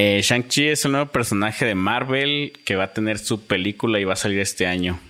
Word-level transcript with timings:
Eh, 0.00 0.20
Shang-Chi 0.22 0.68
es 0.68 0.84
un 0.84 0.92
nuevo 0.92 1.10
personaje 1.10 1.64
de 1.64 1.74
Marvel 1.74 2.52
que 2.64 2.76
va 2.76 2.84
a 2.84 2.92
tener 2.92 3.18
su 3.18 3.48
película 3.48 3.98
y 3.98 4.04
va 4.04 4.12
a 4.12 4.16
salir 4.16 4.38
este 4.38 4.64
año. 4.64 5.00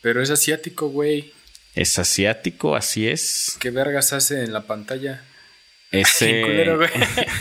Pero 0.00 0.20
es 0.20 0.30
asiático, 0.30 0.88
güey. 0.88 1.32
Es 1.76 1.96
asiático, 2.00 2.74
así 2.74 3.06
es. 3.06 3.56
¿Qué 3.60 3.70
vergas 3.70 4.12
hace 4.12 4.42
en 4.42 4.52
la 4.52 4.66
pantalla? 4.66 5.22
Ese. 5.92 6.26
Qué 6.26 6.42
culero, 6.42 6.76
güey. 6.76 6.90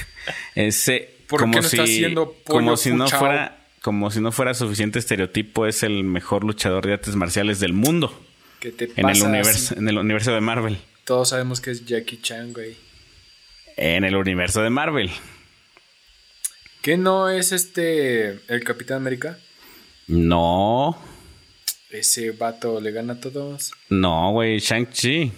ese. 0.56 1.10
¿Por 1.26 1.40
como 1.40 1.54
qué 1.54 1.62
no 1.62 1.70
si, 1.70 1.76
está 1.76 1.84
haciendo 1.86 2.34
pollo 2.34 2.60
como 2.60 2.78
si 2.78 2.92
no 2.92 3.08
fuera. 3.08 3.65
Como 3.81 4.12
si 4.12 4.22
no 4.22 4.31
fuera 4.31 4.54
suficiente 4.54 4.99
estereotipo, 4.99 5.65
es 5.65 5.81
el 5.81 6.04
mejor 6.04 6.44
luchador 6.44 6.86
de 6.86 6.94
artes 6.94 7.15
marciales 7.15 7.60
del 7.60 7.74
mundo. 7.74 8.13
¿Qué 8.60 8.72
te 8.72 8.83
En 8.83 8.92
el, 8.97 9.06
pasa? 9.06 9.26
universo, 9.26 9.76
en 9.76 9.90
el 9.90 9.97
universo 9.97 10.33
de 10.36 10.42
Marvel. 10.42 10.78
Todos 11.06 11.29
sabemos 11.29 11.62
que 11.62 11.72
es 11.72 11.83
Jackie 11.83 12.22
Chan, 12.22 12.54
güey. 12.54 12.78
En 13.76 14.04
el 14.04 14.15
universo 14.15 14.62
de 14.62 14.70
Marvel. 14.70 15.10
¿Qué 16.82 16.98
no 16.98 17.30
es 17.30 17.52
este 17.52 18.40
el 18.48 18.64
Capitán 18.64 18.98
América? 18.98 19.38
No. 20.08 20.98
Ese 21.92 22.32
vato 22.32 22.80
le 22.82 22.92
gana 22.92 23.14
a 23.14 23.20
todos 23.20 23.72
No, 23.90 24.32
güey. 24.32 24.60
Shang-Chi. 24.60 25.32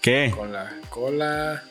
¿Qué? 0.00 0.32
con 0.34 0.52
la 0.52 0.74
cola. 0.90 1.64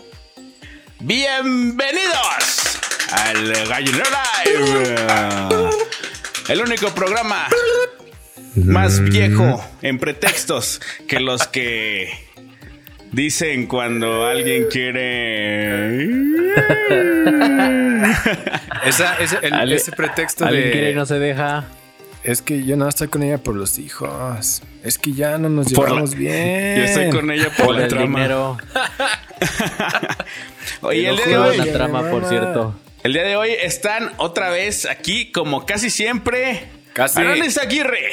Bienvenidos 1.00 2.80
al 3.12 3.68
Gallinero 3.68 4.06
Live. 4.46 5.70
El 6.50 6.62
único 6.62 6.94
programa 6.94 7.48
más 8.56 9.00
viejo 9.02 9.64
en 9.82 9.98
pretextos 9.98 10.82
que 11.08 11.20
los 11.20 11.48
que 11.48 12.12
dicen 13.14 13.68
cuando 13.68 14.26
alguien 14.26 14.66
quiere. 14.70 16.08
Esa, 18.86 19.18
ese, 19.20 19.38
el- 19.42 19.54
Ale- 19.54 19.76
ese 19.76 19.92
pretexto 19.94 20.46
Alguien 20.46 20.66
de. 20.66 20.72
quiere 20.72 20.92
y 20.92 20.96
no 20.96 21.06
se 21.06 21.20
deja. 21.20 21.66
Es 22.24 22.42
que 22.42 22.64
yo 22.66 22.76
no 22.78 22.88
estoy 22.88 23.08
con 23.08 23.24
ella 23.24 23.38
por 23.38 23.56
los 23.56 23.78
hijos. 23.80 24.62
Es 24.84 24.98
que 24.98 25.14
ya 25.14 25.38
no 25.38 25.50
nos 25.50 25.72
Por 25.74 25.86
la- 25.86 25.90
llevamos 25.90 26.16
bien. 26.16 26.78
Yo 26.78 26.84
estoy 26.84 27.10
con 27.10 27.32
ella 27.32 27.50
por, 27.56 27.66
Por 27.68 27.76
la 27.76 27.84
el 27.84 27.88
trama. 27.90 28.20
dinero. 28.20 28.58
Oye, 30.82 31.10
el 31.10 31.16
día, 31.18 31.26
de 31.26 31.38
hoy, 31.38 31.70
trama, 31.72 32.10
por 32.10 32.28
cierto. 32.28 32.76
el 33.04 33.14
día 33.14 33.24
de 33.24 33.36
hoy 33.38 33.52
están 33.62 34.12
otra 34.18 34.50
vez 34.50 34.86
aquí, 34.86 35.32
como 35.32 35.66
casi 35.66 35.90
siempre. 35.90 36.68
Casi. 36.94 37.22
Aguirre. 37.22 38.10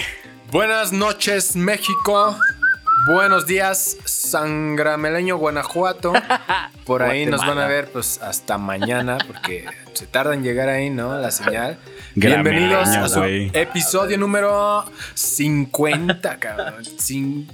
Buenas 0.51 0.93
noches, 0.93 1.55
México. 1.57 2.37
Buenos 3.07 3.47
días, 3.47 3.97
Sangrameleño, 4.05 5.37
Guanajuato. 5.39 6.13
Por 6.87 7.03
ahí 7.03 7.25
nos 7.27 7.41
van 7.47 7.59
a 7.59 7.67
ver 7.67 7.91
pues 7.91 8.21
hasta 8.23 8.59
mañana 8.59 9.19
porque 9.27 9.65
se 9.95 10.07
tarda 10.07 10.35
en 10.35 10.43
llegar 10.43 10.69
ahí, 10.69 10.91
¿no? 10.91 11.17
La 11.19 11.31
señal. 11.31 11.79
Bienvenidos 12.15 12.89
a 12.89 13.09
su 13.09 13.23
episodio 13.25 14.19
número 14.19 14.85
50, 15.15 16.39
cabrón. 16.39 16.85
Cin- 16.99 17.47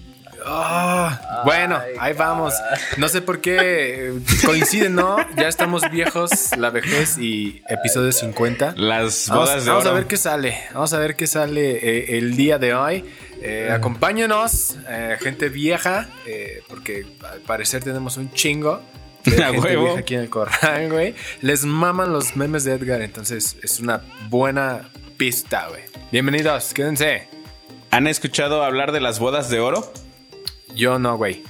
Ah, 0.48 1.42
bueno, 1.44 1.80
ahí 1.98 2.12
vamos. 2.12 2.54
No 2.98 3.08
sé 3.08 3.20
por 3.20 3.40
qué 3.40 4.10
eh, 4.10 4.12
coinciden, 4.44 4.94
¿no? 4.94 5.16
Ya 5.36 5.48
estamos 5.48 5.82
viejos, 5.90 6.56
la 6.56 6.70
vejez 6.70 7.18
y 7.18 7.62
episodio 7.68 8.12
50. 8.12 8.74
Las 8.76 9.26
Vamos, 9.28 9.48
bodas 9.48 9.64
de 9.64 9.70
vamos 9.70 9.86
a 9.86 9.92
ver 9.92 10.06
qué 10.06 10.16
sale. 10.16 10.56
Vamos 10.72 10.92
a 10.92 10.98
ver 10.98 11.16
qué 11.16 11.26
sale 11.26 11.70
eh, 11.72 12.18
el 12.18 12.36
día 12.36 12.58
de 12.58 12.74
hoy. 12.74 13.04
Eh, 13.42 13.70
acompáñenos, 13.72 14.76
eh, 14.88 15.16
gente 15.20 15.48
vieja, 15.48 16.08
eh, 16.26 16.62
porque 16.68 17.04
al 17.28 17.40
parecer 17.40 17.82
tenemos 17.82 18.16
un 18.16 18.32
chingo. 18.32 18.80
de 19.24 19.30
gente 19.32 19.58
huevo. 19.58 19.84
vieja 19.86 19.98
aquí 19.98 20.14
en 20.14 20.20
el 20.20 20.30
corral, 20.30 20.90
güey. 20.92 21.16
Les 21.40 21.64
maman 21.64 22.12
los 22.12 22.36
memes 22.36 22.62
de 22.62 22.74
Edgar, 22.74 23.02
entonces 23.02 23.56
es 23.64 23.80
una 23.80 24.00
buena 24.28 24.90
pista, 25.16 25.66
güey. 25.68 25.82
Bienvenidos, 26.12 26.72
quédense. 26.72 27.26
¿Han 27.90 28.06
escuchado 28.06 28.62
hablar 28.62 28.92
de 28.92 29.00
las 29.00 29.18
bodas 29.18 29.50
de 29.50 29.58
oro? 29.58 29.92
Yo 30.76 30.98
no, 30.98 31.16
güey. 31.16 31.42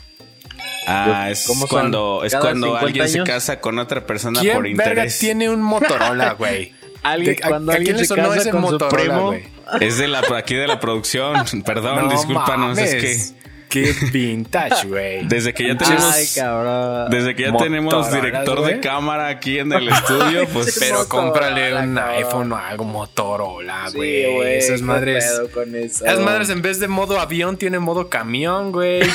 Ah, 0.87 1.29
es 1.31 1.47
cuando, 1.69 2.23
es 2.25 2.31
¿Cada 2.33 2.43
cuando 2.45 2.67
50 2.69 2.87
alguien 2.87 3.09
se 3.09 3.23
casa 3.25 3.61
con 3.61 3.79
otra 3.81 4.07
persona 4.07 4.41
¿Quién 4.41 4.55
por 4.55 4.63
verga 4.63 4.85
interés. 4.91 5.19
tiene 5.19 5.51
un 5.51 5.61
Motorola, 5.61 6.33
güey? 6.39 6.73
Alguien, 7.03 7.37
¿De- 7.37 7.45
a- 7.45 7.49
cuando 7.49 7.73
a 7.73 7.75
alguien 7.75 7.99
se 7.99 8.15
casa 8.15 8.37
ese 8.37 8.51
con 8.51 8.65
su 8.65 8.71
Motorola, 8.73 8.97
primo, 9.03 9.27
güey? 9.27 9.45
Es 9.81 9.99
de 9.99 10.07
la 10.09 10.21
aquí 10.37 10.55
de 10.55 10.69
la 10.69 10.79
producción. 10.79 11.45
Perdón, 11.67 12.07
No 12.07 12.13
discúlpanos. 12.13 12.79
Es 12.79 12.95
que 12.95 13.46
Qué 13.69 13.93
vintage, 14.13 14.87
güey. 14.87 15.27
desde 15.27 15.53
que 15.53 15.67
ya 15.69 15.77
tenemos 15.77 16.15
Ay, 16.15 16.27
cabrón. 16.35 17.11
desde 17.11 17.35
que 17.35 17.43
ya 17.43 17.57
tenemos 17.57 18.13
director 18.13 18.65
de 18.65 18.81
cámara 18.81 19.27
aquí 19.29 19.59
en 19.59 19.73
el 19.73 19.89
estudio, 19.89 20.47
pues 20.53 20.77
Pero 20.79 20.99
Motorola, 20.99 21.09
cómprale 21.09 21.75
un 21.75 21.95
cabrón. 21.97 22.15
iPhone 22.17 22.53
o 22.53 22.57
algo 22.57 22.85
Motorola, 22.85 23.89
Sí, 23.91 23.97
güey. 23.97 24.35
güey. 24.35 24.57
Esas 24.59 24.83
madres. 24.83 25.25
pedo 25.25 25.51
con 25.51 25.75
eso. 25.75 26.05
Esas 26.07 26.21
madres 26.21 26.49
en 26.51 26.63
vez 26.63 26.79
de 26.81 26.89
modo 26.89 27.19
avión 27.21 27.57
tienen 27.57 27.83
modo 27.83 28.09
camión, 28.09 28.73
güey. 28.73 29.03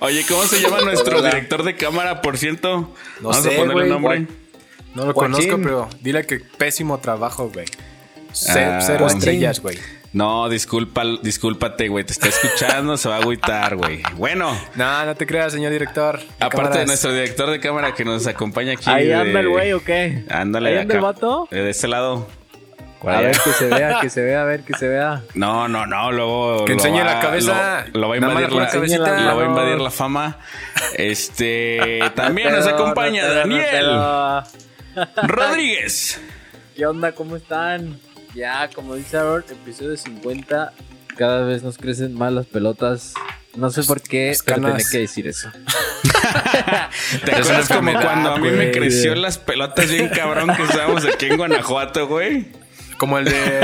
Oye, 0.00 0.24
¿cómo 0.28 0.44
se 0.44 0.60
llama 0.60 0.80
nuestro 0.80 1.22
director 1.22 1.62
de 1.64 1.74
cámara, 1.76 2.22
por 2.22 2.38
cierto? 2.38 2.94
No 3.20 3.28
Vamos 3.30 3.42
sé, 3.42 3.54
a 3.54 3.58
ponerle 3.58 3.86
nombre. 3.88 4.26
No 4.94 5.06
lo 5.06 5.12
Joaquín. 5.12 5.32
conozco, 5.34 5.58
pero 5.62 5.88
dile 6.00 6.24
que 6.26 6.40
pésimo 6.40 6.98
trabajo, 6.98 7.50
güey. 7.52 7.66
Ah, 8.48 8.78
cero 8.80 9.06
estrellas, 9.06 9.60
güey. 9.60 9.76
No, 10.12 10.48
disculpa, 10.48 11.04
discúlpate, 11.22 11.86
güey. 11.88 12.04
Te 12.04 12.12
está 12.12 12.28
escuchando, 12.28 12.96
se 12.96 13.08
va 13.08 13.16
a 13.16 13.18
agüitar, 13.20 13.76
güey. 13.76 14.02
Bueno, 14.16 14.58
No, 14.74 15.04
no 15.06 15.14
te 15.14 15.24
creas, 15.26 15.52
señor 15.52 15.70
director. 15.70 16.18
de 16.18 16.24
aparte 16.40 16.80
de 16.80 16.86
nuestro 16.86 17.12
director 17.12 17.48
de 17.50 17.60
cámara 17.60 17.94
que 17.94 18.04
nos 18.04 18.26
acompaña 18.26 18.72
aquí. 18.72 18.90
¿Ahí 18.90 19.06
de- 19.06 19.14
anda 19.14 19.38
el 19.40 19.48
güey 19.48 19.72
o 19.72 19.84
qué? 19.84 20.24
Ándale, 20.28 20.70
¿Ahí 20.70 20.74
de 20.74 20.80
anda 20.82 20.94
el 20.94 20.98
acá. 20.98 21.06
vato? 21.12 21.48
Eh, 21.52 21.56
De 21.62 21.70
este 21.70 21.86
lado. 21.86 22.26
A 23.02 23.20
ver 23.22 23.30
que 23.42 23.50
se 23.52 23.66
vea, 23.68 23.98
que 24.02 24.10
se 24.10 24.20
vea, 24.20 24.42
a 24.42 24.44
ver 24.44 24.60
que 24.62 24.74
se 24.76 24.86
vea. 24.86 25.22
No, 25.32 25.68
no, 25.68 25.86
no, 25.86 26.12
luego. 26.12 26.64
Que 26.66 26.72
enseñe 26.74 26.98
va- 26.98 27.14
la 27.14 27.20
cabeza. 27.20 27.86
Lo, 27.94 28.00
lo 28.00 28.08
va 28.08 28.14
a 28.14 28.18
invadir 28.18 28.34
la 28.40 28.42
la, 28.42 28.48
pura 28.50 28.68
cabecita. 28.68 28.98
lo 29.20 29.36
va 29.36 29.42
a 29.42 29.44
No. 29.44 29.50
invadir 29.50 29.80
la 29.80 29.90
fama. 29.90 30.36
Este. 30.98 32.00
También 32.14 32.52
nos 32.52 32.66
acompaña 32.66 33.26
Daniel 33.26 33.86
Rodríguez. 35.22 36.20
¿Qué 36.76 36.86
onda? 36.86 37.12
¿Cómo 37.12 37.36
están? 37.36 37.98
Ya, 38.34 38.68
como 38.74 38.94
dice 38.94 39.16
Aaron, 39.16 39.44
episodio 39.50 39.96
50. 39.96 40.72
Cada 41.16 41.42
vez 41.44 41.62
nos 41.62 41.76
crecen 41.78 42.14
más 42.14 42.32
las 42.32 42.46
pelotas. 42.46 43.14
No 43.56 43.70
sé 43.70 43.82
por 43.82 44.00
qué, 44.00 44.28
Las 44.28 44.42
pero 44.42 44.60
tenía 44.68 44.86
que 44.90 44.98
decir 44.98 45.26
eso. 45.26 45.50
¿Te 47.24 47.32
Es 47.32 47.40
acuerdas 47.40 47.68
como 47.68 47.92
cuando 48.00 48.32
a 48.34 48.38
mí 48.38 48.48
me 48.50 48.70
creció 48.70 49.14
las 49.16 49.38
pelotas 49.38 49.90
bien 49.90 50.08
cabrón 50.08 50.54
que 50.56 50.62
estábamos 50.62 51.04
aquí 51.04 51.26
en 51.26 51.36
Guanajuato, 51.36 52.06
güey? 52.06 52.46
Como 52.96 53.18
el 53.18 53.24
de. 53.24 53.60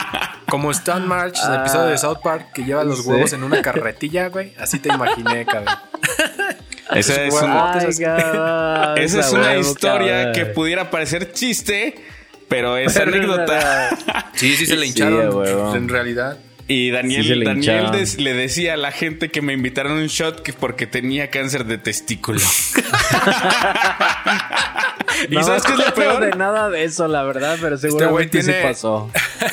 como 0.48 0.72
Stan 0.72 1.06
March, 1.06 1.36
el 1.44 1.52
Ah, 1.52 1.60
episodio 1.60 1.86
de 1.86 1.98
South 1.98 2.18
Park, 2.24 2.48
que 2.52 2.64
lleva 2.64 2.82
los 2.82 3.04
sí. 3.04 3.08
huevos 3.08 3.32
en 3.32 3.44
una 3.44 3.62
carretilla, 3.62 4.28
güey. 4.28 4.52
Así 4.58 4.80
te 4.80 4.88
imaginé, 4.92 5.44
cabrón. 5.46 5.76
Esa 6.92 7.22
es, 7.22 7.34
una, 7.34 7.72
Ah, 7.72 8.94
Ay, 8.96 9.04
esa 9.04 9.20
es 9.20 9.30
una 9.32 9.42
huevo, 9.50 9.60
historia 9.60 10.16
cabrón. 10.16 10.32
que 10.34 10.46
pudiera 10.46 10.90
parecer 10.90 11.32
chiste, 11.32 11.94
pero 12.50 12.76
es 12.76 12.92
Pero 12.92 13.10
anécdota. 13.10 13.88
Sí, 14.34 14.54
sí 14.56 14.66
se 14.66 14.76
le 14.76 14.86
hincharon. 14.86 15.74
en 15.74 15.88
realidad. 15.88 16.36
Y 16.68 16.90
Daniel, 16.92 17.24
Sí 17.24 17.42
Daniel 17.44 17.90
des- 17.90 18.18
le 18.20 18.32
decía 18.32 18.74
a 18.74 18.76
la 18.76 18.92
gente 18.92 19.28
que 19.28 19.42
me 19.42 19.52
invitaron 19.54 19.92
a 19.92 19.94
un 20.02 20.06
shot 20.06 20.40
que 20.42 20.52
porque 20.52 20.86
tenía 20.86 21.28
cáncer 21.28 21.64
de 21.64 21.78
testículo. 21.78 22.38
¿Y 25.28 25.34
No 25.34 25.42
sabes 25.42 25.64
qué 25.64 25.72
es 25.72 25.78
lo 25.78 25.84
me 25.84 25.90
acuerdo 25.90 26.18
peor? 26.20 26.30
de 26.32 26.38
nada 26.38 26.70
de 26.70 26.84
eso, 26.84 27.08
la 27.08 27.22
verdad, 27.24 27.58
pero 27.60 27.76
seguramente 27.76 28.38
Este 28.38 28.52
güey 28.52 28.62
tiene- 28.62 28.62
sí 28.62 28.68
pasó. 28.68 29.10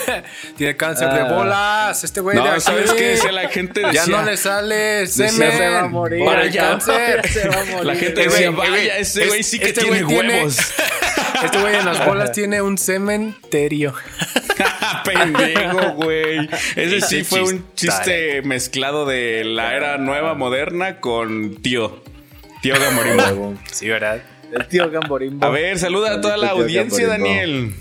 Tiene 0.57 0.77
cáncer 0.77 1.09
de 1.11 1.19
Ah. 1.21 1.33
bolas. 1.33 2.03
Este 2.03 2.21
güey 2.21 2.37
de 2.37 2.43
No, 2.43 2.49
aquí. 2.51 2.61
¿sabes 2.61 2.91
qué 2.93 3.03
decía 3.09 3.31
la 3.31 3.49
gente? 3.49 3.81
Ya 3.93 4.05
no 4.05 4.21
le 4.23 4.37
sale 4.37 5.07
semen. 5.07 5.51
se 5.57 5.69
va 5.69 5.79
a 5.81 5.87
morir. 5.87 6.23
Para 6.23 6.43
el 6.43 6.51
Ya, 6.51 6.69
cáncer. 6.69 7.21
ya 7.23 7.29
se 7.31 7.49
va 7.49 7.61
a 7.61 7.65
morir. 7.65 7.85
La 7.85 7.95
gente 7.95 8.21
decía, 8.21 8.49
güey, 8.51 8.69
vaya, 8.69 8.97
ese 8.97 9.23
es- 9.23 9.27
güey 9.27 9.43
sí 9.43 9.57
que 9.59 9.69
este 9.69 9.81
tiene- 9.81 10.03
huevos. 10.03 10.57
Este 11.43 11.59
güey 11.59 11.75
en 11.75 11.85
las 11.85 12.05
bolas 12.05 12.31
tiene 12.33 12.61
un 12.61 12.77
cementerio. 12.77 13.93
Pendejo, 15.05 15.93
güey. 15.93 16.49
Ese 16.75 17.01
sí 17.01 17.23
fue 17.23 17.43
un 17.43 17.65
chiste. 17.75 18.41
mezclado 18.43 19.05
de 19.05 19.43
la 19.43 19.75
era 19.75 19.97
nueva 19.97 20.33
moderna 20.33 20.99
con 20.99 21.55
tío. 21.61 22.01
Tío 22.61 22.75
Gamorimbo. 22.79 23.55
Sí, 23.71 23.87
¿verdad? 23.87 24.21
El 24.51 24.67
tío 24.67 24.89
Gamborimbo. 24.89 25.45
A 25.45 25.49
ver, 25.49 25.77
saluda 25.77 26.15
a 26.15 26.21
toda 26.21 26.37
la 26.37 26.49
audiencia, 26.51 27.07
Gamborimbo. 27.07 27.29
Daniel. 27.29 27.73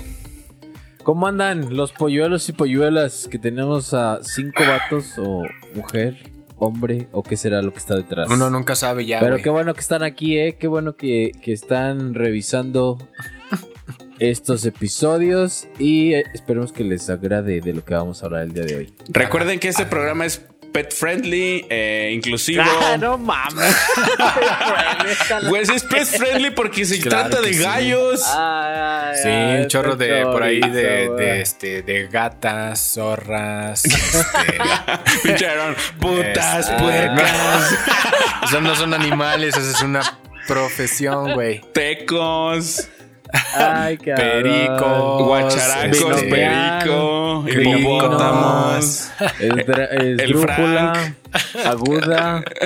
¿Cómo 1.03 1.29
andan 1.29 1.77
los 1.77 1.93
polluelos 1.93 2.49
y 2.49 2.53
polluelas 2.53 3.29
que 3.31 3.39
tenemos 3.39 3.95
a 3.95 4.19
cinco 4.25 4.65
vatos 4.67 5.15
o 5.19 5.45
mujer, 5.75 6.17
hombre 6.59 7.07
o 7.13 7.23
qué 7.23 7.37
será 7.37 7.63
lo 7.63 7.73
que 7.73 7.79
está 7.79 7.95
detrás? 7.95 8.29
Uno 8.29 8.51
nunca 8.51 8.75
sabe 8.75 9.07
ya. 9.07 9.21
Pero 9.21 9.39
qué 9.39 9.49
bueno 9.49 9.73
que 9.73 9.81
están 9.81 10.03
aquí, 10.03 10.37
¿eh? 10.37 10.57
Qué 10.59 10.67
bueno 10.67 10.97
que, 10.97 11.31
que 11.41 11.53
están 11.53 12.15
revisando 12.15 12.99
estos 14.19 14.65
episodios 14.65 15.67
y 15.79 16.15
eh, 16.15 16.25
esperemos 16.35 16.73
que 16.73 16.85
les 16.85 17.09
agrade 17.11 17.61
de 17.61 17.73
lo 17.75 17.85
que 17.85 17.95
vamos 17.95 18.23
a 18.23 18.27
hablar 18.27 18.43
el 18.43 18.53
día 18.53 18.65
de 18.65 18.77
hoy. 18.77 18.95
Recuerden 19.09 19.59
que 19.59 19.69
este 19.69 19.87
programa 19.87 20.25
es 20.27 20.41
pet 20.73 20.93
friendly, 20.93 21.65
eh, 21.71 22.11
inclusivo. 22.15 22.63
Ah, 22.83 22.97
no 22.99 23.17
mames. 23.19 23.75
Pues 25.49 25.69
es 25.71 25.83
pet 25.85 26.05
friendly 26.05 26.51
porque 26.51 26.85
se 26.85 26.99
Claro 27.01 27.29
trata 27.31 27.43
de 27.47 27.55
sí. 27.55 27.63
gallos. 27.63 28.23
Ay, 28.27 29.17
Sí, 29.23 29.29
ay, 29.29 29.61
un 29.63 29.69
chorro 29.69 29.97
de 29.97 30.23
por 30.25 30.43
ahí 30.43 30.61
de, 30.61 31.41
este, 31.41 31.83
de 31.83 32.07
gatas, 32.09 32.93
zorras, 32.95 33.85
este, 35.25 35.39
Putas, 36.01 36.69
Este, 36.69 36.83
puercas, 36.83 37.75
Esos 38.45 38.63
no 38.63 38.75
son 38.75 38.93
animales, 38.95 39.57
esa 39.57 39.71
es 39.71 39.83
una 39.83 40.19
profesión, 40.47 41.33
güey. 41.35 41.61
tecos, 41.73 42.89
Ay, 43.55 43.99
qué 44.05 44.13
Pericos, 44.15 45.23
guacharacos, 45.23 46.17
este, 46.17 46.29
perico, 46.29 47.45
hipopótamos. 47.49 48.79
Es, 48.79 49.13
es 49.41 50.19
El 50.21 50.29
drújula, 50.33 51.15
aguda, 51.65 52.43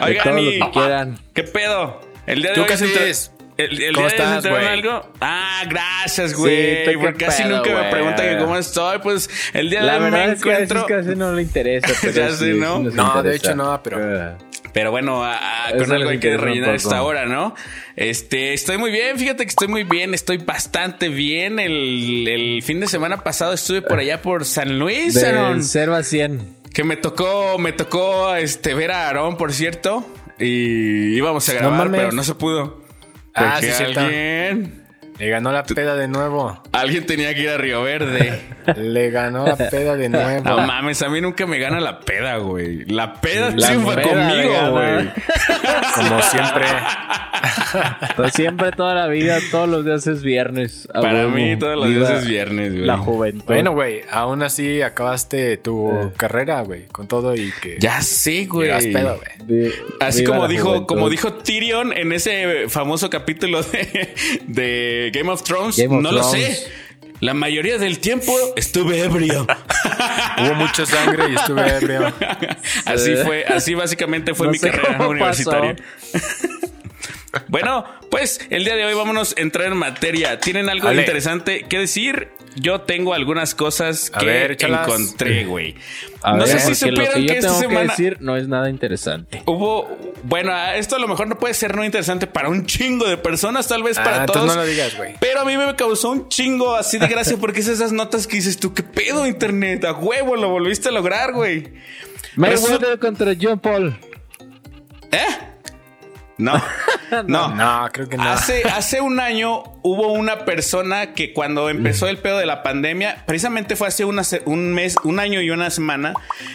de 0.00 0.04
Oigan, 0.04 0.24
todo 0.24 0.34
lo 0.34 0.40
y- 0.42 0.60
que 0.60 0.70
quieran. 0.70 1.18
¿qué 1.34 1.42
pedo? 1.42 2.00
El 2.26 2.42
día 2.42 2.50
de 2.50 2.56
¿Tú 2.56 2.62
hoy 2.62 2.72
haces? 2.72 3.32
¿El, 3.58 3.82
el 3.82 3.94
¿Cómo 3.94 3.96
día 3.96 3.96
de 3.96 3.98
hoy 4.04 4.10
se 4.10 4.16
estás, 4.16 4.36
enteraron 4.36 4.64
güey? 4.64 4.78
algo? 4.78 5.12
Ah, 5.20 5.62
gracias, 5.68 6.30
Sí, 6.32 6.36
güey. 6.36 6.84
¿tú 6.84 6.90
qué 6.90 6.98
porque 6.98 7.24
casi 7.24 7.42
pedo, 7.42 7.56
nunca 7.56 7.70
me 7.70 7.76
güey? 7.76 7.90
preguntan 7.90 8.26
que 8.28 8.38
cómo 8.38 8.56
estoy. 8.58 8.98
Pues 8.98 9.30
el 9.54 9.70
día 9.70 9.80
de 9.80 9.86
La 9.86 9.96
hoy 9.96 10.10
me 10.10 10.32
es 10.32 10.42
que 10.42 10.50
a 10.54 10.58
veces 10.58 10.70
encuentro. 10.70 10.86
casi 10.98 11.16
no 11.16 11.32
le 11.32 11.42
interesa. 11.42 11.88
Pero 12.02 12.12
Ya 12.12 12.28
sí, 12.30 12.36
sé, 12.36 12.52
sí 12.52 12.58
¿no? 12.58 12.78
nos 12.80 12.94
No, 12.94 13.22
de 13.22 13.36
hecho 13.36 13.54
no, 13.56 13.82
pero- 13.82 13.98
Eh, 14.28 14.36
Pero 14.76 14.90
bueno, 14.90 15.24
a- 15.24 15.38
a- 15.68 15.70
Eso 15.70 15.78
con 15.86 15.92
algo 15.92 16.10
hay 16.10 16.18
que 16.20 16.36
rellenar 16.36 16.74
esta 16.74 17.02
hora, 17.02 17.24
¿no? 17.24 17.54
Este, 17.96 18.52
estoy 18.52 18.76
muy 18.76 18.90
bien, 18.90 19.18
fíjate 19.18 19.44
que 19.44 19.48
estoy 19.48 19.68
muy 19.68 19.84
bien, 19.84 20.12
estoy 20.12 20.36
bastante 20.36 21.08
bien. 21.08 21.58
El, 21.58 22.28
el 22.28 22.62
fin 22.62 22.80
de 22.80 22.86
semana 22.86 23.24
pasado 23.24 23.54
estuve 23.54 23.80
por 23.80 23.98
allá 24.00 24.20
por 24.20 24.44
San 24.44 24.78
Luis, 24.78 25.16
Aaron, 25.24 25.54
Del 25.60 25.64
0 25.64 25.94
a 25.94 26.02
100. 26.02 26.56
que 26.74 26.84
me 26.84 26.98
tocó, 26.98 27.56
me 27.58 27.72
tocó 27.72 28.34
este 28.36 28.74
ver 28.74 28.90
a 28.92 29.06
Aarón, 29.06 29.38
por 29.38 29.54
cierto, 29.54 30.06
y 30.38 31.16
íbamos 31.16 31.48
a 31.48 31.54
grabar, 31.54 31.90
pero 31.90 32.12
no 32.12 32.22
se 32.22 32.34
pudo. 32.34 32.84
Ah, 33.34 33.52
Porque 33.54 33.72
sí, 33.72 33.82
alguien, 33.82 34.85
Le 35.18 35.28
ganó 35.30 35.50
la 35.52 35.64
peda 35.64 35.94
de 35.96 36.08
nuevo. 36.08 36.62
alguien 36.72 37.06
tenía 37.06 37.34
que 37.34 37.42
ir 37.42 37.48
a 37.50 37.56
Río 37.56 37.82
Verde. 37.82 38.40
Le 38.76 39.10
ganó 39.10 39.46
la 39.46 39.56
peda 39.56 39.96
de 39.96 40.08
nuevo. 40.08 40.42
No 40.44 40.66
mames, 40.66 41.00
a 41.02 41.08
mí 41.08 41.20
nunca 41.20 41.46
me 41.46 41.58
gana 41.58 41.80
la 41.80 42.00
peda, 42.00 42.36
güey. 42.38 42.84
La 42.86 43.14
peda 43.20 43.50
La 43.56 43.68
triunfa 43.68 43.94
peda 43.96 44.08
conmigo, 44.08 44.70
güey. 44.72 45.08
Como 45.94 46.22
siempre. 46.22 46.64
Pues 48.16 48.32
siempre, 48.32 48.72
toda 48.72 48.94
la 48.94 49.06
vida, 49.08 49.38
todos 49.50 49.68
los 49.68 49.84
días 49.84 50.06
es 50.06 50.22
viernes. 50.22 50.88
Para 50.92 51.12
huevo. 51.26 51.30
mí 51.30 51.56
todos 51.58 51.76
los 51.76 51.88
días 51.88 52.10
es 52.22 52.26
viernes, 52.26 52.72
güey. 52.72 52.84
La 52.86 52.96
juventud. 52.96 53.44
Bueno, 53.44 53.72
güey, 53.72 54.00
aún 54.10 54.42
así 54.42 54.80
acabaste 54.82 55.56
tu 55.58 56.12
carrera, 56.16 56.62
güey, 56.62 56.86
con 56.86 57.06
todo 57.06 57.34
y 57.36 57.52
que 57.60 57.76
Ya 57.78 58.00
sé, 58.00 58.46
güey. 58.46 58.70
pedo, 58.92 59.20
Así 60.00 60.22
viva 60.22 60.34
como 60.34 60.48
dijo, 60.48 60.64
juventud. 60.68 60.86
como 60.86 61.10
dijo 61.10 61.34
Tyrion 61.34 61.92
en 61.92 62.12
ese 62.12 62.68
famoso 62.68 63.10
capítulo 63.10 63.62
de, 63.62 64.14
de 64.46 65.05
Game 65.10 65.30
of 65.30 65.42
Thrones, 65.42 65.76
Game 65.76 65.96
of 65.96 66.02
no 66.02 66.12
lo 66.12 66.22
sé. 66.22 66.66
La 67.20 67.32
mayoría 67.32 67.78
del 67.78 67.98
tiempo 67.98 68.32
estuve 68.56 69.00
ebrio. 69.00 69.46
Hubo 70.38 70.54
mucha 70.54 70.84
sangre 70.84 71.30
y 71.30 71.34
estuve 71.34 71.76
ebrio. 71.76 72.12
así 72.84 73.16
fue, 73.16 73.44
así 73.44 73.74
básicamente 73.74 74.34
fue 74.34 74.48
No 74.48 74.52
mi 74.52 74.58
carrera 74.58 75.08
universitaria. 75.08 75.76
Bueno, 77.48 77.84
pues 78.10 78.40
el 78.50 78.64
día 78.64 78.76
de 78.76 78.84
hoy 78.84 78.94
vámonos 78.94 79.34
a 79.36 79.40
entrar 79.40 79.66
en 79.68 79.76
materia. 79.76 80.38
¿Tienen 80.38 80.68
algo 80.68 80.88
Ale. 80.88 81.02
interesante 81.02 81.64
que 81.68 81.78
decir? 81.78 82.28
Yo 82.58 82.80
tengo 82.80 83.12
algunas 83.12 83.54
cosas 83.54 84.10
A 84.14 84.18
que 84.20 84.26
ver, 84.26 84.56
encontré, 84.58 85.44
güey. 85.44 85.74
No 86.24 86.38
ver, 86.38 86.48
sé 86.48 86.60
si 86.60 86.74
supieron 86.74 87.14
que 87.14 87.20
que, 87.20 87.26
yo 87.26 87.32
esta 87.34 87.48
tengo 87.48 87.60
que 87.60 87.66
semana 87.68 87.90
decir 87.90 88.16
no 88.20 88.36
es 88.36 88.48
nada 88.48 88.70
interesante. 88.70 89.42
hubo. 89.44 90.14
Bueno, 90.22 90.52
esto 90.74 90.96
a 90.96 90.98
lo 90.98 91.06
mejor 91.06 91.28
no 91.28 91.38
puede 91.38 91.52
ser 91.52 91.76
no 91.76 91.84
interesante 91.84 92.26
para 92.26 92.48
un 92.48 92.64
chingo 92.64 93.06
de 93.06 93.18
personas, 93.18 93.68
tal 93.68 93.82
vez 93.82 93.98
Ah, 93.98 94.04
para 94.04 94.16
entonces 94.20 94.42
todos. 94.42 94.56
no 94.56 94.62
lo 94.62 94.66
digas, 94.66 94.96
güey. 94.96 95.14
Pero 95.20 95.40
a 95.42 95.44
mí 95.44 95.56
me 95.56 95.76
causó 95.76 96.10
un 96.10 96.28
chingo 96.30 96.74
así 96.74 96.98
de 96.98 97.06
gracia 97.08 97.36
porque 97.40 97.60
es 97.60 97.68
esas 97.68 97.92
notas 97.92 98.26
que 98.26 98.36
dices 98.36 98.58
tú, 98.58 98.72
¿qué 98.72 98.82
pedo, 98.82 99.26
internet? 99.26 99.84
A 99.84 99.92
huevo, 99.92 100.34
lo 100.36 100.48
volviste 100.48 100.88
a 100.88 100.92
lograr, 100.92 101.32
güey. 101.34 101.68
Mayweather 102.36 102.98
contra 102.98 103.34
John 103.40 103.58
Paul. 103.60 103.96
¿Eh? 105.12 105.18
No, 107.08 107.22
no. 107.26 107.54
No, 107.54 107.88
creo 107.92 108.08
que 108.08 108.16
no. 108.16 108.24
Hace, 108.24 108.64
hace 108.64 109.00
un 109.00 109.20
año 109.20 109.62
hubo 109.82 110.12
una 110.12 110.44
persona 110.44 111.14
que 111.14 111.32
cuando 111.32 111.70
empezó 111.70 112.08
el 112.08 112.18
pedo 112.18 112.38
de 112.38 112.46
la 112.46 112.64
pandemia, 112.64 113.22
precisamente 113.26 113.76
fue 113.76 113.86
hace 113.86 114.04
una 114.04 114.22
un 114.44 114.74
mes, 114.74 114.96
un 115.04 115.20
año 115.20 115.40
y 115.40 115.50
una 115.50 115.70
semana, 115.70 116.14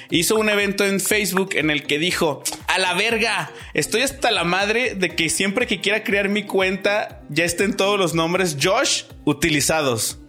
hizo 0.10 0.36
un 0.36 0.50
evento 0.50 0.86
en 0.86 1.00
Facebook 1.00 1.52
en 1.54 1.70
el 1.70 1.84
que 1.88 2.00
dijo, 2.00 2.44
a 2.68 2.80
la 2.80 2.94
verga, 2.94 3.52
estoy 3.74 4.02
hasta 4.02 4.30
la 4.32 4.44
madre 4.44 4.96
de 4.96 5.16
que 5.16 5.30
siempre 5.30 5.68
que 5.68 5.80
quiera 5.80 6.04
crear 6.04 6.28
mi 6.28 6.44
cuenta 6.44 7.22
ya 7.30 7.46
estén 7.46 7.76
todos 7.76 7.98
los 7.98 8.14
nombres 8.14 8.58
Josh 8.62 9.04
utilizados. 9.24 10.20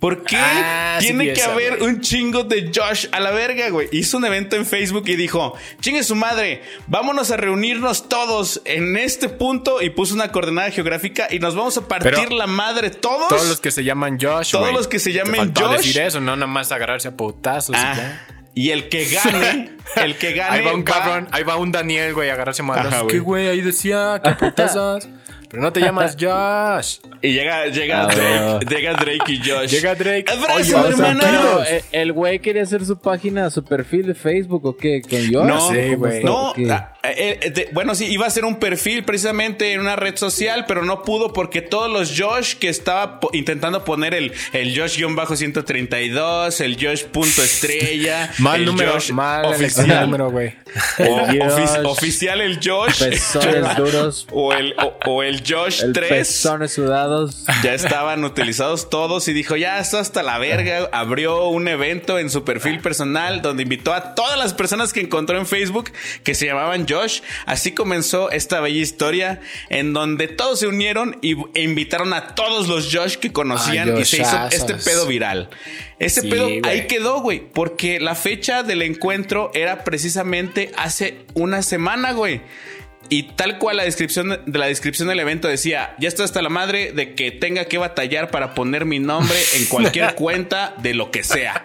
¿Por 0.00 0.24
qué 0.24 0.36
Ah, 0.38 0.96
tiene 0.98 1.26
que 1.26 1.32
esa, 1.32 1.52
haber 1.52 1.76
güey. 1.78 1.90
un 1.90 2.00
chingo 2.00 2.42
de 2.42 2.72
Josh 2.74 3.06
a 3.12 3.20
la 3.20 3.30
verga, 3.32 3.68
güey? 3.68 3.86
Hizo 3.92 4.16
un 4.16 4.24
evento 4.24 4.56
en 4.56 4.64
Facebook 4.64 5.04
y 5.06 5.14
dijo, 5.14 5.54
chingue 5.80 6.02
su 6.02 6.14
madre, 6.16 6.62
vámonos 6.86 7.30
a 7.30 7.36
reunirnos 7.36 8.08
todos 8.08 8.62
en 8.64 8.96
este 8.96 9.28
punto 9.28 9.82
y 9.82 9.90
puso 9.90 10.14
una 10.14 10.32
coordenada 10.32 10.70
geográfica 10.70 11.28
y 11.30 11.38
nos 11.38 11.54
vamos 11.54 11.76
a 11.76 11.86
partir 11.86 12.12
Pero- 12.14 12.30
la 12.34 12.46
madre 12.46 12.88
todos. 12.88 13.28
Todos 13.28 13.46
los 13.46 13.60
que 13.60 13.70
se 13.70 13.84
llaman 13.84 14.18
Josh, 14.18 14.52
Todos 14.52 14.64
güey. 14.64 14.74
los 14.74 14.88
que 14.88 14.98
se 14.98 15.12
llamen 15.12 15.52
Josh. 15.54 15.76
decir 15.76 16.00
eso, 16.00 16.18
no 16.18 16.34
nada 16.34 16.46
más 16.46 16.72
agarrarse 16.72 17.08
a 17.08 17.16
putazos 17.16 17.76
y 17.76 17.78
Ah, 17.78 17.94
ya. 17.94 18.26
y 18.54 18.70
el 18.70 18.88
que 18.88 19.04
gane, 19.04 19.76
el 19.96 20.16
que 20.16 20.32
gane 20.32 20.60
Ahí 20.60 20.64
va 20.64 20.72
un 20.72 20.80
va- 20.80 20.84
cabrón, 20.84 21.28
ahí 21.30 21.42
va 21.42 21.56
un 21.56 21.72
Daniel, 21.72 22.14
güey, 22.14 22.30
a 22.30 22.32
agarrarse 22.32 22.62
a 22.62 22.64
Ajá, 22.64 22.74
madrazos. 22.74 23.02
güey. 23.02 23.12
¿Qué, 23.16 23.18
güey? 23.20 23.48
Ahí 23.48 23.60
decía, 23.60 24.18
qué 24.24 24.30
putazas. 24.46 25.06
Pero 25.50 25.62
no 25.62 25.72
te 25.72 25.80
llamas 25.80 26.16
Josh. 26.20 26.98
y 27.22 27.32
llega, 27.32 27.66
llega 27.66 28.02
Ah, 28.04 28.06
Drake, 28.06 28.66
llega 28.74 28.92
Drake 28.94 29.32
y 29.32 29.38
Josh. 29.38 29.68
Llega 29.70 29.94
Drake. 29.94 30.24
Abrazo, 30.30 30.54
Oye, 30.54 30.74
O 30.74 30.96
sea, 30.96 31.10
hermano. 31.10 31.20
pero, 31.20 31.64
eh, 31.64 31.84
el 31.92 32.12
güey 32.12 32.38
quería 32.38 32.62
hacer 32.62 32.84
su 32.84 32.98
página, 32.98 33.50
su 33.50 33.64
perfil 33.64 34.06
de 34.06 34.14
Facebook 34.14 34.64
o 34.64 34.76
qué, 34.76 35.02
con 35.02 35.18
Josh. 35.18 35.32
No, 35.46 35.58
¿Cómo 35.58 35.72
sí, 35.72 35.94
güey. 35.96 36.24
No, 36.24 36.52
eh, 37.02 37.38
eh, 37.42 37.50
de- 37.50 37.68
bueno, 37.72 37.94
sí, 37.94 38.06
iba 38.06 38.26
a 38.26 38.30
ser 38.30 38.44
un 38.44 38.56
perfil 38.56 39.04
precisamente 39.04 39.72
en 39.72 39.80
una 39.80 39.96
red 39.96 40.16
social, 40.16 40.64
pero 40.68 40.84
no 40.84 41.02
pudo 41.02 41.32
porque 41.32 41.62
todos 41.62 41.90
los 41.90 42.12
Josh 42.18 42.54
que 42.56 42.68
estaba 42.68 43.20
po- 43.20 43.30
intentando 43.32 43.84
poner 43.84 44.14
el, 44.14 44.32
el 44.52 44.74
Josh-132, 44.78 46.60
el 46.60 46.76
Josh 46.80 47.04
punto 47.04 47.42
estrella, 47.42 48.30
Mal 48.38 48.60
el 48.60 48.66
número, 48.66 48.92
Josh 48.94 49.10
mal 49.12 49.44
oficial, 49.46 50.02
número, 50.06 50.30
güey. 50.30 50.54
oficial 51.84 52.40
el 52.40 52.58
Josh, 52.62 53.02
Pezones 53.04 53.76
duros, 53.76 54.26
o 54.32 54.52
el, 54.52 54.74
o, 54.78 54.96
o 55.06 55.22
el 55.22 55.42
Josh 55.46 55.82
el 55.82 55.92
3. 55.92 56.08
pezones 56.08 56.72
sudados. 56.72 57.44
Ya 57.62 57.74
estaban 57.74 58.24
utilizados 58.24 58.90
todos 58.90 59.28
y 59.28 59.32
dijo, 59.32 59.56
ya, 59.56 59.78
esto 59.78 59.98
hasta 59.98 60.22
la 60.22 60.38
verga. 60.38 60.88
Abrió 60.92 61.48
un 61.48 61.68
evento 61.68 62.18
en 62.18 62.30
su 62.30 62.44
perfil 62.44 62.80
personal 62.80 63.42
donde 63.42 63.62
invitó 63.62 63.92
a 63.94 64.14
todas 64.14 64.38
las 64.38 64.54
personas 64.54 64.92
que 64.92 65.00
encontró 65.00 65.38
en 65.38 65.46
Facebook 65.46 65.90
que 66.24 66.34
se 66.34 66.46
llamaban 66.46 66.86
Josh. 66.90 67.20
Así 67.46 67.72
comenzó 67.72 68.30
esta 68.30 68.60
bella 68.60 68.80
historia 68.80 69.40
en 69.68 69.92
donde 69.92 70.28
todos 70.28 70.60
se 70.60 70.66
unieron 70.66 71.18
y, 71.22 71.36
e 71.54 71.62
invitaron 71.62 72.12
a 72.12 72.34
todos 72.34 72.68
los 72.68 72.94
Josh 72.94 73.16
que 73.16 73.32
conocían 73.32 73.94
Ay, 73.94 74.02
y 74.02 74.04
se 74.04 74.22
hizo 74.22 74.48
este 74.50 74.74
pedo 74.74 75.06
viral. 75.06 75.48
Ese 75.98 76.22
Sí, 76.22 76.30
pedo 76.30 76.48
ahí 76.64 76.86
quedó, 76.86 77.20
güey, 77.20 77.40
porque 77.52 78.00
la 78.00 78.14
fecha 78.14 78.62
del 78.62 78.82
encuentro 78.82 79.50
era 79.54 79.84
precisamente 79.84 80.72
hace 80.76 81.18
una 81.34 81.62
semana, 81.62 82.12
güey. 82.12 82.40
Y 83.12 83.24
tal 83.24 83.58
cual 83.58 83.78
la 83.78 83.82
descripción 83.82 84.40
de 84.46 84.58
la 84.58 84.66
descripción 84.66 85.08
del 85.08 85.18
evento 85.18 85.48
decía, 85.48 85.96
ya 85.98 86.06
estoy 86.06 86.24
hasta 86.24 86.40
la 86.42 86.48
madre 86.48 86.92
de 86.92 87.14
que 87.14 87.32
tenga 87.32 87.64
que 87.64 87.76
batallar 87.76 88.30
para 88.30 88.54
poner 88.54 88.84
mi 88.84 89.00
nombre 89.00 89.36
en 89.56 89.64
cualquier 89.64 90.14
cuenta 90.16 90.74
de 90.80 90.94
lo 90.94 91.10
que 91.10 91.24
sea. 91.24 91.64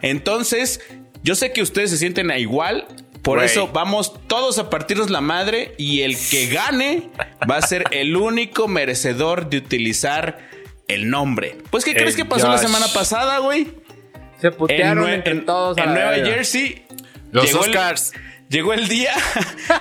Entonces, 0.00 0.80
yo 1.22 1.34
sé 1.34 1.52
que 1.52 1.60
ustedes 1.60 1.90
se 1.90 1.98
sienten 1.98 2.30
a 2.30 2.38
igual, 2.38 2.86
por 3.26 3.44
eso 3.44 3.68
vamos 3.72 4.14
todos 4.26 4.58
a 4.58 4.70
partirnos 4.70 5.10
la 5.10 5.20
madre 5.20 5.74
y 5.76 6.00
el 6.02 6.16
que 6.16 6.46
gane 6.46 7.10
va 7.50 7.56
a 7.58 7.62
ser 7.62 7.84
el 7.90 8.16
único 8.16 8.68
merecedor 8.68 9.50
de 9.50 9.58
utilizar 9.58 10.38
el 10.88 11.10
nombre. 11.10 11.58
Pues, 11.70 11.84
¿qué 11.84 11.90
El 11.90 11.96
crees 11.98 12.16
que 12.16 12.24
pasó 12.24 12.48
la 12.48 12.58
semana 12.58 12.86
pasada, 12.94 13.38
güey? 13.38 13.68
Se 14.40 14.48
En, 14.48 14.54
putearon 14.54 15.04
Nue- 15.04 15.14
entre 15.14 15.32
en- 15.32 15.44
todos. 15.44 15.76
a 15.76 15.82
en 15.82 15.94
la 15.94 16.10
Nueva. 16.12 16.26
Jersey. 16.26 16.84
Los 17.32 17.46
llegó 17.46 17.64
el- 17.64 17.70
Oscars. 17.70 18.12
Llegó 18.48 18.72
el 18.74 18.86
día, 18.86 19.12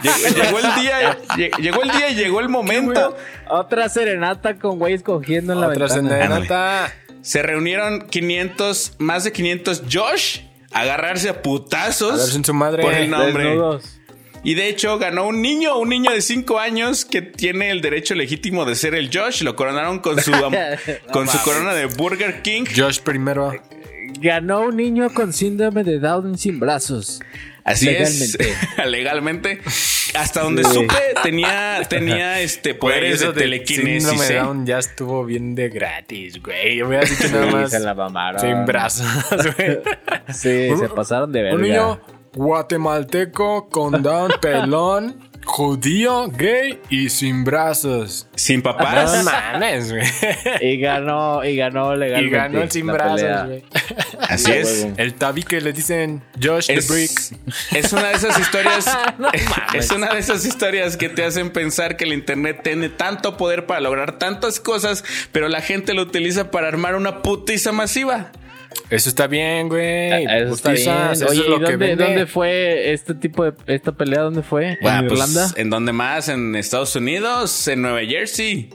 llegó, 0.02 0.18
llegó 0.44 0.58
el 0.60 0.82
día, 0.82 1.18
lle- 1.38 1.58
llegó 1.60 1.84
el 1.84 1.92
día 1.92 2.10
y 2.10 2.16
llegó 2.16 2.40
el 2.40 2.50
momento. 2.50 3.16
Otra 3.48 3.88
serenata 3.90 4.56
con 4.58 4.80
güeyes 4.80 5.04
cogiendo 5.04 5.54
en 5.54 5.62
la 5.62 5.68
Otra 5.68 5.86
ventana. 5.88 6.10
serenata. 6.10 6.94
Se 7.22 7.44
reunieron 7.44 8.08
500, 8.08 8.94
más 8.98 9.24
de 9.24 9.32
500 9.32 9.84
Josh 9.92 10.40
agarrarse 10.75 11.29
a 11.29 11.41
putazos 11.41 12.22
A 12.38 12.44
su 12.44 12.53
madre. 12.53 12.84
por 12.84 12.94
el 12.94 13.10
nombre. 13.10 13.46
Desnudos. 13.46 13.84
Y 14.44 14.53
de 14.53 14.70
hecho 14.70 15.00
ganó 15.00 15.25
un 15.27 15.41
niño, 15.41 15.79
un 15.79 15.89
niño 15.89 16.12
de 16.12 16.22
5 16.22 16.60
años 16.60 17.03
que 17.03 17.24
tiene 17.24 17.72
el 17.72 17.82
derecho 17.82 18.13
legítimo 18.13 18.63
de 18.65 18.75
ser 18.75 18.94
el 18.94 19.10
Josh. 19.12 19.41
Lo 19.41 19.55
coronaron 19.55 19.98
con 20.00 20.22
su, 20.22 20.29
No 20.32 20.50
con 21.12 21.27
su 21.27 21.39
corona 21.41 21.74
de 21.74 21.88
Burger 21.88 22.44
King. 22.44 22.65
Josh 22.75 23.00
primero. 23.00 23.51
ganó 24.20 24.62
un 24.62 24.75
niño 24.77 25.12
con 25.13 25.34
síndrome 25.34 25.84
de 25.84 25.98
Down 26.00 26.38
sin 26.38 26.60
brazos. 26.60 27.22
Así 27.63 27.88
Legalmente. 27.88 28.51
es. 28.77 28.86
Legalmente. 28.88 29.62
Hasta 30.17 30.41
donde 30.41 30.63
Sí. 30.63 30.74
supe, 30.74 30.93
tenía, 31.24 31.81
tenía 31.89 32.39
este 32.41 32.74
Güey, 32.74 32.79
poderes 32.79 33.19
de 33.22 33.34
telequinesis. 33.34 34.10
síndrome 34.10 34.27
¿eh? 34.34 34.39
Down 34.41 34.65
ya 34.65 34.79
estuvo 34.79 35.25
bien 35.25 35.55
de 35.55 35.69
gratis, 35.69 36.41
güey. 36.41 36.77
Yo 36.77 36.88
hubiera 36.88 37.03
dicho 37.05 37.27
nada 37.31 37.45
Sí, 37.48 37.51
más 37.53 37.72
se 37.72 37.79
la 37.79 37.93
mamaron. 37.93 38.41
sin 38.41 38.65
brazos, 38.65 39.07
güey. 39.57 39.79
Sí, 40.29 40.69
se 40.77 40.89
pasaron 40.89 41.31
de 41.31 41.41
verga. 41.43 41.55
Un 41.55 41.62
niño 41.62 42.00
guatemalteco 42.34 43.69
con 43.69 44.01
Down 44.01 44.31
pelón, 44.41 45.29
judío, 45.46 46.28
gay 46.30 46.82
y 46.90 47.10
sin 47.10 47.44
brazos. 47.44 48.28
Sin 48.36 48.58
No 48.58 48.64
papás. 48.64 49.24
mames, 49.54 49.92
güey. 49.92 50.04
Y 50.62 50.78
ganó, 50.80 51.46
y 51.46 51.56
ganó 51.56 51.96
Y 51.96 52.00
legalmente. 52.00 52.36
ganó 52.38 52.62
el 52.62 52.72
sin 52.72 52.88
brazos, 52.88 53.46
güey. 53.48 53.64
Así 54.28 54.52
es. 54.52 54.88
El 54.98 55.14
tabique 55.14 55.62
le 55.62 55.72
dicen 55.72 56.22
Josh 56.42 56.70
Es, 56.70 56.88
the 56.88 56.94
Brick. 56.94 57.38
es 57.74 57.94
una 57.94 58.10
de 58.10 58.16
esas 58.16 58.40
historias. 58.40 58.86
No 59.18 59.30
es 59.74 59.92
una 59.92 60.08
de 60.14 60.20
esas 60.20 60.46
historias 60.46 60.98
que 60.98 61.08
te 61.10 61.24
hacen 61.24 61.52
pensar 61.52 61.96
que 61.96 62.04
el 62.06 62.14
internet 62.14 62.62
tiene 62.64 62.90
tanto 62.90 63.38
poder 63.38 63.66
para 63.66 63.80
lograr 63.80 64.18
tantas 64.18 64.60
cosas, 64.60 65.04
pero 65.32 65.48
la 65.48 65.62
gente 65.62 65.94
lo 65.94 66.02
utiliza 66.02 66.52
para 66.52 66.68
armar 66.68 66.96
una 66.96 67.22
putiza 67.22 67.72
masiva. 67.72 68.32
Eso 68.89 69.10
está 69.10 69.27
bien, 69.27 69.67
güey. 69.70 70.12
Ah, 70.27 70.38
Eso 70.39 70.53
está 70.53 70.72
bien. 70.72 70.89
Eso 71.12 71.25
Oye, 71.27 71.41
es 71.41 71.48
lo 71.48 71.55
¿y 71.58 71.60
que 71.65 71.72
dónde, 71.72 71.96
dónde 71.96 72.25
fue 72.27 72.94
este 72.94 73.13
tipo 73.15 73.44
de 73.44 73.53
esta 73.67 73.91
pelea? 73.91 74.22
¿Dónde 74.22 74.44
fue? 74.44 74.77
Bueno, 74.82 75.00
¿En 75.00 75.08
pues, 75.08 75.20
Irlanda? 75.20 75.51
¿En 75.58 75.70
dónde 75.70 75.91
más? 75.94 76.29
En 76.29 76.55
Estados 76.55 76.96
Unidos, 76.96 77.67
en 77.67 77.82
Nueva 77.82 78.01
Jersey. 78.01 78.70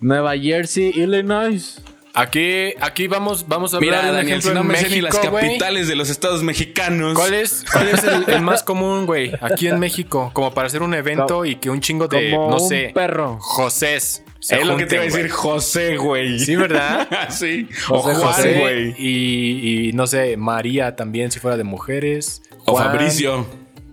Nueva 0.00 0.36
Jersey, 0.38 0.92
Illinois. 0.94 1.80
Aquí, 2.14 2.72
aquí 2.80 3.06
vamos, 3.06 3.46
vamos 3.46 3.74
a 3.74 3.76
hablar 3.76 3.90
Mira, 3.90 4.02
de 4.04 4.10
un 4.10 4.16
Daniel, 4.16 4.38
ejemplo 4.38 4.50
si 4.50 4.54
no 4.54 4.60
en 4.62 4.66
me 4.66 4.74
sé 4.76 4.82
México, 4.88 4.96
ni 4.96 5.02
las 5.02 5.30
güey. 5.30 5.46
capitales 5.46 5.88
de 5.88 5.94
los 5.94 6.10
estados 6.10 6.42
mexicanos. 6.42 7.14
¿Cuál 7.14 7.34
es, 7.34 7.64
cuál 7.70 7.88
es 7.88 8.02
el, 8.02 8.24
el 8.28 8.40
más 8.40 8.62
común, 8.64 9.06
güey? 9.06 9.30
Aquí 9.40 9.68
en 9.68 9.78
México, 9.78 10.30
como 10.32 10.52
para 10.52 10.66
hacer 10.66 10.82
un 10.82 10.94
evento 10.94 11.26
Co- 11.28 11.44
y 11.44 11.56
que 11.56 11.70
un 11.70 11.80
chingo 11.80 12.08
de, 12.08 12.30
Como 12.32 12.50
no 12.50 12.56
un 12.62 12.68
sé, 12.68 12.90
perro. 12.92 13.36
Josés. 13.40 14.24
Se 14.40 14.60
Es 14.60 14.66
lo 14.66 14.76
que 14.76 14.86
te 14.86 14.94
iba 14.96 15.02
a 15.04 15.06
decir. 15.06 15.28
José, 15.30 15.96
güey. 15.96 16.38
Sí, 16.38 16.56
¿verdad? 16.56 17.08
sí. 17.30 17.68
José, 17.86 18.10
o 18.10 18.14
José. 18.14 18.58
güey. 18.60 18.94
Y, 18.98 19.88
y 19.88 19.92
no 19.92 20.06
sé, 20.06 20.36
María 20.36 20.96
también, 20.96 21.30
si 21.30 21.40
fuera 21.40 21.56
de 21.56 21.64
mujeres. 21.64 22.42
O 22.64 22.76
Fabricio. 22.76 23.46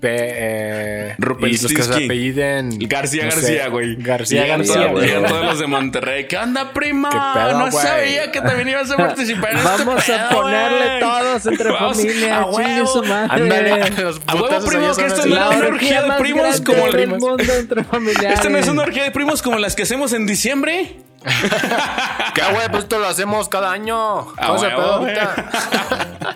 Eh, 0.09 1.15
Rupert 1.17 1.53
y 1.53 1.57
los 1.57 1.73
que 1.73 1.83
se 1.83 1.93
apelliden. 1.93 2.77
García 2.87 3.25
no 3.25 3.31
sé, 3.31 3.37
García, 3.41 3.67
güey. 3.69 3.95
García 3.97 4.45
García, 4.45 4.89
llegan 4.91 5.25
todos 5.25 5.45
los 5.45 5.59
de 5.59 5.67
Monterrey. 5.67 6.27
¿Qué 6.27 6.37
onda, 6.37 6.73
prima? 6.73 7.09
¿Qué 7.09 7.17
pedo, 7.39 7.59
no 7.59 7.71
güey? 7.71 7.85
sabía 7.85 8.31
que 8.31 8.41
también 8.41 8.69
ibas 8.69 8.91
a 8.91 8.97
participar 8.97 9.51
en 9.51 9.57
este 9.57 9.69
Vamos 9.69 10.09
a 10.09 10.29
pedo, 10.29 10.41
ponerle 10.41 10.87
güey. 10.87 10.99
todos 10.99 11.45
entre 11.45 11.71
Vamos, 11.71 11.97
familia. 11.97 12.37
a 12.37 12.45
huevo. 12.45 12.87
su 12.87 13.03
madre. 13.03 13.91
Los 14.03 14.21
A 14.27 14.35
huevo, 14.35 14.65
primo, 14.67 14.95
que 14.95 15.05
esto 15.05 15.25
no 15.25 15.35
es 15.51 15.55
una 15.57 15.67
orgía 15.67 16.01
de 16.03 16.11
primos 16.19 16.61
como 16.61 16.87
la- 16.87 17.05
mundo 17.07 17.53
entre 17.53 17.83
familiares. 17.83 18.33
¿Esta 18.39 18.49
no 18.49 18.57
es 18.57 18.67
una 18.67 18.81
orgía 18.83 19.03
de 19.03 19.11
primos 19.11 19.41
como 19.41 19.57
las 19.59 19.75
que 19.75 19.83
hacemos 19.83 20.13
en 20.13 20.25
diciembre? 20.25 20.97
¿Qué, 22.35 22.41
güey? 22.53 22.69
Pues 22.69 22.83
esto 22.83 22.99
lo 22.99 23.07
hacemos 23.07 23.49
cada 23.49 23.71
año. 23.71 24.19
A 24.19 24.47
Vamos 24.47 24.63
a 24.63 24.67
huevo, 24.67 24.77
pedo 24.81 24.99
güey. 24.99 25.15
ahorita. 25.17 25.49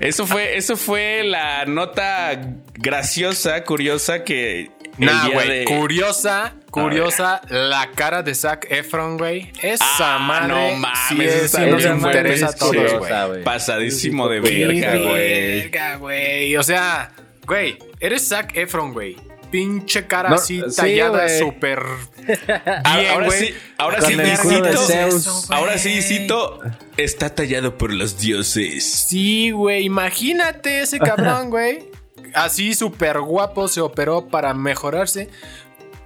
Eso 0.00 0.26
fue, 0.26 0.56
eso 0.56 0.76
fue 0.76 1.22
la 1.24 1.64
nota 1.66 2.40
graciosa, 2.74 3.64
curiosa 3.64 4.24
que 4.24 4.70
Nah, 4.96 5.28
güey. 5.28 5.48
de... 5.48 5.64
Curiosa, 5.64 6.54
curiosa 6.70 7.40
la 7.48 7.90
cara 7.96 8.22
de 8.22 8.32
Zac 8.34 8.66
Efron, 8.70 9.18
güey. 9.18 9.50
Esa 9.60 9.84
Ah, 10.14 10.18
madre 10.20 10.48
no 10.48 10.76
mames, 10.76 10.98
sí, 11.08 11.16
es, 11.20 11.34
esa 11.44 11.66
nos 11.66 11.84
interesa 11.84 12.46
a 12.48 12.52
todos, 12.52 12.98
güey. 12.98 13.42
Pasadísimo 13.42 14.28
de 14.28 14.40
verga, 14.40 14.96
güey. 14.96 15.60
verga, 15.62 15.96
güey. 15.96 16.56
O 16.56 16.62
sea, 16.62 17.10
güey, 17.44 17.76
eres 17.98 18.28
Zac 18.28 18.56
Efron, 18.56 18.92
güey. 18.92 19.16
Pinche 19.54 20.04
cara 20.08 20.30
No, 20.30 20.34
así 20.34 20.60
sí, 20.68 20.74
tallada 20.74 21.28
súper 21.38 21.80
bien, 22.26 22.38
ahora 22.84 23.26
güey. 23.26 23.38
sí, 23.38 23.54
ahora 23.78 23.98
Con 24.00 24.08
sí 24.08 24.16
cito, 24.42 24.76
Zeus. 24.78 25.50
ahora 25.52 25.78
sí 25.78 26.02
cito, 26.02 26.60
está 26.96 27.32
tallado 27.32 27.78
por 27.78 27.92
los 27.92 28.18
dioses. 28.18 28.84
Sí, 28.84 29.52
güey, 29.52 29.84
imagínate 29.84 30.80
ese 30.80 30.98
cabrón, 30.98 31.50
güey. 31.50 31.88
Así 32.34 32.74
súper 32.74 33.20
guapo 33.20 33.68
se 33.68 33.80
operó 33.80 34.26
para 34.26 34.54
mejorarse. 34.54 35.28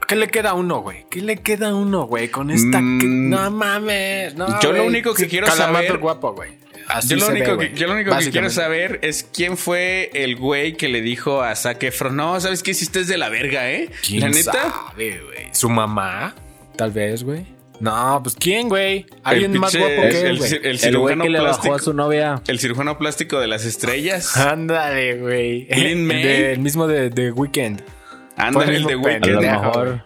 ¿Qué 0.06 0.14
le 0.16 0.28
queda 0.28 0.50
a 0.50 0.54
uno, 0.54 0.82
güey? 0.82 1.06
¿Qué 1.10 1.22
le 1.22 1.38
queda 1.38 1.68
a 1.70 1.74
uno, 1.74 2.06
güey? 2.06 2.28
Con 2.28 2.50
esta... 2.50 2.80
Mm. 2.82 2.98
que- 3.00 3.06
No 3.06 3.50
mames, 3.50 4.34
no, 4.34 4.60
Yo 4.60 4.72
lo 4.72 4.84
único 4.84 5.14
que 5.14 5.26
quiero 5.26 5.46
Calamato 5.46 5.86
saber- 5.86 6.00
guapo, 6.00 6.34
güey. 6.34 6.50
Así 6.88 7.08
Yo 7.10 7.16
lo 7.16 7.26
se 7.26 7.32
único, 7.32 7.56
ve, 7.56 7.70
que, 7.72 7.76
yo 7.78 7.86
lo 7.86 7.94
único 7.94 8.16
que 8.16 8.30
quiero 8.30 8.48
saber 8.50 8.98
es 9.02 9.28
quién 9.32 9.56
fue 9.56 10.10
el 10.14 10.36
güey 10.36 10.72
que 10.74 10.88
le 10.88 11.00
dijo 11.02 11.42
a 11.42 11.54
Zac 11.54 11.82
Efron, 11.82 12.16
no, 12.16 12.40
¿sabes 12.40 12.62
qué? 12.62 12.70
Hiciste 12.70 13.04
de 13.04 13.18
la 13.18 13.28
verga, 13.28 13.70
¿eh? 13.70 13.90
¿Quién 14.06 14.20
La 14.22 14.28
neta. 14.30 14.52
sabe, 14.52 15.20
güey? 15.24 15.48
¿Su 15.52 15.68
mamá? 15.68 16.34
Tal 16.76 16.90
vez, 16.92 17.22
güey. 17.24 17.44
No, 17.80 18.20
pues 18.24 18.34
¿quién, 18.34 18.68
güey? 18.68 19.06
¿Alguien 19.22 19.52
El 19.52 19.60
más 19.60 19.76
guapo 19.76 19.88
que 20.02 20.08
el- 20.08 20.16
él, 20.16 20.26
el- 20.26 20.38
güey? 20.38 20.50
el- 20.50 20.56
El 20.56 20.62
güey 20.62 20.78
cirujano 20.78 21.24
que 21.24 21.30
le 21.30 21.38
bajó 21.38 21.50
plástico. 21.52 21.74
a 21.74 21.78
su 21.78 21.92
novia. 21.92 22.42
El 22.48 22.58
cirujano 22.58 22.98
plástico 22.98 23.38
de 23.38 23.46
las 23.46 23.64
estrellas. 23.64 24.36
Ándale, 24.36 25.18
güey. 25.18 25.66
El 25.70 26.58
mismo 26.58 26.86
de, 26.88 27.10
de 27.10 27.30
Weekend. 27.30 27.82
Ándale, 28.36 28.76
el 28.76 28.84
de 28.84 28.92
A 28.94 28.96
lo 28.96 29.02
Weekend. 29.02 29.40
mejor. 29.40 30.04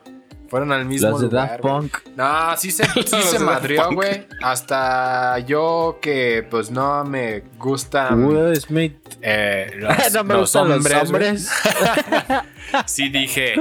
Fueron 0.53 0.71
al 0.71 0.85
mismo 0.85 1.09
Los 1.09 1.21
de 1.23 1.27
lugar, 1.29 1.49
Daft 1.49 1.63
güey. 1.63 1.75
Punk. 1.75 1.99
No, 2.15 2.57
sí 2.59 2.71
se, 2.71 2.85
sí 2.93 3.03
se 3.07 3.17
de 3.17 3.23
Daft 3.23 3.41
madrió, 3.41 3.91
güey. 3.95 4.27
Hasta 4.43 5.39
yo 5.39 5.99
que 6.03 6.47
pues 6.51 6.71
no 6.71 7.03
me 7.05 7.41
gustan 7.59 8.23
Will 8.27 8.55
Smith. 8.61 8.95
eh, 9.23 9.73
los, 9.79 10.13
no 10.13 10.25
me 10.25 10.35
los 10.35 10.41
gustan 10.43 10.71
hombres. 10.73 10.95
los 10.95 11.09
hombres. 11.09 11.51
Sí 12.87 13.09
dije, 13.09 13.55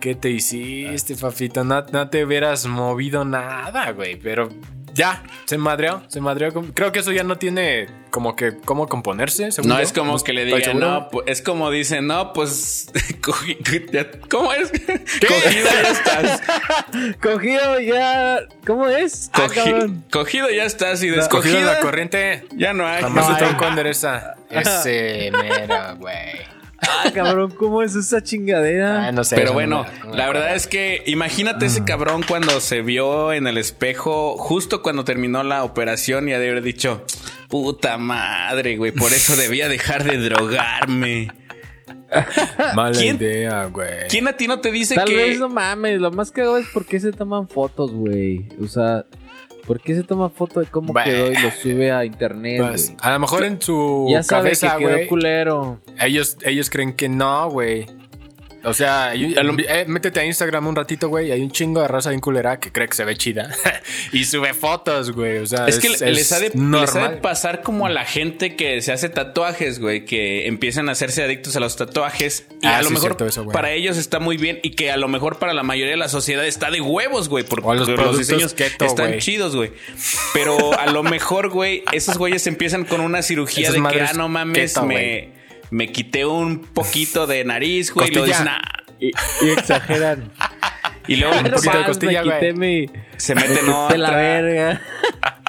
¿qué 0.00 0.14
te 0.16 0.30
hiciste, 0.30 1.14
papito? 1.16 1.62
No, 1.62 1.84
no 1.92 2.10
te 2.10 2.24
hubieras 2.24 2.66
movido 2.66 3.24
nada, 3.24 3.92
güey. 3.92 4.16
Pero 4.16 4.48
ya, 4.94 5.22
se 5.44 5.58
madreó, 5.58 6.02
se 6.08 6.20
madreó. 6.20 6.52
Creo 6.72 6.92
que 6.92 7.00
eso 7.00 7.12
ya 7.12 7.24
no 7.24 7.36
tiene 7.36 7.88
como 8.10 8.36
que 8.36 8.56
cómo 8.64 8.88
componerse. 8.88 9.50
según 9.52 9.68
No 9.70 9.76
yo. 9.76 9.82
es 9.82 9.92
como 9.92 10.16
que 10.22 10.32
le 10.32 10.44
digan, 10.44 10.78
no, 10.78 11.08
pues, 11.10 11.24
es 11.28 11.42
como 11.42 11.70
dicen, 11.70 12.06
no, 12.06 12.32
pues, 12.32 12.86
cogí- 13.20 13.58
¿cómo 14.28 14.52
es? 14.52 14.70
Cogido 15.20 15.64
ya 15.70 15.90
estás. 15.90 16.42
Cogido 17.20 17.80
ya. 17.80 18.40
¿Cómo 18.66 18.86
es? 18.88 19.30
Ah, 19.32 19.46
Cogi- 19.48 19.54
cabrón. 19.64 20.04
cogido 20.10 20.50
ya 20.50 20.64
estás 20.64 21.02
y 21.02 21.08
Cogido 21.08 21.14
en 21.14 21.20
descogida 21.20 21.72
la 21.74 21.80
corriente. 21.80 22.44
ya 22.56 22.72
no 22.72 22.86
hay. 22.86 23.02
Jamás 23.02 23.28
No 23.28 23.36
se 23.36 23.44
hay. 23.44 23.50
Ese 24.50 25.30
mero, 25.32 25.96
güey. 25.98 26.53
Ah, 26.86 27.10
cabrón, 27.12 27.50
¿cómo 27.52 27.82
es 27.82 27.94
esa 27.94 28.22
chingadera? 28.22 29.06
Ah, 29.06 29.12
no 29.12 29.24
sé. 29.24 29.36
Pero 29.36 29.52
bueno, 29.52 29.84
no 29.84 29.92
me- 29.92 29.98
no 30.00 30.10
me 30.10 30.16
la 30.16 30.26
verdad 30.26 30.54
es 30.54 30.66
que 30.66 31.02
imagínate 31.06 31.66
ese 31.66 31.84
cabrón 31.84 32.22
cuando 32.26 32.60
se 32.60 32.82
vio 32.82 33.32
en 33.32 33.46
el 33.46 33.58
espejo 33.58 34.36
justo 34.36 34.82
cuando 34.82 35.04
terminó 35.04 35.42
la 35.42 35.64
operación 35.64 36.28
y 36.28 36.32
ha 36.32 36.38
de 36.38 36.50
haber 36.50 36.62
dicho, 36.62 37.04
puta 37.48 37.98
madre, 37.98 38.76
güey, 38.76 38.92
por 38.92 39.12
eso 39.12 39.36
debía 39.36 39.68
dejar 39.68 40.04
de 40.04 40.18
drogarme. 40.18 41.28
Mala 42.74 42.98
¿Quién- 42.98 43.16
idea, 43.16 43.64
güey. 43.66 44.08
¿Quién 44.08 44.28
a 44.28 44.36
ti 44.36 44.46
no 44.46 44.60
te 44.60 44.70
dice 44.70 44.94
Tal 44.94 45.06
que... 45.08 45.16
vez 45.16 45.38
no 45.38 45.48
mames, 45.48 46.00
lo 46.00 46.10
más 46.12 46.30
cagado 46.30 46.58
es 46.58 46.66
por 46.68 46.84
qué 46.86 47.00
se 47.00 47.12
toman 47.12 47.48
fotos, 47.48 47.92
güey. 47.92 48.48
O 48.62 48.66
sea, 48.68 49.04
¿por 49.66 49.80
qué 49.80 49.94
se 49.94 50.02
toma 50.02 50.28
foto 50.30 50.60
de 50.60 50.66
cómo 50.66 50.92
quedó 50.94 51.30
y 51.32 51.36
lo 51.36 51.50
sube 51.50 51.90
a 51.92 52.04
internet, 52.04 52.60
Pues, 52.60 52.94
a 53.00 53.12
lo 53.12 53.18
mejor 53.20 53.44
en 53.44 53.60
su 53.60 54.06
Ya 54.10 54.22
cabeza, 54.22 54.76
que 54.76 54.84
güey. 54.84 55.06
culero. 55.06 55.80
Ellos, 56.00 56.36
ellos 56.44 56.70
creen 56.70 56.92
que 56.94 57.08
no, 57.08 57.48
güey. 57.50 57.86
O 58.64 58.74
sea, 58.74 59.08
hay- 59.10 59.34
eh, 59.36 59.84
métete 59.86 60.20
a 60.20 60.24
Instagram 60.24 60.66
un 60.66 60.76
ratito, 60.76 61.08
güey. 61.08 61.30
Hay 61.32 61.40
un 61.40 61.50
chingo 61.50 61.80
de 61.82 61.88
raza 61.88 62.10
bien 62.10 62.20
culera 62.20 62.58
que 62.58 62.72
cree 62.72 62.88
que 62.88 62.94
se 62.96 63.04
ve 63.04 63.16
chida. 63.16 63.50
y 64.12 64.24
sube 64.24 64.54
fotos, 64.54 65.10
güey. 65.12 65.38
O 65.38 65.46
sea, 65.46 65.66
Es 65.66 65.78
que 65.78 65.88
les, 65.88 66.02
ha 66.02 66.06
de, 66.40 66.50
les 66.54 66.96
ha 66.96 67.08
de 67.08 67.16
pasar 67.18 67.62
como 67.62 67.86
a 67.86 67.90
la 67.90 68.04
gente 68.04 68.56
que 68.56 68.80
se 68.82 68.92
hace 68.92 69.08
tatuajes, 69.08 69.78
güey, 69.80 70.04
que 70.04 70.46
empiezan 70.46 70.88
a 70.88 70.92
hacerse 70.92 71.22
adictos 71.22 71.56
a 71.56 71.60
los 71.60 71.76
tatuajes 71.76 72.46
y 72.62 72.66
Ah, 72.66 72.78
a 72.78 72.82
lo 72.82 72.88
sí, 72.88 72.94
mejor 72.94 73.16
eso, 73.26 73.46
para 73.48 73.72
ellos 73.72 73.96
está 73.98 74.18
muy 74.18 74.36
bien 74.36 74.60
y 74.62 74.70
que 74.70 74.90
a 74.90 74.96
lo 74.96 75.08
mejor 75.08 75.38
para 75.38 75.52
la 75.52 75.62
mayoría 75.62 75.92
de 75.92 75.98
la 75.98 76.08
sociedad 76.08 76.46
está 76.46 76.70
de 76.70 76.80
huevos, 76.80 77.28
güey, 77.28 77.44
porque 77.44 77.66
los 77.66 78.18
diseños 78.18 78.54
keto, 78.54 78.84
están 78.84 79.18
chidos, 79.18 79.54
güey. 79.54 79.72
Pero 80.32 80.78
a 80.78 80.86
lo 80.86 81.02
mejor, 81.02 81.50
güey, 81.50 81.82
esos 81.92 82.18
güeyes 82.18 82.46
empiezan 82.46 82.84
con 82.84 83.00
una 83.00 83.22
cirugía 83.22 83.68
Esas 83.68 83.82
de 83.82 83.88
que, 83.90 84.00
ah, 84.00 84.12
no 84.14 84.28
mames, 84.28 84.72
keto, 84.72 84.86
me. 84.86 85.43
Me 85.70 85.90
quité 85.92 86.24
un 86.26 86.60
poquito 86.60 87.26
de 87.26 87.44
nariz, 87.44 87.92
güey, 87.92 88.08
y 88.12 88.22
dicen, 88.22 88.48
"Ah", 88.48 88.60
Y, 89.00 89.10
y 89.42 89.50
exageran. 89.50 90.30
y 91.08 91.16
luego 91.16 91.34
no 91.42 91.50
poquito 91.50 91.78
de 91.78 91.84
costilla, 91.84 92.22
me 92.24 92.32
quité 92.32 92.52
güey. 92.52 92.86
mi... 92.86 92.90
se 93.16 93.34
meten 93.34 93.50
me 93.52 93.56
quité 93.88 93.98
la 93.98 94.08
otra, 94.08 94.16
verga. 94.16 94.80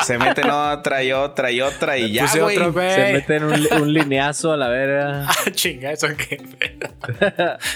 se 0.04 0.18
meten 0.18 0.50
otra 0.50 1.04
y 1.04 1.12
otra 1.14 1.52
y 1.52 1.62
otra 1.62 1.98
y 1.98 2.12
ya, 2.12 2.24
Puse 2.24 2.42
güey. 2.42 2.58
otro, 2.58 2.74
güey. 2.74 2.92
Se 2.96 3.14
meten 3.14 3.44
un, 3.44 3.74
un 3.82 3.94
lineazo 3.94 4.52
a 4.52 4.58
la 4.58 4.68
verga. 4.70 5.28
Ah, 5.30 5.52
chinga, 5.52 5.92
eso 5.92 6.08
qué. 6.18 6.44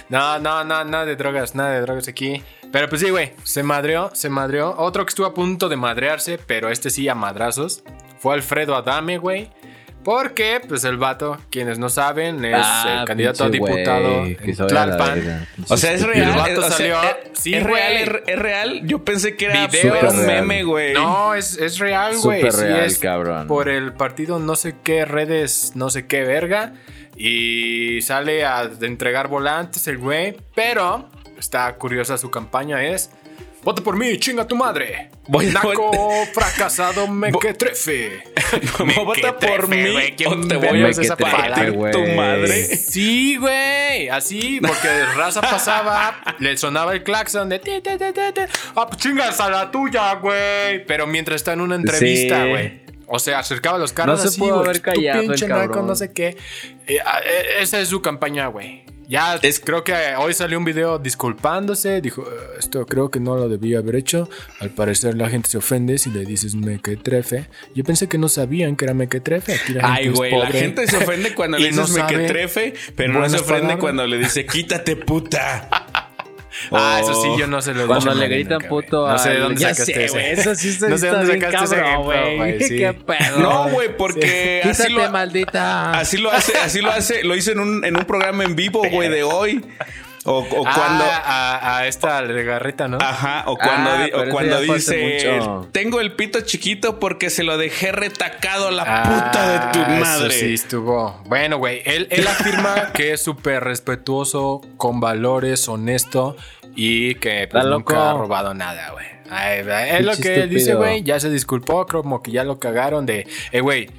no, 0.10 0.40
no, 0.40 0.64
no, 0.64 0.84
nada 0.84 1.06
de 1.06 1.16
drogas, 1.16 1.56
nada 1.56 1.72
de 1.76 1.82
drogas 1.82 2.08
aquí. 2.08 2.42
Pero 2.72 2.88
pues 2.90 3.02
sí, 3.02 3.10
güey, 3.10 3.32
se 3.44 3.64
madreó, 3.64 4.12
se 4.14 4.30
madreó. 4.30 4.76
Otro 4.78 5.06
que 5.06 5.10
estuvo 5.10 5.26
a 5.28 5.34
punto 5.34 5.70
de 5.70 5.76
madrearse, 5.76 6.40
pero 6.46 6.70
este 6.70 6.90
sí 6.90 7.08
a 7.08 7.16
madrazos. 7.16 7.84
fue 8.20 8.34
Alfredo 8.36 8.76
Adame, 8.76 9.18
güey. 9.18 9.50
Porque, 10.10 10.60
pues 10.68 10.86
el 10.86 10.98
vato, 10.98 11.38
quienes 11.52 11.78
no 11.78 11.88
saben, 11.88 12.44
es 12.44 12.56
Ah, 12.58 12.98
el 13.02 13.06
candidato 13.06 13.44
a 13.44 13.50
diputado 13.50 14.26
en 14.26 14.38
la 14.58 14.66
Tlalpan. 14.66 15.48
O 15.68 15.78
sea, 15.78 15.92
es 15.94 16.02
real. 16.02 16.30
el 16.30 16.36
vato 16.36 16.60
o 16.62 16.64
sea, 16.64 16.72
salió- 16.72 17.04
es, 17.04 17.40
sí, 17.40 17.54
es 17.54 17.64
real, 17.64 17.94
es, 17.96 18.10
es 18.26 18.40
real. 18.40 18.82
Yo 18.88 19.06
pensé 19.06 19.36
que 19.36 19.46
era 19.46 19.68
un 20.10 20.26
meme, 20.26 20.64
güey. 20.64 20.94
No, 20.96 21.36
es, 21.36 21.60
es 21.60 21.78
real, 21.78 22.18
güey. 22.24 22.40
Súper 22.40 22.54
Sí 22.54 22.62
real, 22.62 22.86
es 22.86 22.98
cabrón. 22.98 23.46
Por 23.48 23.70
el 23.70 23.94
partido 23.94 24.40
no 24.40 24.56
sé 24.56 24.74
qué 24.84 25.06
redes, 25.06 25.74
no 25.76 25.92
sé 25.92 26.08
qué 26.08 26.24
verga. 26.24 26.74
Y 27.16 28.02
sale 28.02 28.46
a 28.46 28.68
entregar 28.82 29.28
volantes 29.28 29.86
el 29.88 30.00
güey. 30.00 30.36
Pero 30.56 31.08
está 31.38 31.72
curiosa 31.76 32.18
su 32.18 32.32
campaña 32.32 32.84
es... 32.84 33.12
Vota 33.62 33.84
por 33.84 33.98
mí, 33.98 34.18
chinga 34.18 34.48
tu 34.48 34.56
madre. 34.56 35.10
Voy- 35.28 35.48
Naco 35.48 35.92
fracasado 36.34 37.08
mequetrefe. 37.08 38.24
Vota 39.06 39.38
por 39.38 39.68
mí 39.68 39.92
güey, 39.92 40.16
¿quién 40.16 40.30
o 40.44 40.48
te 40.48 40.56
voy 40.56 40.68
a 40.68 41.70
güey. 41.72 41.92
tu 41.92 42.06
madre. 42.16 42.64
Sí, 42.78 43.36
güey. 43.36 44.08
Así, 44.10 44.60
porque 44.62 45.06
raza 45.16 45.42
pasaba, 45.42 46.16
le 46.40 46.58
sonaba 46.58 46.94
el 46.94 47.04
claxon 47.04 47.50
de 47.50 47.60
ti, 47.60 47.82
ti, 47.82 47.92
ti, 47.98 48.06
ti, 48.14 48.22
ti. 48.34 48.42
Ah, 48.76 48.88
pues 48.88 48.98
chingas 49.02 49.40
a 49.42 49.50
la 49.50 49.70
tuya, 49.72 50.14
güey. 50.16 50.86
Pero 50.86 51.06
mientras 51.06 51.36
está 51.38 51.54
en 51.54 51.62
una 51.62 51.76
entrevista, 51.76 52.44
Sí. 52.44 52.50
güey. 52.50 52.90
O 53.12 53.18
sea, 53.20 53.40
acercaba 53.40 53.78
los 53.80 53.92
carros 53.92 54.18
No 54.18 54.22
se 54.22 54.28
así, 54.30 54.40
pudo 54.40 54.60
güey. 54.60 54.70
haber 54.70 54.82
Tú 54.82 55.02
pinche 55.22 55.48
naco, 55.48 55.62
cabrón. 55.68 55.88
no 55.88 55.96
sé 55.96 56.14
qué. 56.14 56.38
Eh, 56.88 56.98
ah, 57.04 57.20
eh, 57.26 57.56
esa 57.62 57.80
es 57.80 57.90
su 57.90 58.02
campaña, 58.02 58.48
güey. 58.48 58.84
Ya 59.10 59.40
Es- 59.42 59.60
creo 59.60 59.84
que 59.84 59.94
hoy 60.20 60.36
salió 60.36 60.60
un 60.60 60.66
video 60.66 61.00
disculpándose. 61.00 62.00
Dijo, 62.00 62.22
"Eh, 62.22 62.58
esto 62.60 62.86
creo 62.86 63.10
que 63.10 63.20
no 63.20 63.36
lo 63.38 63.50
debía 63.50 63.80
haber 63.80 63.96
hecho. 63.96 64.30
Al 64.60 64.70
parecer 64.70 65.16
la 65.18 65.28
gente 65.30 65.50
se 65.50 65.58
ofende 65.58 65.98
si 65.98 66.12
le 66.12 66.26
dices 66.26 66.54
mequetrefe. 66.54 67.48
Yo 67.74 67.84
pensé 67.84 68.08
que 68.08 68.20
no 68.20 68.30
sabían 68.30 68.76
que 68.76 68.86
era 68.86 68.94
mequetrefe. 68.94 69.56
Aquí 69.56 69.74
la 69.74 69.94
Ay, 69.96 70.10
güey, 70.10 70.32
la 70.38 70.52
gente 70.52 70.86
se 70.86 70.98
ofende 70.98 71.34
cuando 71.34 71.58
le 71.58 71.72
no 71.72 71.82
dices 71.82 71.96
sabe 71.98 72.14
mequetrefe, 72.18 72.74
pero 72.96 73.14
no 73.14 73.28
se 73.28 73.38
ofende 73.38 73.54
palabras. 73.62 73.80
cuando 73.80 74.06
le 74.06 74.20
dice 74.20 74.46
quítate 74.46 74.96
puta. 74.96 75.88
Ah, 76.72 77.00
Oh. 77.04 77.12
eso 77.12 77.22
sí, 77.22 77.30
yo 77.40 77.48
no 77.48 77.62
se 77.62 77.74
lo 77.74 77.86
Cuando 77.88 78.12
a 78.12 78.16
le 78.16 78.28
gritan 78.28 78.60
cabrón. 78.60 78.82
puto 78.84 79.08
No 79.08 79.18
sé 79.20 79.30
de 79.30 79.40
dónde 79.40 79.62
Ya 79.62 79.70
sacaste 79.74 79.94
sé, 79.94 80.04
ese. 80.06 80.14
güey, 80.14 80.32
Eso 80.32 80.56
sí 80.56 80.78
No 80.90 80.98
sé 80.98 81.08
dónde 81.08 81.34
sacaste 81.40 81.66
ese 81.66 81.76
cabrón, 81.76 82.14
ejemplo, 82.14 82.36
güey. 82.38 82.64
sí. 82.68 82.78
Qué 82.78 82.94
pedo. 82.94 83.40
No, 83.40 83.70
güey, 83.70 83.96
porque 83.96 84.62
así 84.64 84.72
Quítate, 84.84 84.90
lo, 85.06 85.12
maldita. 85.12 85.92
así 85.92 86.18
lo 86.18 86.32
hace, 86.32 86.58
así 86.58 86.82
lo 86.82 86.92
hace, 86.92 87.24
lo 87.24 87.36
hizo 87.36 87.52
en 87.52 87.60
un, 87.60 87.86
en 87.86 87.96
un 87.98 88.06
programa 88.06 88.44
en 88.44 88.56
vivo, 88.56 88.82
güey, 88.92 89.10
de 89.10 89.24
hoy. 89.24 89.64
O, 90.26 90.40
o 90.40 90.64
Ah, 90.68 90.74
cuando. 90.76 91.04
a, 91.06 91.78
a 91.78 91.88
esta 91.88 92.22
legarreta, 92.22 92.88
¿no? 92.88 92.98
Ajá, 93.00 93.44
o 93.48 93.58
cuando, 93.58 93.90
Ah, 93.90 94.08
o 94.14 94.24
eso 94.24 94.32
cuando 94.32 94.60
dice: 94.62 95.36
mucho. 95.38 95.70
Tengo 95.72 96.02
el 96.02 96.12
pito 96.14 96.42
chiquito 96.42 97.00
porque 97.00 97.30
se 97.30 97.44
lo 97.44 97.58
dejé 97.58 97.92
retacado 97.94 98.68
a 98.68 98.72
la 98.72 98.84
Ah, 98.86 99.04
puta 99.04 99.50
de 99.52 99.60
tu 99.86 99.92
eso 99.92 100.00
madre. 100.02 100.32
sí, 100.32 100.54
estuvo. 100.54 101.22
Bueno, 101.26 101.58
güey, 101.58 101.82
él, 101.86 102.08
él 102.12 102.28
afirma 102.28 102.92
que 102.94 103.14
es 103.14 103.24
súper 103.24 103.64
respetuoso, 103.64 104.62
con 104.78 105.00
valores, 105.00 105.68
honesto 105.70 106.36
y 106.76 107.16
que 107.16 107.48
pues, 107.50 107.64
nunca 107.66 107.94
loco. 107.96 108.02
ha 108.04 108.14
robado 108.14 108.54
nada, 108.54 108.92
güey. 108.92 109.06
Ay, 109.32 109.60
Es 110.00 110.06
lo 110.06 110.18
que 110.18 110.48
dice, 110.48 110.74
güey. 110.76 111.04
Ya 111.04 111.20
se 111.20 111.30
disculpó, 111.30 111.86
como 111.86 112.22
que 112.24 112.32
ya 112.32 112.44
lo 112.44 112.60
cagaron 112.60 113.06
de, 113.06 113.28
eh, 113.52 113.62
güey. 113.62 113.90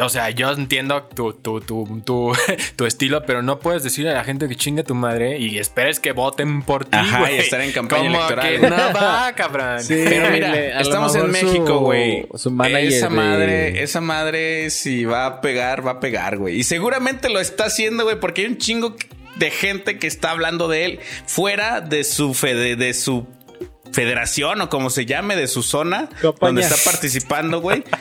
O 0.00 0.08
sea, 0.08 0.30
yo 0.30 0.50
entiendo 0.52 1.02
tu, 1.14 1.34
tu, 1.34 1.60
tu, 1.60 2.00
tu, 2.04 2.32
tu 2.76 2.86
estilo, 2.86 3.24
pero 3.26 3.42
no 3.42 3.58
puedes 3.58 3.82
decirle 3.82 4.10
a 4.10 4.14
la 4.14 4.24
gente 4.24 4.48
que 4.48 4.56
chingue 4.56 4.82
tu 4.84 4.94
madre 4.94 5.38
y 5.38 5.58
esperes 5.58 6.00
que 6.00 6.12
voten 6.12 6.62
por 6.62 6.84
ti, 6.86 6.96
Ajá, 6.96 7.18
güey. 7.20 7.36
y 7.36 7.38
estar 7.40 7.60
en 7.60 7.72
campaña 7.72 8.04
Como 8.04 8.16
electoral. 8.16 8.48
que 8.60 8.70
no 8.70 8.76
va, 8.94 9.32
cabrón. 9.36 9.82
Sí. 9.82 10.02
Pero 10.08 10.30
mira, 10.30 10.50
le- 10.52 10.80
estamos 10.80 11.14
en 11.14 11.30
México, 11.30 11.66
su- 11.66 11.78
güey. 11.80 12.26
su 12.36 12.50
manager 12.50 12.84
Esa 12.88 13.08
de- 13.08 13.14
madre, 13.14 13.82
esa 13.82 14.00
madre, 14.00 14.70
si 14.70 15.04
va 15.04 15.26
a 15.26 15.40
pegar, 15.42 15.86
va 15.86 15.92
a 15.92 16.00
pegar, 16.00 16.38
güey. 16.38 16.56
Y 16.58 16.64
seguramente 16.64 17.28
lo 17.28 17.38
está 17.40 17.64
haciendo, 17.66 18.04
güey, 18.04 18.18
porque 18.18 18.42
hay 18.42 18.46
un 18.46 18.58
chingo 18.58 18.96
de 19.36 19.50
gente 19.50 19.98
que 19.98 20.06
está 20.06 20.30
hablando 20.30 20.68
de 20.68 20.84
él 20.86 21.00
fuera 21.26 21.80
de 21.80 22.04
su 22.04 22.32
fede- 22.34 22.76
de 22.76 22.94
su 22.94 23.26
federación 23.92 24.60
o 24.62 24.68
como 24.70 24.88
se 24.88 25.04
llame, 25.04 25.36
de 25.36 25.46
su 25.48 25.62
zona 25.62 26.08
Campaña. 26.20 26.36
donde 26.40 26.62
está 26.62 26.76
participando, 26.90 27.60
güey. 27.60 27.84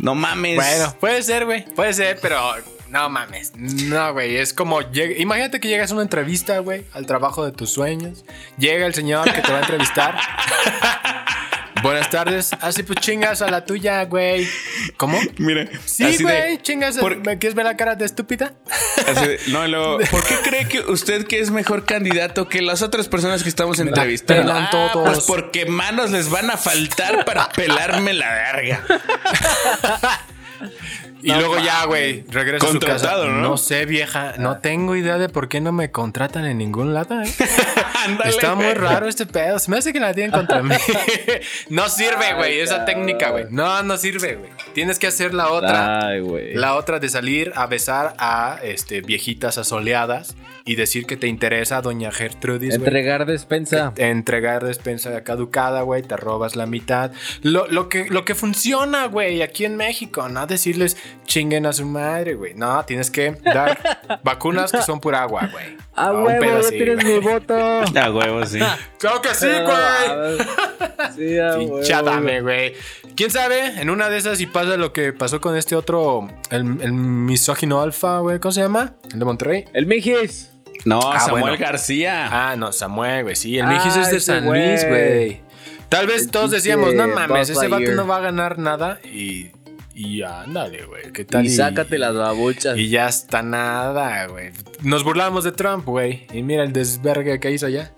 No 0.00 0.14
mames. 0.14 0.56
Bueno, 0.56 0.94
puede 0.98 1.22
ser, 1.22 1.44
güey. 1.44 1.64
Puede 1.74 1.92
ser, 1.92 2.18
pero 2.20 2.40
no 2.88 3.08
mames. 3.08 3.52
No, 3.54 4.12
güey. 4.12 4.36
Es 4.36 4.54
como. 4.54 4.80
Imagínate 4.82 5.60
que 5.60 5.68
llegas 5.68 5.90
a 5.90 5.94
una 5.94 6.02
entrevista, 6.02 6.58
güey, 6.58 6.84
al 6.92 7.06
trabajo 7.06 7.44
de 7.44 7.52
tus 7.52 7.70
sueños. 7.70 8.24
Llega 8.58 8.86
el 8.86 8.94
señor 8.94 9.30
que 9.30 9.42
te 9.42 9.52
va 9.52 9.58
a 9.58 9.60
entrevistar. 9.60 10.18
Buenas 11.82 12.10
tardes. 12.10 12.50
Así 12.60 12.82
pues 12.82 12.98
chingas 13.00 13.42
a 13.42 13.50
la 13.50 13.64
tuya, 13.64 14.04
güey. 14.04 14.46
¿Cómo? 14.96 15.18
Mira, 15.38 15.66
Sí, 15.86 16.16
de- 16.18 16.22
güey. 16.22 16.58
Chingas. 16.62 16.98
por- 16.98 17.16
¿Me 17.18 17.38
quieres 17.38 17.54
ver 17.54 17.64
la 17.64 17.76
cara 17.76 17.94
de 17.94 18.04
estúpida? 18.04 18.52
así 19.06 19.26
de- 19.26 19.40
no, 19.48 19.66
luego, 19.66 19.98
¿por 20.10 20.24
qué 20.26 20.36
cree 20.42 20.68
que 20.68 20.80
usted 20.80 21.26
que 21.26 21.40
es 21.40 21.50
mejor 21.50 21.84
candidato 21.84 22.48
que 22.48 22.60
las 22.62 22.82
otras 22.82 23.08
personas 23.08 23.42
que 23.42 23.48
estamos 23.48 23.78
entrevistando? 23.80 24.52
Ah, 24.52 24.68
todos. 24.70 25.08
Pues 25.08 25.20
porque 25.26 25.66
manos 25.66 26.10
les 26.10 26.28
van 26.30 26.50
a 26.50 26.56
faltar 26.56 27.24
para 27.24 27.48
pelarme 27.50 28.12
la 28.14 28.28
verga. 28.32 28.84
Y 31.22 31.32
luego 31.32 31.58
ya, 31.58 31.84
güey, 31.84 32.24
regresa 32.28 32.66
a 32.66 32.70
su 32.70 32.78
casa. 32.78 32.92
Contratado, 32.92 33.28
¿no? 33.28 33.40
¿no? 33.40 33.56
sé, 33.56 33.84
vieja. 33.86 34.34
No 34.38 34.58
tengo 34.58 34.96
idea 34.96 35.18
de 35.18 35.28
por 35.28 35.48
qué 35.48 35.60
no 35.60 35.72
me 35.72 35.90
contratan 35.90 36.44
en 36.46 36.58
ningún 36.58 36.94
lado, 36.94 37.20
¿eh? 37.20 37.30
Está 38.24 38.54
muy 38.54 38.72
raro 38.74 39.08
este 39.08 39.26
pedo. 39.26 39.58
Se 39.58 39.70
me 39.70 39.78
hace 39.78 39.92
que 39.92 40.00
la 40.00 40.14
tienen 40.14 40.32
contra 40.32 40.62
mí. 40.62 40.74
no 41.68 41.88
sirve, 41.88 42.34
güey, 42.34 42.60
esa 42.60 42.84
técnica, 42.84 43.30
güey. 43.30 43.46
No, 43.50 43.82
no 43.82 43.96
sirve, 43.96 44.36
güey. 44.36 44.50
Tienes 44.74 44.98
que 44.98 45.06
hacer 45.06 45.34
la 45.34 45.50
otra. 45.50 46.06
Ay, 46.06 46.20
güey. 46.20 46.54
La 46.54 46.74
otra 46.74 46.98
de 46.98 47.08
salir 47.08 47.52
a 47.54 47.66
besar 47.66 48.14
a 48.18 48.58
este, 48.62 49.00
viejitas 49.00 49.58
asoleadas 49.58 50.34
y 50.64 50.74
decir 50.76 51.06
que 51.06 51.16
te 51.16 51.26
interesa 51.26 51.80
Doña 51.82 52.10
Gertrudis, 52.12 52.76
güey. 52.78 52.88
Entregar 52.88 53.26
despensa. 53.26 53.92
Entregar 53.96 54.64
despensa 54.64 55.22
caducada, 55.24 55.82
güey, 55.82 56.02
te 56.02 56.16
robas 56.16 56.56
la 56.56 56.66
mitad. 56.66 57.12
Lo, 57.42 57.66
lo, 57.66 57.88
que, 57.88 58.06
lo 58.10 58.24
que 58.24 58.34
funciona, 58.34 59.06
güey, 59.06 59.42
aquí 59.42 59.64
en 59.64 59.76
México, 59.76 60.28
no 60.28 60.46
decirles 60.46 60.96
chinguen 61.24 61.66
a 61.66 61.72
su 61.72 61.86
madre, 61.86 62.34
güey. 62.34 62.54
No, 62.54 62.84
tienes 62.84 63.10
que 63.10 63.32
dar 63.44 63.78
vacunas 64.24 64.72
que 64.72 64.82
son 64.82 65.00
pura 65.00 65.22
agua, 65.22 65.48
güey. 65.52 65.76
Ah, 65.94 66.12
Un 66.12 66.24
huevo, 66.24 66.40
pedo 66.40 66.60
ya 66.60 66.66
así, 66.66 66.76
tienes 66.76 67.04
güey. 67.04 67.20
mi 67.20 67.26
voto. 67.26 67.54
A 67.56 68.10
huevo, 68.10 68.46
sí. 68.46 68.58
Claro 68.98 69.20
que 69.20 69.34
sí, 69.34 69.46
güey. 69.46 70.38
Sí, 71.14 71.38
a 71.92 72.00
güey. 72.20 72.40
güey. 72.40 72.72
¿Quién 73.16 73.30
sabe? 73.30 73.80
En 73.80 73.90
una 73.90 74.08
de 74.08 74.16
esas 74.18 74.40
y 74.40 74.46
pasa 74.46 74.76
lo 74.76 74.92
que 74.92 75.12
pasó 75.12 75.40
con 75.40 75.56
este 75.56 75.74
otro, 75.76 76.28
el, 76.50 76.80
el 76.80 76.92
misógino 76.92 77.80
alfa, 77.80 78.20
güey. 78.20 78.38
¿Cómo 78.38 78.52
se 78.52 78.60
llama? 78.62 78.94
El 79.12 79.18
de 79.18 79.24
Monterrey. 79.24 79.64
El 79.72 79.86
Mijis. 79.86 80.50
No, 80.84 81.00
Ah, 81.12 81.20
Samuel 81.20 81.42
bueno. 81.42 81.56
García. 81.58 82.28
Ah, 82.30 82.56
no, 82.56 82.72
Samuel, 82.72 83.24
güey. 83.24 83.36
Sí, 83.36 83.58
el 83.58 83.66
Ah, 83.66 83.68
Mijis 83.70 83.96
es 83.96 84.10
de 84.10 84.20
San. 84.20 84.46
Luis, 84.46 84.86
güey. 84.88 85.40
Tal 85.88 86.06
vez 86.06 86.22
El 86.22 86.30
todos 86.30 86.50
decíamos, 86.50 86.94
no 86.94 87.08
mames, 87.08 87.50
ese 87.50 87.68
vato 87.68 87.90
no 87.92 88.06
va 88.06 88.16
a 88.16 88.20
ganar 88.20 88.58
nada. 88.58 89.00
Y, 89.04 89.50
y 89.94 90.22
ándale, 90.22 90.84
güey. 90.86 91.12
¿Qué 91.12 91.24
tal? 91.24 91.44
Y 91.44 91.50
sácate 91.50 91.98
las 91.98 92.14
babuchas. 92.14 92.78
Y 92.78 92.88
ya 92.88 93.08
está 93.08 93.42
nada, 93.42 94.26
güey. 94.26 94.50
Nos 94.82 95.02
burlamos 95.04 95.44
de 95.44 95.52
Trump, 95.52 95.84
güey. 95.84 96.26
Y 96.32 96.42
mira 96.42 96.62
el 96.62 96.72
desvergue 96.72 97.40
que 97.40 97.50
hizo 97.50 97.68
ya. 97.68 97.92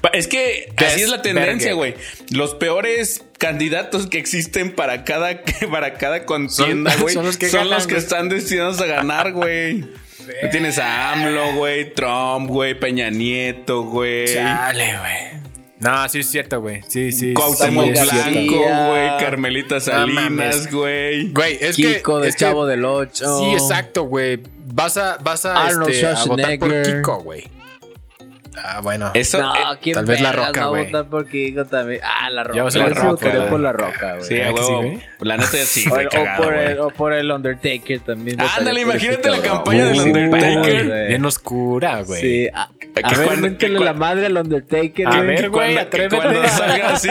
Pa- 0.00 0.10
Es 0.10 0.26
que 0.28 0.70
así 0.76 1.00
es 1.02 1.08
la 1.08 1.22
tendencia, 1.22 1.72
güey. 1.72 1.94
Los 2.30 2.54
peores 2.54 3.24
candidatos 3.38 4.06
que 4.08 4.18
existen 4.18 4.74
para 4.74 5.04
cada, 5.04 5.40
para 5.70 5.94
cada 5.94 6.26
contienda, 6.26 6.90
Son- 6.90 7.00
güey, 7.02 7.14
son 7.14 7.22
son, 7.22 7.26
los 7.26 7.36
que 7.38 7.46
los 7.46 7.54
ganan, 7.54 7.86
que 7.86 7.96
están 7.96 8.28
destinados 8.28 8.80
a 8.80 8.86
ganar, 8.86 9.32
güey. 9.32 9.86
Tú 10.40 10.48
Tienes 10.50 10.78
a 10.78 11.12
AMLO, 11.12 11.54
güey, 11.54 11.92
Trump, 11.94 12.48
güey, 12.50 12.78
Peña 12.78 13.10
Nieto, 13.10 13.82
güey. 13.82 14.32
Chale, 14.32 14.98
güey. 14.98 15.46
No, 15.78 16.08
sí 16.08 16.20
es 16.20 16.30
cierto, 16.30 16.60
güey. 16.60 16.82
Sí, 16.88 17.12
sí. 17.12 17.34
Cuauhtémoc. 17.34 17.90
Blanco, 17.90 18.88
güey, 18.88 19.18
Carmelita 19.18 19.78
Salinas, 19.78 20.70
güey. 20.72 21.30
Güey, 21.32 21.58
es 21.60 21.76
Kiko 21.76 22.16
que. 22.16 22.22
de 22.22 22.28
es 22.28 22.36
que- 22.36 22.40
Chavo 22.44 22.66
del 22.66 22.84
Ocho. 22.84 23.38
Sí, 23.38 23.52
exacto, 23.52 24.04
güey. 24.04 24.40
Vas 24.72 24.96
a, 24.96 25.18
vas 25.22 25.44
a, 25.44 25.66
Arnold 25.66 25.90
este, 25.92 26.06
a 26.06 26.24
votar 26.24 26.58
por. 26.58 26.82
Kiko, 26.82 27.22
güey. 27.22 27.44
Ah, 28.62 28.80
bueno. 28.80 29.10
Eso, 29.14 29.40
No, 29.40 29.54
eh, 29.54 29.78
¿quién 29.82 29.94
tal 29.94 30.06
vez 30.06 30.20
La 30.20 30.32
Roca, 30.32 30.66
güey. 30.66 30.86
votar 30.86 31.06
por 31.06 31.28
Kiko 31.28 31.64
también. 31.66 32.00
Ah, 32.04 32.30
La 32.30 32.42
Roca. 32.44 32.56
Ya 32.56 32.62
va 32.62 32.68
a 32.68 32.70
ser 32.70 32.82
Yo 32.82 32.88
La 32.88 32.94
Roca, 32.94 33.48
por 33.50 33.60
La 33.60 33.72
Roca, 33.72 34.14
güey. 34.16 34.24
sí, 34.28 34.34
¿verdad 34.34 34.50
a 34.50 34.54
que 34.54 34.62
sí, 34.62 34.70
huevo. 34.72 34.82
güey? 34.82 35.02
La 35.20 35.36
neta 35.36 35.48
sí, 35.50 35.88
güey. 35.88 36.06
o 36.78 36.90
por 36.90 37.12
el 37.12 37.30
Undertaker 37.30 38.00
también. 38.00 38.38
Ándale, 38.40 38.80
imagínate 38.82 39.30
la 39.30 39.40
campaña 39.40 39.86
del 39.86 40.00
Undertaker. 40.00 41.08
Bien 41.08 41.24
oscura, 41.24 42.02
güey. 42.02 42.20
Sí, 42.20 42.48
a, 42.96 43.08
Que 43.08 43.14
a 43.14 43.18
ver, 43.18 43.26
cuando- 43.26 43.42
méntele 43.48 43.78
que 43.78 43.84
la 43.84 43.92
cua- 43.92 43.96
madre 43.98 44.26
al 44.26 44.36
Undertaker, 44.38 45.06
A 45.06 45.10
güey. 45.10 45.26
ver, 45.26 45.36
Que 45.40 45.48
güey, 45.48 45.50
cuando, 45.50 45.74
que 45.74 45.80
atrévete. 45.80 46.16
cuando 46.16 46.48
salga 46.48 46.88
así, 46.94 47.08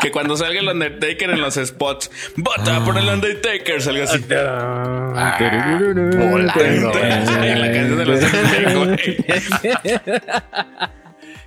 que 0.00 0.10
cuando 0.10 0.36
salga 0.36 0.60
el 0.60 0.68
Undertaker 0.68 1.30
en 1.30 1.40
los 1.40 1.54
spots, 1.54 2.10
vota 2.36 2.84
por 2.84 2.96
el 2.98 3.08
Undertaker, 3.08 3.80
salga 3.82 4.04
así. 4.04 4.24
Ah, 4.34 5.36
Tururururu, 5.38 6.30
volando, 6.30 6.92
Ay, 7.40 7.54
la 7.54 7.72
canción 7.72 7.98
de 7.98 8.06
los 8.06 8.22
X-Men, 8.22 8.84
güey. 8.86 9.16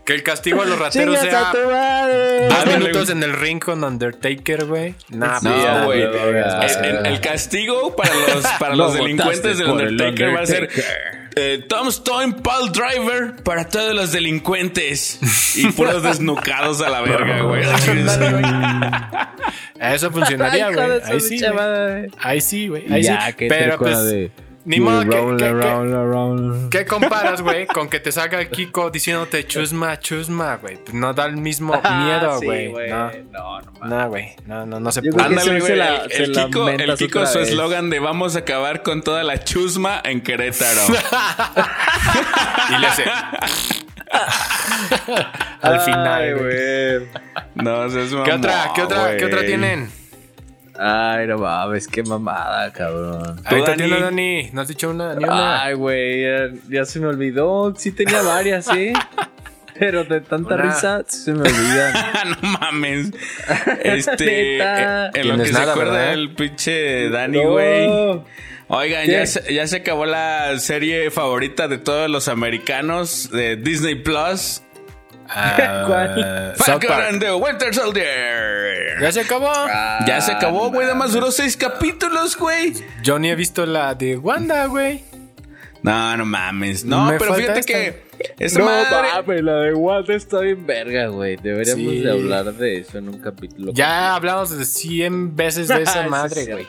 Que 0.06 0.16
el 0.16 0.24
castigo 0.24 0.62
a 0.64 0.66
los 0.66 0.80
rateros 0.80 1.20
¡Chingas 1.20 1.30
sea 1.30 1.50
a 1.50 1.52
tu 1.52 1.70
madre! 1.70 2.48
dos 2.48 2.66
minutos 2.80 3.10
en 3.12 3.22
el 3.22 3.34
ring 3.34 3.60
con 3.60 3.84
Undertaker, 3.84 4.66
güey. 4.66 4.96
Nah, 5.10 5.40
No, 5.42 5.86
pues, 5.86 5.86
güey. 5.86 6.02
no, 6.04 7.06
El, 7.06 7.22
castigo 7.22 7.96
para 7.96 8.12
los, 8.16 8.44
para 8.60 8.76
Lo 8.76 8.86
los 8.86 8.94
delincuentes 8.96 9.58
del 9.60 9.68
Undertaker 9.70 10.36
va 10.36 10.42
a 10.42 10.46
ser. 10.48 10.70
Eh, 11.36 11.66
Tom 11.68 11.88
Stone 11.90 12.36
Paul 12.42 12.72
Driver 12.72 13.36
para 13.44 13.68
todos 13.68 13.94
los 13.94 14.12
delincuentes 14.12 15.20
y 15.56 15.68
puros 15.72 16.04
desnucados 16.04 16.82
a 16.82 16.90
la 16.90 17.02
verga, 17.02 17.42
güey. 17.42 17.64
Eso 19.80 20.12
funcionaría, 20.12 20.72
güey. 20.72 21.02
Ahí 21.06 21.20
sí. 21.20 21.42
Ahí 22.20 22.42
sí, 22.42 22.68
güey. 22.68 22.92
Ahí 22.92 23.04
ya, 23.04 23.28
sí. 23.28 23.46
Pero 23.48 23.78
pues, 23.78 24.04
de... 24.04 24.32
ni 24.66 24.80
modo 24.80 25.02
que- 25.04 25.10
que- 25.10 25.38
que- 25.38 25.46
around, 25.46 25.94
around. 25.94 26.70
¿Qué 26.70 26.86
comparas, 26.86 27.42
güey? 27.42 27.66
Con 27.68 27.90
que 27.90 28.00
te 28.00 28.12
salga 28.12 28.44
Kiko 28.46 28.90
diciéndote 28.92 29.48
chusma, 29.48 29.98
chusma, 30.00 30.58
güey. 30.58 30.78
Pues 30.78 30.94
No 30.94 31.14
da 31.14 31.26
el 31.26 31.38
mismo 31.38 31.74
miedo, 31.74 32.32
Ah, 32.32 32.38
sí, 32.40 32.46
güey. 32.46 32.90
no, 32.90 33.12
No, 33.32 33.62
no 33.62 33.86
no, 33.86 34.10
güey. 34.10 34.36
No, 34.46 34.66
no, 34.66 34.80
no 34.80 34.92
se 34.92 35.02
puede. 35.02 35.26
Ándale, 35.26 35.60
güey. 35.60 35.72
El, 35.72 35.82
el 36.12 36.32
Kiko, 36.32 36.70
el 36.70 36.94
Kiko 36.96 37.26
su 37.26 37.40
eslogan 37.40 37.90
de 37.90 38.00
vamos 38.00 38.36
a 38.36 38.40
acabar 38.40 38.84
con 38.84 39.02
toda 39.02 39.24
la 39.24 39.44
chusma 39.44 40.02
en 40.04 40.22
Querétaro. 40.22 40.82
Y 42.70 42.78
le 42.78 42.88
hace. 42.88 43.04
Al 45.62 45.80
final, 45.82 46.36
güey. 46.38 47.08
No, 47.56 47.86
eso 47.86 48.00
es 48.02 48.10
¿Qué 48.26 48.32
otra, 48.34 48.72
qué 48.76 48.82
otra, 48.84 49.18
qué 49.18 49.26
otra 49.26 49.46
tienen? 49.46 49.92
Ay, 50.82 51.28
no 51.28 51.38
mames, 51.40 51.88
qué 51.88 52.04
mamada, 52.04 52.72
cabrón. 52.72 53.42
Ahí 53.44 53.60
está 53.60 53.72
Dani. 53.72 53.84
tiene 53.84 54.00
Dani. 54.02 54.50
No 54.54 54.62
has 54.62 54.68
dicho 54.70 54.90
una, 54.90 55.14
ni 55.16 55.24
una. 55.26 55.62
Ay, 55.64 55.74
güey, 55.74 56.22
ya, 56.24 56.38
ya 56.70 56.86
se 56.86 57.00
me 57.02 57.08
olvidó. 57.08 57.74
Sí 57.78 57.92
tenía 57.92 58.22
varias, 58.22 58.66
¿sí? 58.66 58.94
Pero 59.78 60.04
de 60.06 60.22
tanta 60.22 60.56
Una. 60.56 60.64
risa 60.64 61.04
se 61.08 61.34
me 61.34 61.42
olvidan. 61.42 61.94
no 62.42 62.50
mames. 62.60 63.12
Este. 63.84 64.54
Neta. 64.58 65.08
eh, 65.08 65.12
en 65.16 65.28
lo 65.28 65.44
que 65.44 65.52
nada, 65.52 65.66
se 65.66 65.72
acuerda 65.72 65.92
¿verdad? 65.94 66.14
el 66.14 66.34
pinche 66.36 67.10
Dani, 67.10 67.38
No. 67.44 67.50
güey. 67.52 68.22
Oigan, 68.72 69.06
¿Qué? 69.06 69.12
ya 69.14 69.26
se, 69.26 69.54
ya 69.54 69.66
se 69.68 69.78
acabó 69.78 70.06
la 70.06 70.58
serie 70.60 71.10
favorita 71.12 71.68
de 71.68 71.78
todos 71.80 72.10
los 72.10 72.28
americanos 72.28 73.30
de 73.32 73.56
Disney 73.56 73.96
Plus. 73.96 74.62
¿Cuál? 75.88 76.54
South 76.58 76.84
Falcon 76.86 77.20
the 77.20 77.32
Winter 77.34 77.74
Soldier. 77.74 79.00
¿Ya 79.02 79.12
se 79.12 79.22
acabó? 79.22 79.52
Ya 80.08 80.20
se 80.22 80.32
acabó, 80.32 80.70
güey. 80.70 80.82
Nada 80.88 80.96
más 80.96 81.14
duró 81.14 81.32
seis 81.32 81.56
capítulos, 81.56 82.36
güey. 82.38 82.74
Yo 83.04 83.20
ni 83.20 83.30
he 83.30 83.36
visto 83.36 83.66
la 83.66 83.94
de 83.96 84.18
Wanda, 84.18 84.66
güey. 84.66 85.04
No, 85.82 86.18
no 86.18 86.26
mames. 86.26 86.84
No, 86.84 87.06
Me 87.12 87.18
pero 87.18 87.34
fíjate 87.36 87.60
esta. 87.62 87.72
que 87.74 88.04
esa 88.38 88.60
no 88.60 88.66
madre. 88.66 89.08
mames, 89.14 89.44
la 89.44 89.54
de 89.62 89.74
Wanda 89.74 90.14
está 90.14 90.42
bien 90.42 90.66
verga, 90.66 91.08
güey. 91.08 91.38
Deberíamos 91.38 91.94
Sí. 91.94 92.00
de 92.02 92.12
hablar 92.12 92.54
de 92.54 92.80
eso 92.80 92.98
en 92.98 93.08
un 93.10 93.20
capítulo. 93.22 93.72
Ya 93.74 94.16
hablamos 94.16 94.50
de 94.58 94.66
100 94.66 95.36
veces 95.38 95.68
de 95.70 95.84
esa 95.84 96.04
madre, 96.10 96.44
sí. 96.46 96.52
güey. 96.52 96.68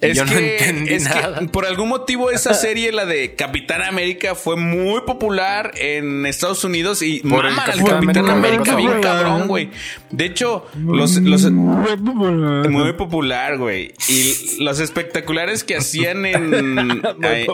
Es 0.00 0.16
Yo 0.16 0.24
no 0.24 0.32
que, 0.32 0.56
entendí 0.58 0.94
es 0.94 1.08
que 1.08 1.48
por 1.48 1.66
algún 1.66 1.88
motivo 1.88 2.30
esa 2.30 2.54
serie, 2.54 2.92
la 2.92 3.06
de 3.06 3.34
Capitán 3.34 3.82
América, 3.82 4.34
fue 4.34 4.56
muy 4.56 5.00
popular 5.02 5.72
en 5.76 6.26
Estados 6.26 6.64
Unidos 6.64 7.02
y 7.02 7.20
Por 7.20 7.46
el 7.46 7.54
Capitán 7.54 8.00
Capitán 8.00 8.28
América, 8.30 8.72
América 8.72 8.76
bien 8.76 8.90
güey. 8.90 9.00
cabrón, 9.00 9.48
güey. 9.48 9.70
De 10.10 10.26
hecho, 10.26 10.66
los, 10.76 11.16
los 11.16 11.50
muy 11.50 12.92
popular, 12.92 13.58
güey. 13.58 13.92
Y 14.08 14.62
los 14.62 14.80
espectaculares 14.80 15.64
que 15.64 15.76
hacían 15.76 16.26
en, 16.26 17.02
ay, 17.22 17.46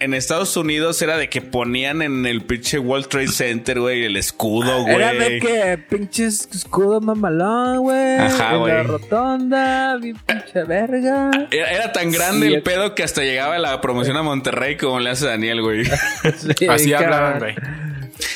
en, 0.00 0.14
Estados 0.14 0.56
Unidos 0.56 1.00
era 1.02 1.16
de 1.16 1.28
que 1.28 1.42
ponían 1.42 2.02
en 2.02 2.26
el 2.26 2.42
pinche 2.42 2.78
World 2.78 3.08
Trade 3.08 3.28
Center, 3.28 3.80
güey, 3.80 4.04
el 4.04 4.16
escudo, 4.16 4.82
güey. 4.82 4.96
Era 4.96 5.12
de 5.14 5.38
que 5.40 5.78
pinches 5.78 6.48
escudo 6.52 7.00
mamalón, 7.00 7.78
güey. 7.78 8.16
Ajá, 8.18 8.46
en 8.46 8.52
la 8.52 8.58
güey. 8.58 8.82
rotonda, 8.84 9.96
bien 9.96 10.16
pinche 10.26 10.64
verga. 10.64 11.30
Era, 11.50 11.75
era 11.76 11.92
tan 11.92 12.10
grande 12.10 12.48
Sí, 12.48 12.54
el 12.54 12.62
pedo 12.62 12.94
que 12.94 13.02
hasta 13.02 13.22
llegaba 13.22 13.58
la 13.58 13.80
promoción 13.80 14.16
a 14.16 14.22
Monterrey 14.22 14.76
como 14.76 15.00
le 15.00 15.10
hace 15.10 15.26
Daniel, 15.26 15.62
güey. 15.62 15.84
Sí, 16.58 16.66
Así 16.68 16.92
hablaban, 16.92 17.38
güey. 17.38 17.54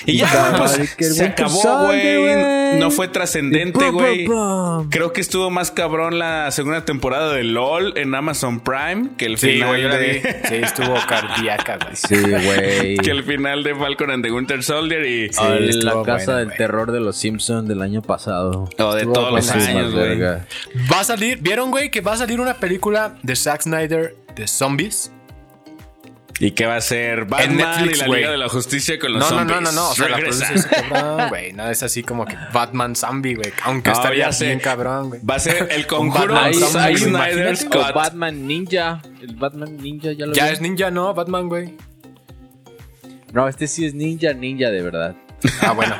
Y 0.06 0.18
ya, 0.18 0.54
pues 0.56 0.96
se 0.98 1.24
acabó, 1.26 1.86
güey. 1.86 2.78
No 2.78 2.90
fue 2.90 3.08
trascendente, 3.08 3.90
güey. 3.90 4.26
Creo 4.90 5.12
que 5.12 5.20
estuvo 5.20 5.50
más 5.50 5.70
cabrón 5.70 6.18
la 6.18 6.50
segunda 6.50 6.84
temporada 6.84 7.32
de 7.32 7.44
LOL 7.44 7.96
en 7.96 8.14
Amazon 8.14 8.60
Prime 8.60 9.10
que 9.16 9.26
el 9.26 9.38
Sí, 9.38 9.52
final 9.52 9.80
de... 9.90 10.40
Sí, 10.48 10.54
estuvo 10.56 10.94
cardíaca, 11.08 11.78
güey. 11.82 11.96
Sí, 11.96 12.16
güey. 12.20 12.96
que 12.98 13.10
el 13.10 13.24
final 13.24 13.62
de 13.62 13.74
Falcon 13.74 14.10
and 14.10 14.24
the 14.24 14.30
Winter 14.32 14.62
Soldier 14.62 15.04
y... 15.04 15.32
Sí, 15.32 15.42
la 15.82 16.02
casa 16.02 16.32
buena, 16.32 16.38
del 16.40 16.52
terror 16.56 16.92
de 16.92 17.00
los 17.00 17.16
Simpsons 17.16 17.68
del 17.68 17.82
año 17.82 18.02
pasado. 18.02 18.68
O 18.78 18.94
de 18.94 19.00
Estuvo 19.00 19.14
todos 19.14 19.32
los 19.32 19.50
años, 19.50 19.92
güey. 19.94 20.20
Va 20.20 21.00
a 21.00 21.04
salir, 21.04 21.38
¿vieron, 21.40 21.70
güey? 21.70 21.90
Que 21.90 22.00
va 22.00 22.12
a 22.12 22.16
salir 22.16 22.40
una 22.40 22.54
película 22.54 23.16
de 23.22 23.36
Zack 23.36 23.62
Snyder 23.62 24.16
de 24.34 24.46
zombies. 24.46 25.12
¿Y 26.42 26.52
qué 26.52 26.64
va 26.64 26.76
a 26.76 26.80
ser? 26.80 27.26
Batman 27.26 27.56
Netflix, 27.58 27.98
y 27.98 28.00
la. 28.00 28.16
Liga 28.16 28.30
de 28.30 28.36
la 28.38 28.48
Justicia 28.48 28.98
con 28.98 29.12
los 29.12 29.20
No, 29.20 29.30
no, 29.30 29.38
zombies. 29.40 29.60
no, 29.60 29.60
no, 29.60 29.72
no. 29.72 29.90
O 29.90 29.94
sea, 29.94 30.08
la 30.08 30.16
Regresa. 30.16 30.46
produce 30.48 30.68
ese 30.68 30.88
cabrón, 30.88 31.28
güey. 31.28 31.52
No 31.52 31.68
es 31.70 31.82
así 31.82 32.02
como 32.02 32.24
que 32.24 32.34
Batman 32.52 32.96
zombie, 32.96 33.34
güey. 33.34 33.52
Aunque 33.64 33.90
No, 33.90 33.96
estaría 33.96 34.30
bien 34.30 34.58
cabrón, 34.58 35.08
güey. 35.10 35.20
Va 35.24 35.34
a 35.34 35.38
ser 35.38 35.68
el 35.70 35.86
conjuro 35.86 36.34
de. 36.34 36.56
O 36.56 37.70
Cut. 37.70 37.94
Batman 37.94 38.46
Ninja. 38.46 39.02
El 39.20 39.36
Batman 39.36 39.76
Ninja 39.76 40.12
ya 40.12 40.26
lo 40.26 40.32
Ya 40.32 40.46
vi. 40.46 40.52
es 40.54 40.60
ninja, 40.62 40.90
¿no? 40.90 41.12
Batman, 41.14 41.48
güey. 41.48 41.76
No, 43.32 43.46
este 43.46 43.68
sí 43.68 43.84
es 43.84 43.94
ninja, 43.94 44.32
ninja 44.32 44.70
de 44.70 44.82
verdad. 44.82 45.14
Ah, 45.62 45.72
bueno. 45.72 45.94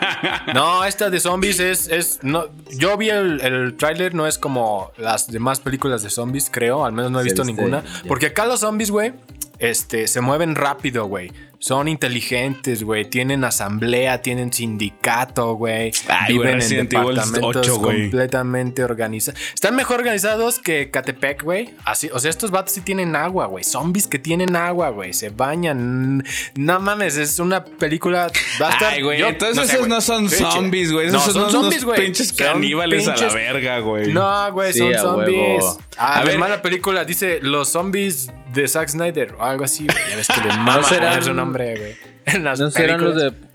No, 0.55 0.85
esta 0.85 1.11
de 1.11 1.21
zombies 1.21 1.61
es. 1.61 1.89
es 1.89 2.19
no, 2.23 2.47
yo 2.77 2.97
vi 2.97 3.09
el, 3.11 3.41
el 3.41 3.77
tráiler, 3.77 4.15
no 4.15 4.27
es 4.27 4.37
como 4.39 4.91
las 4.99 5.31
demás 5.31 5.61
películas 5.61 6.03
de 6.03 6.11
zombies, 6.11 6.49
creo. 6.51 6.85
Al 6.85 6.93
menos 6.93 7.11
no 7.11 7.21
he 7.21 7.25
visto 7.25 7.43
viste- 7.43 7.57
ninguna. 7.57 7.83
ya. 7.85 8.03
Porque 8.09 8.27
acá 8.27 8.47
los 8.47 8.61
zombies, 8.61 8.91
güey, 8.91 9.13
este, 9.61 10.09
se 10.09 10.21
mueven 10.21 10.55
rápido, 10.55 11.07
güey. 11.07 11.31
Son 11.63 11.89
inteligentes, 11.89 12.83
güey. 12.83 13.05
Tienen 13.05 13.45
asamblea, 13.45 14.23
tienen 14.23 14.51
sindicato, 14.51 15.53
güey. 15.57 15.93
Viven 16.27 16.63
en 16.63 16.89
departamentos 16.89 17.57
8, 17.69 17.77
güey. 17.77 18.01
completamente 18.11 18.83
organizados. 18.83 19.39
Están 19.53 19.77
mejor 19.77 19.99
organizados 20.01 20.59
que 20.59 20.91
Catepec, 20.91 21.43
güey. 21.43 21.75
Así, 21.85 22.09
o 22.15 22.19
sea, 22.19 22.31
estos 22.31 22.51
vatos 22.51 22.73
sí 22.73 22.81
tienen 22.81 23.15
agua, 23.15 23.45
güey. 23.45 23.63
Zombies 23.63 24.07
que 24.07 24.19
tienen 24.19 24.57
agua, 24.57 24.89
güey. 24.89 25.13
Se 25.13 25.29
bañan. 25.29 26.25
No 26.55 26.81
mames, 26.81 27.19
es 27.19 27.39
una 27.39 27.63
película. 27.63 28.33
Va 28.61 28.69
a 28.69 28.73
estar. 28.73 28.93
Ay, 28.95 29.03
güey, 29.03 29.21
entonces 29.23 29.59
sé, 29.67 29.73
esos 29.75 29.79
güey. 29.81 29.91
no 29.91 30.01
son 30.01 30.31
zombies, 30.31 30.91
güey. 30.91 31.11
no, 31.11 31.19
Esos 31.19 31.35
son 31.35 31.51
son 31.51 31.63
zombies, 31.65 31.85
güey. 31.85 32.01
pinches 32.01 32.29
Son 32.29 32.37
caníbales 32.55 33.07
a 33.07 33.11
la 33.11 33.17
pinches- 33.19 33.35
verga, 33.35 33.79
güey. 33.81 34.11
No, 34.15 34.51
güey, 34.53 34.73
Sí, 34.73 34.79
son 34.79 34.95
zombies. 34.95 35.65
Ah, 35.99 36.21
A 36.21 36.25
ver. 36.25 36.39
la 36.39 36.63
película 36.63 37.05
dice 37.05 37.41
los 37.43 37.69
zombies 37.69 38.31
de 38.55 38.67
Zack 38.67 38.89
Snyder 38.89 39.35
o 39.39 39.45
algo 39.51 39.65
así. 39.65 39.87
Ya 39.87 40.17
ves 40.17 40.29
que 40.29 40.41
le 40.41 40.49
mama 40.57 40.83
serán- 40.83 41.23
su 41.23 41.35
nombre, 41.35 41.77
güey. 41.77 42.41
¿No 42.41 42.55
serán 42.57 43.01
los 43.03 43.15
películas. 43.15 43.17
de. 43.17 43.51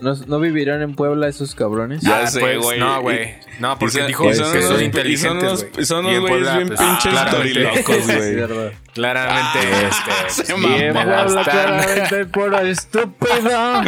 ¿No, 0.00 0.12
no 0.26 0.40
vivirán 0.40 0.82
en 0.82 0.96
Puebla 0.96 1.28
esos 1.28 1.54
cabrones? 1.54 2.00
Ya 2.02 2.22
Ah, 2.22 2.26
sé, 2.26 2.40
pues, 2.40 2.58
güey. 2.58 2.80
No, 2.80 3.00
güey. 3.00 3.36
No, 3.60 3.78
porque 3.78 3.98
son- 3.98 4.06
dijo 4.08 4.34
son 4.34 4.52
que 4.52 4.60
son 4.62 4.82
inteligentes, 4.82 5.66
son 5.86 6.02
güey. 6.04 6.16
unos 6.18 6.30
güeyes 6.30 6.54
bien 6.56 6.68
pues, 6.68 6.80
pinches 6.80 7.12
claramente- 7.12 7.36
torilocos, 7.54 8.06
güey. 8.56 8.72
Claramente, 8.92 9.86
este. 9.86 10.30
Se 10.44 10.52
mamó. 10.52 10.68
Bien, 10.76 10.92
Puebla, 10.92 11.42
claramente, 11.44 12.26
Puebla, 12.26 12.62
estúpido. 12.62 13.82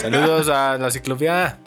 Saludos 0.00 0.48
a 0.48 0.78
la 0.78 0.90
ciclovía. 0.90 1.58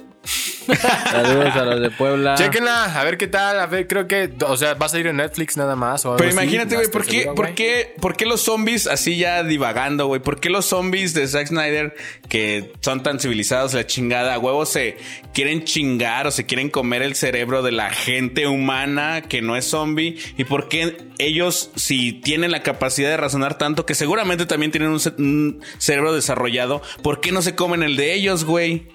Saludos 0.66 1.56
a 1.56 1.66
los 1.66 1.82
de 1.82 1.92
Puebla. 1.92 2.36
Chéquenla, 2.36 3.00
a 3.00 3.04
ver 3.04 3.18
qué 3.18 3.28
tal. 3.28 3.60
A 3.60 3.66
ver, 3.68 3.88
creo 3.88 4.08
que, 4.08 4.30
o 4.46 4.58
sea, 4.58 4.74
va 4.74 4.86
a 4.88 4.90
salir 4.90 5.08
en 5.08 5.18
Netflix 5.18 5.58
nada 5.58 5.76
más. 5.76 6.06
O 6.06 6.10
algo 6.10 6.18
Pero 6.18 6.32
imagínate, 6.32 6.76
güey, 6.76 6.90
¿por 6.90 7.06
qué, 7.06 7.30
por, 7.36 7.54
qué, 7.56 7.94
¿por 8.02 8.16
qué 8.18 8.26
los 8.26 8.42
zombies, 8.42 8.88
así 8.88 9.18
ya 9.18 9.44
divagando, 9.44 10.08
güey? 10.08 10.22
¿Por 10.22 10.40
qué 10.40 10.50
los 10.50 10.66
zombies 10.66 11.14
de 11.14 11.28
Zack 11.28 11.48
Snyder, 11.48 11.96
que 12.30 12.74
son 12.82 13.04
tan 13.04 13.20
civilizados, 13.20 13.74
la 13.74 13.86
chingada, 13.86 14.34
a 14.34 14.40
huevos, 14.40 14.70
se 14.70 14.98
quieren 15.34 15.64
chingar 15.64 16.28
o 16.28 16.32
se 16.32 16.46
quieren 16.46 16.70
comer 16.70 17.02
el 17.02 17.16
cerebro 17.16 17.62
de 17.64 17.72
la 17.72 17.90
gente 17.90 18.48
humana 18.48 19.22
que 19.22 19.42
no 19.42 19.56
es 19.56 19.66
zombie? 19.66 20.18
¿Y 20.38 20.44
por 20.46 20.70
qué 20.70 20.98
ellos, 21.18 21.72
si 21.76 22.14
tienen 22.14 22.52
la 22.52 22.62
capacidad 22.64 23.10
de 23.10 23.18
razonar 23.18 23.58
tanto, 23.58 23.86
que 23.86 23.96
seguramente 23.96 24.46
también 24.46 24.72
tienen 24.72 24.90
un, 24.90 25.00
ce- 25.00 25.14
un 25.18 25.62
cerebro 25.78 26.14
desarrollado, 26.14 26.82
¿por 27.04 27.22
qué 27.22 27.32
no 27.32 27.42
se 27.42 27.56
comen 27.56 27.84
el 27.84 27.96
de 27.96 28.14
ellos, 28.14 28.44
güey? 28.44 28.88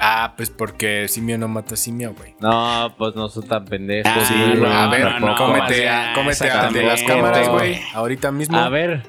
Ah, 0.00 0.34
pues 0.36 0.50
porque 0.50 1.08
simio 1.08 1.36
no 1.38 1.48
mata 1.48 1.74
simio, 1.76 2.14
güey. 2.14 2.34
No, 2.40 2.94
pues 2.96 3.16
no 3.16 3.28
son 3.28 3.46
tan 3.48 3.64
pendejos. 3.64 4.12
Ah, 4.14 4.24
Sí, 4.24 4.34
no, 4.54 4.60
güey. 4.60 4.72
a 4.72 4.86
ver, 4.88 5.20
no, 5.20 5.28
no, 5.28 5.34
cómete, 5.36 5.86
o 5.88 5.90
a- 5.90 6.04
sea, 6.04 6.12
cómete 6.14 6.50
a 6.50 6.70
de 6.70 6.82
las 6.84 7.02
cámaras, 7.02 7.48
güey. 7.48 7.80
Ahorita 7.94 8.30
mismo. 8.30 8.56
A 8.58 8.68
ver. 8.68 9.02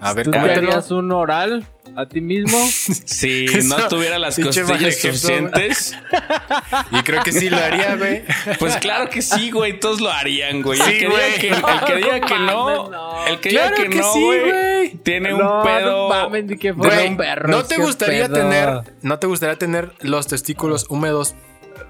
A 0.00 0.12
ver, 0.14 0.24
¿Tú 0.24 0.32
te 0.32 0.38
cómetelo. 0.40 0.68
harías 0.70 0.90
un 0.90 1.12
oral 1.12 1.64
a 1.96 2.06
ti 2.06 2.20
mismo? 2.20 2.58
Si 3.04 3.46
no 3.64 3.88
tuviera 3.88 4.18
las 4.18 4.38
costillas 4.38 5.00
suficientes, 5.00 5.96
Y 6.90 7.02
creo 7.02 7.22
que 7.22 7.32
sí 7.32 7.50
lo 7.50 7.58
haría, 7.58 7.96
güey. 7.96 8.22
pues 8.58 8.76
claro 8.76 9.08
que 9.10 9.22
sí, 9.22 9.50
güey, 9.50 9.78
todos 9.78 10.00
lo 10.00 10.10
harían, 10.10 10.62
güey. 10.62 10.78
Sí, 10.78 10.90
el 10.90 10.98
que 10.98 11.06
diga 11.06 11.20
que, 11.40 11.48
el 11.48 11.84
que, 11.86 11.96
diga 11.96 12.20
que 12.20 12.38
no, 12.38 12.88
No, 12.90 13.26
el 13.26 13.40
que 13.40 13.48
diga 13.50 13.74
que, 13.74 13.88
que 13.88 13.98
no, 13.98 14.12
güey. 14.12 14.94
tiene 15.02 15.34
un 15.34 15.40
pedo. 15.62 16.08
no 16.08 16.08
mames, 16.08 16.58
que 16.58 16.74
perros. 16.74 17.50
¿no 17.50 17.64
te 17.64 17.78
gustaría 17.78 18.26
pedo. 18.28 18.34
tener, 18.34 18.68
no 19.02 19.18
te 19.18 19.26
gustaría 19.26 19.56
tener 19.56 19.92
los 20.00 20.26
testículos 20.26 20.86
húmedos 20.88 21.34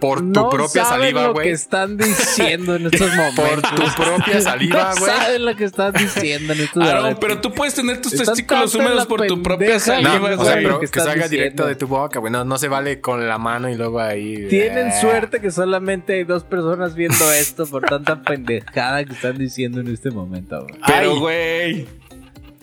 por 0.02 0.18
tu 0.18 0.24
No 0.24 0.50
propia 0.50 0.84
saben 0.84 1.00
saliva, 1.14 1.22
lo 1.22 1.28
que 1.28 1.40
güey? 1.40 1.50
están 1.50 1.96
diciendo 1.96 2.74
en 2.76 2.86
estos 2.86 3.14
momentos. 3.14 3.36
Por 3.36 3.62
tu 3.62 4.02
propia 4.02 4.40
saliva, 4.40 4.90
no 4.94 5.00
güey. 5.00 5.12
saben 5.12 5.44
lo 5.44 5.56
que 5.56 5.64
están 5.64 5.92
diciendo 5.92 6.52
en 6.52 6.60
estos 6.60 6.82
Aaron, 6.82 7.02
momentos. 7.02 7.20
pero 7.24 7.40
tú 7.40 7.52
puedes 7.52 7.74
tener 7.74 8.00
tus 8.02 8.12
Están 8.14 8.26
testículos 8.34 8.74
húmedos 8.74 9.06
por 9.06 9.26
tu 9.26 9.42
propia 9.42 9.74
No, 9.74 9.78
saliva, 9.80 10.18
no 10.18 10.40
o 10.42 10.44
sea, 10.44 10.54
güey. 10.54 10.64
pero 10.64 10.80
que 10.80 10.86
salga 10.88 11.28
directo 11.28 11.62
diciendo. 11.62 11.66
de 11.66 11.74
tu 11.76 11.86
boca, 11.86 12.18
güey. 12.18 12.32
No, 12.32 12.44
no 12.44 12.58
se 12.58 12.66
vale 12.68 13.00
con 13.00 13.28
la 13.28 13.38
mano 13.38 13.68
y 13.70 13.76
luego 13.76 14.00
ahí. 14.00 14.48
Tienen 14.48 14.88
eh. 14.88 15.00
suerte 15.00 15.40
que 15.40 15.50
solamente 15.52 16.14
hay 16.14 16.24
dos 16.24 16.42
personas 16.44 16.94
viendo 16.96 17.32
esto 17.32 17.64
por 17.66 17.84
tanta 17.84 18.22
pendejada 18.22 19.04
que 19.04 19.12
están 19.12 19.38
diciendo 19.38 19.80
en 19.80 19.88
este 19.88 20.10
momento. 20.10 20.62
güey. 20.66 20.80
Pero, 20.86 21.18
güey. 21.20 21.86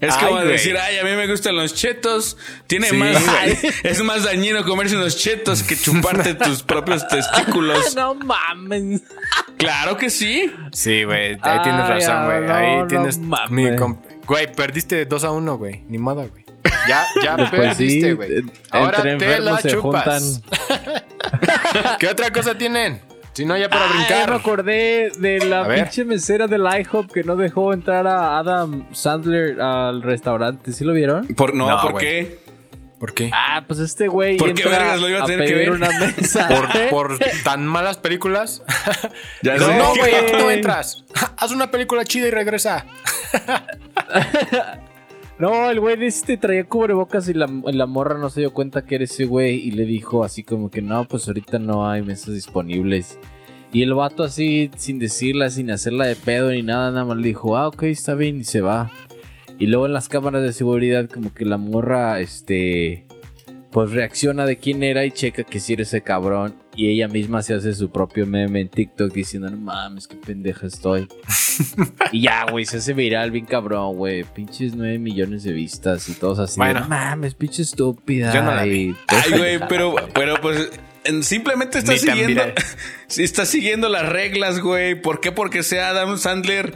Es 0.02 0.16
Ay, 0.16 0.20
como 0.26 0.36
güey. 0.38 0.48
decir, 0.48 0.78
ay, 0.78 0.98
a 0.98 1.04
mí 1.04 1.12
me 1.12 1.28
gustan 1.28 1.56
los 1.56 1.74
chetos. 1.76 2.38
Tiene 2.68 2.88
Sí, 2.90 2.96
más. 2.96 3.22
es 3.84 4.02
más 4.04 4.24
dañino 4.24 4.64
comerse 4.64 4.96
unos 4.96 5.18
chetos 5.18 5.62
que 5.64 5.76
chuparte 5.78 6.34
tus 6.36 6.64
propios 6.64 7.08
testículos. 7.08 7.96
no 7.96 8.16
mames. 8.16 9.02
Claro 9.58 9.98
que 9.98 10.10
sí. 10.10 10.52
Sí, 10.72 11.04
güey. 11.04 11.34
Ahí 11.34 11.40
Ay, 11.42 11.60
tienes 11.64 11.88
razón, 11.88 12.26
güey. 12.26 12.42
no, 12.42 12.54
ahí 12.54 12.76
no 12.78 12.88
tienes. 12.88 13.18
mames. 13.18 13.50
mi 13.52 13.64
comp- 13.78 14.00
Güey, 14.26 14.52
perdiste 14.54 15.06
2 15.06 15.24
a 15.24 15.32
1, 15.32 15.58
güey. 15.58 15.84
Ni 15.90 15.98
modo, 15.98 16.28
güey. 16.30 16.46
Ya, 16.88 17.06
ya 17.24 17.36
Pues 17.36 17.50
perdiste, 17.50 18.14
güey. 18.14 18.44
Ahora 18.70 19.02
te 19.02 19.08
la 19.08 19.14
enfermos 19.14 19.62
se 19.62 19.72
chupas. 19.72 20.42
¿Qué 22.00 22.08
otra 22.08 22.32
cosa 22.32 22.56
tienen? 22.58 23.02
Si 23.34 23.46
no, 23.46 23.56
ya 23.58 23.70
para 23.70 23.86
Ah, 23.86 23.90
brincar. 23.94 24.30
me 24.30 24.36
acordé 24.36 25.12
de 25.18 25.40
la 25.46 25.68
pinche 25.68 26.04
mesera 26.04 26.48
del 26.48 26.62
IHOP 26.64 27.12
que 27.12 27.24
no 27.24 27.36
dejó 27.36 27.72
entrar 27.74 28.06
a 28.08 28.38
Adam 28.38 28.86
Sandler 28.92 29.62
al 29.62 30.02
restaurante. 30.02 30.74
¿Sí 30.74 30.84
lo 30.84 30.94
vieron? 30.94 31.26
Por, 31.28 31.54
no, 31.54 31.70
No, 31.70 31.82
¿por 31.82 31.98
qué? 32.00 32.40
¿Por 33.00 33.14
qué? 33.14 33.32
Ah, 33.34 33.64
pues 33.66 33.80
este 33.80 34.10
güey 34.10 34.36
¿Por 34.36 34.54
qué 34.54 34.68
vergas 34.68 35.00
lo 35.00 35.08
iba 35.08 35.24
a 35.24 35.26
tener 35.26 35.48
que 35.48 35.54
pedir 35.54 35.70
ver? 35.70 35.78
una 35.78 35.90
mesa. 36.00 36.50
¿Por, 36.50 36.90
por 36.90 37.20
tan 37.46 37.66
malas 37.66 37.98
películas? 37.98 38.62
Ya 39.42 39.56
no, 39.56 39.72
no, 39.74 39.96
güey, 39.96 40.14
no 40.34 40.52
entras. 40.52 41.06
Haz 41.38 41.52
una 41.52 41.72
película 41.72 42.04
chida 42.04 42.28
y 42.28 42.32
regresa. 42.32 42.86
No, 45.40 45.70
el 45.72 45.80
güey 45.80 46.04
este 46.06 46.36
traía 46.36 46.66
cubrebocas 46.66 47.30
y 47.30 47.34
la, 47.34 47.48
la 47.48 47.86
morra 47.86 48.18
no 48.18 48.30
se 48.30 48.42
dio 48.42 48.54
cuenta 48.54 48.84
que 48.84 48.96
era 48.96 49.06
ese 49.06 49.24
güey 49.24 49.56
y 49.56 49.72
le 49.72 49.86
dijo 49.86 50.26
así 50.26 50.44
como 50.44 50.70
que 50.70 50.82
no, 50.82 51.06
pues 51.06 51.30
ahorita 51.30 51.60
no 51.60 51.90
hay 51.90 52.02
mesas 52.02 52.34
disponibles. 52.34 53.18
Y 53.72 53.84
el 53.84 53.94
vato 53.94 54.24
así, 54.24 54.70
sin 54.76 55.00
decirla, 55.00 55.50
sin 55.50 55.72
hacerla 55.72 56.08
de 56.08 56.18
pedo 56.18 56.52
ni 56.52 56.62
nada, 56.62 56.92
nada 56.92 57.06
más 57.06 57.18
le 57.18 57.30
dijo, 57.30 57.56
ah, 57.56 57.70
ok, 57.70 57.84
está 57.84 58.16
bien 58.16 58.42
y 58.42 58.44
se 58.44 58.60
va. 58.60 58.92
Y 59.60 59.68
luego 59.68 59.86
en 59.86 59.94
las 59.94 60.10
cámaras 60.10 60.42
de 60.42 60.52
seguridad 60.52 61.10
como 61.10 61.34
que 61.34 61.46
la 61.46 61.58
morra, 61.58 62.20
este, 62.20 63.06
pues 63.72 63.92
reacciona 63.92 64.46
de 64.46 64.58
quién 64.58 64.82
era 64.84 65.06
y 65.06 65.12
checa 65.12 65.44
que 65.44 65.60
si 65.60 65.74
era 65.74 65.84
ese 65.84 66.02
cabrón. 66.02 66.56
Y 66.76 66.90
ella 66.90 67.08
misma 67.08 67.42
se 67.42 67.54
hace 67.54 67.74
su 67.74 67.92
propio 67.92 68.26
meme 68.26 68.62
en 68.62 68.70
TikTok 68.70 69.12
diciendo, 69.12 69.50
no 69.50 69.58
mames, 69.58 70.08
qué 70.08 70.16
pendeja 70.16 70.66
estoy. 70.68 71.08
y 72.12 72.22
ya, 72.22 72.50
güey, 72.50 72.66
se 72.66 72.78
hace 72.78 72.94
viral 72.94 73.32
bien 73.32 73.46
cabrón, 73.46 73.98
güey. 73.98 74.24
Pinches 74.24 74.76
9 74.76 74.98
millones 74.98 75.44
de 75.44 75.52
vistas 75.52 76.08
y 76.10 76.14
todos 76.14 76.40
así. 76.40 76.58
Bueno. 76.58 76.80
no 76.82 76.88
mames, 76.88 77.36
pinche 77.36 77.62
estúpida. 77.62 78.34
Yo 78.34 78.42
no 78.44 78.56
la 78.56 78.64
vi. 78.64 78.96
Ay, 79.08 79.38
güey, 79.38 79.60
pero, 79.68 79.96
pero 80.14 80.40
pues 80.42 80.72
en- 81.04 81.24
simplemente 81.24 81.80
está 81.80 81.92
Ni 81.92 82.00
siguiendo. 82.00 82.44
Sí, 83.08 83.24
está 83.24 83.46
siguiendo 83.46 83.90
las 83.90 84.08
reglas, 84.08 84.60
güey. 84.62 85.00
¿Por 85.00 85.20
qué? 85.20 85.32
Porque 85.32 85.64
sea 85.64 85.90
Adam 85.90 86.18
Sandler. 86.18 86.74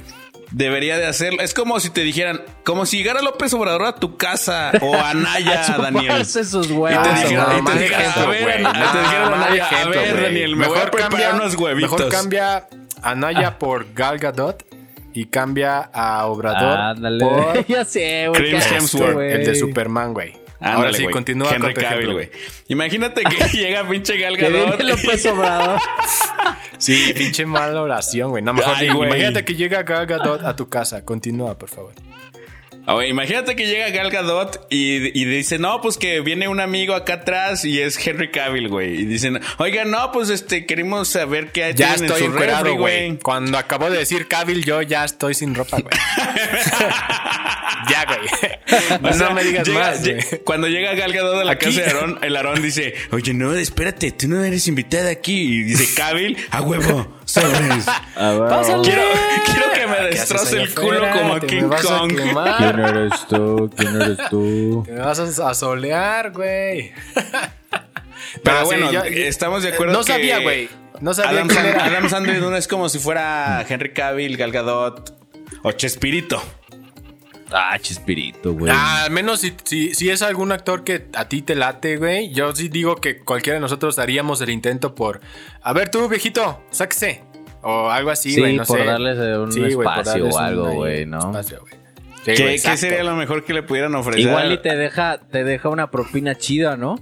Debería 0.54 0.98
de 0.98 1.08
hacerlo. 1.08 1.42
Es 1.42 1.54
como 1.54 1.80
si 1.80 1.90
te 1.90 2.02
dijeran, 2.02 2.42
como 2.64 2.86
si 2.86 2.98
llegara 2.98 3.22
López 3.22 3.54
Obrador 3.54 3.86
a 3.86 3.96
tu 3.96 4.18
casa 4.18 4.72
o 4.82 4.96
a 4.96 5.14
Naya, 5.16 5.62
A 5.74 5.78
Daniel. 5.80 6.22
Y 6.22 6.26
te 6.26 6.40
Ah, 6.40 7.26
no, 7.32 7.58
y 7.58 7.66
te 7.66 7.96
a 7.96 8.26
ver, 8.28 8.66
a- 8.66 8.72
te 8.72 9.00
dijeron, 9.02 9.92
ver. 9.92 10.22
Daniel, 10.24 10.56
me 10.56 10.68
voy 10.68 10.80
a 10.80 10.92
preparar 10.92 11.36
unos 11.36 11.56
huevitos. 11.56 11.92
Mejor 11.94 12.10
cambia 12.12 12.68
a 13.02 13.16
Naya 13.16 13.58
por 13.58 13.94
Gal 13.94 14.20
Gadot 14.20 14.64
y 15.14 15.26
cambia 15.26 15.80
a 15.94 16.26
Obrador 16.28 16.78
Ándale. 16.80 17.24
por 17.26 17.66
ya 17.68 17.84
sé, 17.84 18.28
güey. 18.28 18.52
Chris 18.52 18.72
Hemsworth, 18.72 19.20
el 19.20 19.46
de 19.46 19.56
Superman, 19.56 20.14
güey. 20.14 20.43
Ahora 20.64 20.94
sí, 20.94 21.06
continúa 21.08 21.54
Henry 21.54 21.74
con 21.74 21.84
Cavill, 21.84 22.14
güey. 22.14 22.32
Imagínate 22.68 23.24
que 23.24 23.58
llega 23.58 23.88
pinche 23.88 24.18
Gal 24.18 24.38
Que 24.38 24.50
Gadot. 24.50 24.82
López 24.82 25.26
Obrador. 25.26 25.80
Sí, 26.78 27.14
pinche 27.16 27.46
mala 27.46 27.82
oración, 27.82 28.32
güey. 28.32 28.44
No, 28.44 28.54
mejor 28.54 28.74
Ay, 28.76 28.88
imagínate 28.88 29.46
que 29.46 29.56
llega 29.56 29.84
Gal 29.84 30.06
Gadot 30.06 30.44
a 30.44 30.54
tu 30.56 30.68
casa. 30.68 31.06
Continúa, 31.06 31.58
por 31.58 31.70
favor. 31.70 31.94
Güey, 32.86 33.10
imagínate 33.10 33.56
que 33.56 33.66
llega 33.66 33.90
Gal 33.92 34.12
Gadot 34.12 34.68
y, 34.70 35.18
y 35.20 35.26
dice, 35.26 35.58
no, 35.58 35.80
pues 35.82 35.98
que 35.98 36.20
viene 36.20 36.50
un 36.50 36.60
amigo 36.60 36.96
acá 36.96 37.14
atrás 37.14 37.64
y 37.64 37.80
es 37.80 38.06
Henry 38.06 38.30
Cavill, 38.30 38.68
güey. 38.68 39.00
Y 39.02 39.06
dicen, 39.06 39.40
oiga, 39.58 39.86
no, 39.86 40.12
pues 40.12 40.30
este, 40.30 40.66
queremos 40.66 41.08
saber 41.08 41.52
qué 41.54 41.64
hay 41.64 41.74
Ya 41.76 41.94
estoy 41.94 42.24
en 42.26 42.34
su 42.34 42.76
güey. 42.76 43.18
Cuando 43.20 43.58
acabo 43.58 43.90
de 43.90 44.00
decir 44.00 44.28
Cavill, 44.28 44.66
yo 44.66 44.82
ya 44.82 45.06
estoy 45.06 45.34
sin 45.34 45.56
ropa, 45.56 45.78
güey. 45.80 45.96
ya, 47.90 48.06
güey. 48.06 48.20
O 49.02 49.14
sea, 49.14 49.30
no 49.30 49.36
me 49.36 49.44
digas 49.44 49.68
llega- 49.68 49.80
más, 49.80 50.02
güey. 50.02 50.20
Cuando 50.44 50.68
llega 50.68 50.94
Gal 50.94 51.14
Gadot 51.14 51.40
a 51.42 51.44
la 51.46 51.52
Aquí. 51.54 51.66
casa 51.68 51.82
de 51.82 51.88
Aarón, 51.88 52.20
el 52.22 52.36
Aarón 52.36 52.62
dice, 52.62 52.94
oye, 53.12 53.34
no, 53.34 53.54
espérate, 53.56 54.12
tú 54.12 54.28
no 54.28 54.44
eres 54.44 54.68
invitada 54.68 55.10
aquí. 55.10 55.34
Y 55.42 55.64
dice, 55.64 55.94
Cavill, 55.96 56.38
a 56.52 56.62
huevo, 56.62 57.18
sobres. 57.26 57.86
Ver. 57.86 58.82
Quiero, 58.84 59.04
quiero 59.46 59.73
que 60.28 60.34
me 60.34 60.40
¿Qué 60.40 60.44
haces 60.44 60.52
destroce 60.52 60.56
allá 60.56 60.64
el 60.64 60.74
culo 60.76 61.06
afuera? 61.08 61.14
como 61.22 61.34
a 61.34 61.40
King 61.40 61.64
a 61.72 61.82
Kong. 61.82 62.14
¿Quién 62.58 62.80
eres 62.80 63.28
tú? 63.28 63.72
¿Quién 63.78 64.02
eres 64.02 64.18
tú? 64.30 64.84
Te 64.86 64.92
me 64.94 65.00
vas 65.02 65.20
a 65.40 65.54
solear, 65.54 66.32
güey. 66.32 66.92
Pero 68.44 68.56
No, 68.60 68.60
sí, 68.62 68.66
bueno, 68.66 68.92
yo- 68.92 69.04
estamos 69.04 69.64
de 69.64 69.70
acuerdo 69.74 69.94
No 69.94 70.00
que 70.00 70.06
sabía, 70.14 70.40
güey. 70.40 70.70
No 71.02 71.14
sabía 71.14 71.32
Adam, 71.32 71.50
Sand- 71.50 71.66
era. 71.66 71.86
Adam 71.86 72.10
Sandler 72.10 72.40
no 72.42 72.56
es 72.56 72.68
como 72.68 72.88
si 72.90 73.00
fuera 73.00 73.66
Henry 73.68 73.92
Cavill, 73.94 74.38
Gal 74.38 74.52
Gadot 74.52 75.14
o 75.64 75.72
Chespirito. 75.74 76.42
Ah, 77.52 77.78
Chespirito, 77.80 78.54
güey. 78.54 78.72
Ah, 78.76 79.04
al 79.04 79.12
menos 79.12 79.42
si, 79.42 79.54
si, 79.64 79.94
si 79.94 80.10
es 80.10 80.22
algún 80.24 80.52
actor 80.52 80.84
que 80.84 81.06
a 81.14 81.28
ti 81.30 81.42
te 81.44 81.54
late, 81.56 81.98
güey. 81.98 82.34
Yo 82.34 82.56
sí 82.56 82.68
digo 82.70 82.96
que 82.96 83.20
cualquiera 83.20 83.56
de 83.56 83.60
nosotros 83.62 84.00
haríamos 84.00 84.42
el 84.42 84.50
intento 84.50 84.96
por. 84.96 85.22
A 85.62 85.74
ver, 85.74 85.90
tú, 85.90 86.08
viejito, 86.10 86.64
sáquese. 86.72 87.22
O 87.64 87.90
algo 87.90 88.10
así, 88.12 88.32
Sí, 88.32 88.40
güey. 88.42 88.56
no 88.58 88.66
por 88.66 88.78
sé. 88.80 88.86
darles 88.86 89.18
eh, 89.18 89.38
un 89.38 89.52
Sí, 89.52 89.64
espacio 89.64 90.04
darles 90.14 90.36
o 90.36 90.40
algo, 90.40 90.72
güey, 90.74 91.06
¿no? 91.06 91.20
espacio, 91.20 91.60
güey. 91.62 91.74
Sí, 92.26 92.32
¿Qué, 92.36 92.44
güey, 92.44 92.60
qué 92.62 92.78
sería 92.78 93.04
lo 93.04 93.16
mejor 93.16 93.44
que 93.44 93.54
le 93.54 93.64
pudieran 93.64 93.96
ofrecer? 93.96 94.22
Igual 94.28 94.52
y 94.54 94.58
te 94.62 94.76
deja, 94.76 95.18
te 95.20 95.44
deja 95.44 95.70
una 95.70 95.90
propina 95.92 96.36
chida, 96.36 96.78
¿no? 96.78 97.00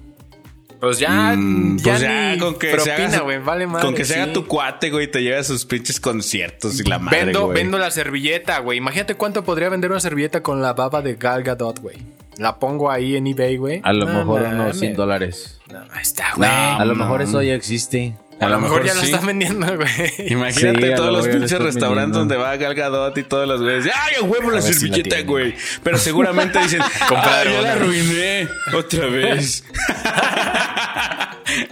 Pues 0.80 0.98
ya, 0.98 1.36
Mm, 1.36 1.78
ya, 1.78 1.84
pues 1.84 2.02
ya, 2.02 2.32
ni 2.34 2.40
con 2.40 2.58
que 2.58 2.72
se 2.72 2.76
propina, 2.76 3.06
haga, 3.08 3.20
güey, 3.22 3.38
vale 3.38 3.68
madre, 3.68 3.86
con 3.86 3.94
que 3.94 4.04
se 4.04 4.16
haga 4.16 4.26
sí. 4.26 4.34
tu 4.34 4.48
cuate, 4.48 4.90
güey, 4.90 5.10
te 5.12 5.22
lleve 5.22 5.38
a 5.38 5.44
sus 5.44 5.64
pinches 5.66 6.00
conciertos 6.00 6.80
y 6.80 6.84
la 6.84 6.98
madre, 6.98 7.26
Vendo, 7.26 7.46
güey. 7.46 7.56
vendo 7.56 7.78
la 7.78 7.92
servilleta, 7.92 8.58
güey. 8.60 8.80
Imagínate 8.80 9.14
cuánto 9.14 9.44
podría 9.44 9.70
vender 9.70 9.92
una 9.92 10.00
servilleta 10.00 10.42
con 10.42 10.60
la 10.62 10.74
baba 10.74 11.04
de 11.04 11.16
Gal 11.18 11.44
Gadot, 11.44 11.80
güey. 11.82 11.98
La 12.38 12.58
pongo 12.58 12.90
ahí 12.90 13.16
en 13.16 13.28
eBay, 13.28 13.58
güey. 13.58 13.82
A 13.84 13.94
lo 13.94 14.08
No 14.08 14.14
mejor 14.20 14.42
unos 14.42 14.80
100 14.80 14.96
dólares. 14.96 15.60
No, 15.72 15.82
ahí 15.82 16.02
está, 16.02 16.32
güey. 16.36 16.50
A 16.50 16.84
lo 16.86 16.96
mejor 16.96 17.22
eso 17.22 17.44
ya 17.44 17.54
existe. 17.54 18.16
A 18.42 18.50
lo 18.50 18.60
mejor 18.60 18.84
ya 18.84 18.94
la 18.94 19.02
sí. 19.02 19.12
están 19.12 19.26
vendiendo, 19.26 19.68
güey. 19.76 19.88
Imagínate 20.32 20.88
Sí, 20.90 20.96
todos 20.96 21.12
lo 21.12 21.18
los 21.18 21.28
pinches 21.28 21.60
restaurantes 21.60 22.18
donde 22.18 22.38
va 22.38 22.56
Gal 22.58 22.76
Gadot 22.76 23.18
y 23.18 23.24
todos 23.24 23.48
los 23.48 23.62
güeyes. 23.62 23.86
¡Ay, 23.96 24.16
a 24.20 24.24
huevo 24.24 24.52
la 24.52 24.62
si 24.62 24.74
servilleta, 24.74 25.22
güey! 25.22 25.56
Pero 25.84 25.98
seguramente 25.98 26.60
dicen, 26.60 26.82
¡Ah, 26.82 26.90
Compraron 27.08 27.54
ya 27.54 27.62
la 27.62 27.72
arruiné! 27.74 28.48
¡Otra 28.74 29.06
vez! 29.08 29.64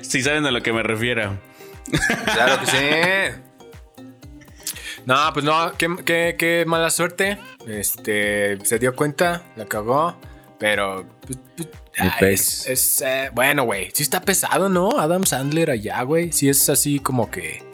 sí 0.01 0.21
saben 0.21 0.45
a 0.45 0.51
lo 0.51 0.61
que 0.61 0.73
me 0.73 0.83
refiero. 0.83 1.39
Claro 2.33 2.59
que 2.59 2.65
sí. 2.67 2.77
No, 5.05 5.15
pues 5.33 5.43
no, 5.45 5.73
qué, 5.77 5.87
qué- 6.05 6.35
qué 6.37 6.63
mala 6.67 6.89
suerte. 6.91 7.37
Este, 7.67 8.57
se 8.63 8.79
dio 8.79 8.95
cuenta, 8.95 9.43
la 9.55 9.65
cagó, 9.65 10.19
pero... 10.59 11.05
pues, 11.25 11.39
ay, 11.97 12.11
pez. 12.19 12.67
es, 12.67 12.67
es, 12.67 13.01
eh, 13.01 13.29
bueno, 13.33 13.63
güey, 13.63 13.89
sí 13.93 14.03
está 14.03 14.21
pesado, 14.21 14.69
¿no? 14.69 14.99
Adam 14.99 15.25
Sandler 15.25 15.71
allá, 15.71 16.01
güey. 16.03 16.31
Sí 16.31 16.49
es 16.49 16.69
así 16.69 16.99
como 16.99 17.29
que... 17.31 17.68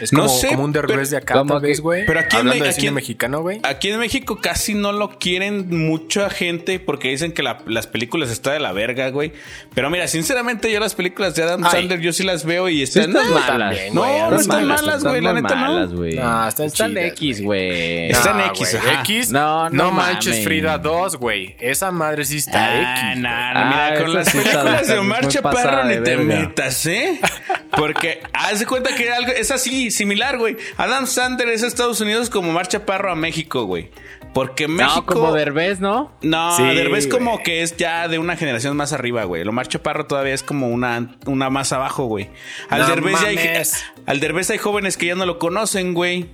Es 0.00 0.12
No 0.12 0.24
como, 0.26 0.38
sé, 0.38 0.48
como 0.48 0.64
un 0.64 0.72
derbez 0.72 0.96
pero- 0.96 1.08
de 1.08 1.16
acá, 1.16 1.42
tal 1.46 1.60
vez, 1.60 1.80
güey. 1.80 2.06
pero 2.06 2.20
aquí 2.20 2.36
en 2.36 2.40
Hablando 2.40 2.64
de 2.64 2.70
aquí 2.70 2.76
cine 2.80 2.88
en- 2.88 2.94
mexicano, 2.94 3.40
güey. 3.42 3.60
Aquí 3.62 3.90
en 3.90 3.98
México 3.98 4.38
casi 4.40 4.74
no 4.74 4.92
lo 4.92 5.18
quieren 5.18 5.68
mucha 5.86 6.30
gente 6.30 6.78
porque 6.80 7.08
dicen 7.08 7.32
que 7.32 7.42
la- 7.42 7.58
las 7.66 7.86
películas 7.86 8.30
están 8.30 8.54
de 8.54 8.60
la 8.60 8.72
verga, 8.72 9.10
güey. 9.10 9.32
Pero 9.74 9.90
mira, 9.90 10.08
sinceramente 10.08 10.70
yo 10.72 10.80
las 10.80 10.94
películas 10.94 11.34
de 11.34 11.42
Adam 11.42 11.64
Ay. 11.64 11.70
Sandler 11.72 12.00
yo 12.00 12.12
sí 12.12 12.22
las 12.22 12.44
veo 12.44 12.68
y 12.68 12.78
Sí 12.86 12.98
están... 13.00 13.10
están 13.10 13.24
No, 13.28 13.30
malas. 13.34 13.46
también, 13.46 13.94
No, 13.94 14.00
güey, 14.02 14.12
no 14.12 14.24
están 14.24 14.40
están 14.40 14.66
malas, 14.66 14.82
malas, 14.82 15.04
güey, 15.04 15.20
la 15.20 15.32
neta 15.32 15.54
no. 15.54 15.60
malas, 15.60 15.92
güey. 15.92 16.14
No, 16.16 16.48
están 16.48 16.70
chidas, 16.70 17.04
X, 17.12 17.42
güey. 17.42 18.10
Están 18.10 18.38
No, 18.38 18.46
X, 18.46 18.58
güey, 18.78 18.86
ajá. 18.92 19.00
X. 19.02 19.30
No, 19.30 19.68
No, 19.70 19.84
no 19.84 19.90
manches 19.92 20.32
mames. 20.32 20.44
Frida 20.44 20.78
2, 20.78 21.16
güey. 21.16 21.56
Esa 21.58 21.90
madre 21.90 22.24
sí 22.24 22.36
está 22.38 22.58
Ah, 22.64 23.10
X. 23.12 23.22
nah, 23.22 23.52
nah, 23.54 23.64
mira, 23.68 23.86
Ah, 23.88 23.94
con 23.98 24.14
las 24.14 24.30
películas 24.30 24.86
de 24.88 24.98
Omar 24.98 25.22
muy 25.24 25.32
Chaparro 25.32 25.84
ni 25.84 26.02
te 26.02 26.16
metas, 26.16 26.86
¿eh? 26.86 27.20
Porque 27.76 28.20
haz 28.32 28.60
de 28.60 28.66
cuenta 28.66 28.94
que 28.94 29.10
algo 29.10 29.30
así, 29.60 29.90
similar, 29.90 30.38
güey. 30.38 30.56
Adam 30.76 31.06
Sandler 31.06 31.48
es 31.48 31.62
a 31.62 31.66
Estados 31.66 32.00
Unidos 32.00 32.30
como 32.30 32.52
Marcha 32.52 32.86
Parro 32.86 33.10
a 33.12 33.14
México, 33.14 33.64
güey. 33.64 33.90
Porque 34.34 34.68
México. 34.68 35.04
No, 35.06 35.06
como 35.06 35.32
Derbez, 35.32 35.80
¿no? 35.80 36.12
No, 36.22 36.56
Sí, 36.56 36.62
Derbez 36.62 37.06
como 37.06 37.42
que 37.42 37.62
es 37.62 37.76
ya 37.76 38.08
de 38.08 38.18
una 38.18 38.36
generación 38.36 38.76
más 38.76 38.92
arriba, 38.92 39.24
güey. 39.24 39.42
Lo 39.44 39.52
Marcho 39.52 39.82
Parro 39.82 40.06
todavía 40.06 40.34
es 40.34 40.42
como 40.42 40.68
una, 40.68 41.16
una 41.26 41.50
más 41.50 41.72
abajo, 41.72 42.04
güey. 42.04 42.28
Al, 42.68 42.82
No 42.82 42.88
Derbez 42.88 43.20
ya 43.20 43.28
hay, 43.28 43.36
mames. 43.36 43.84
al 44.06 44.20
Derbez 44.20 44.50
hay 44.50 44.58
jóvenes 44.58 44.96
que 44.96 45.06
ya 45.06 45.14
no 45.14 45.26
lo 45.26 45.38
conocen, 45.38 45.94
güey. 45.94 46.28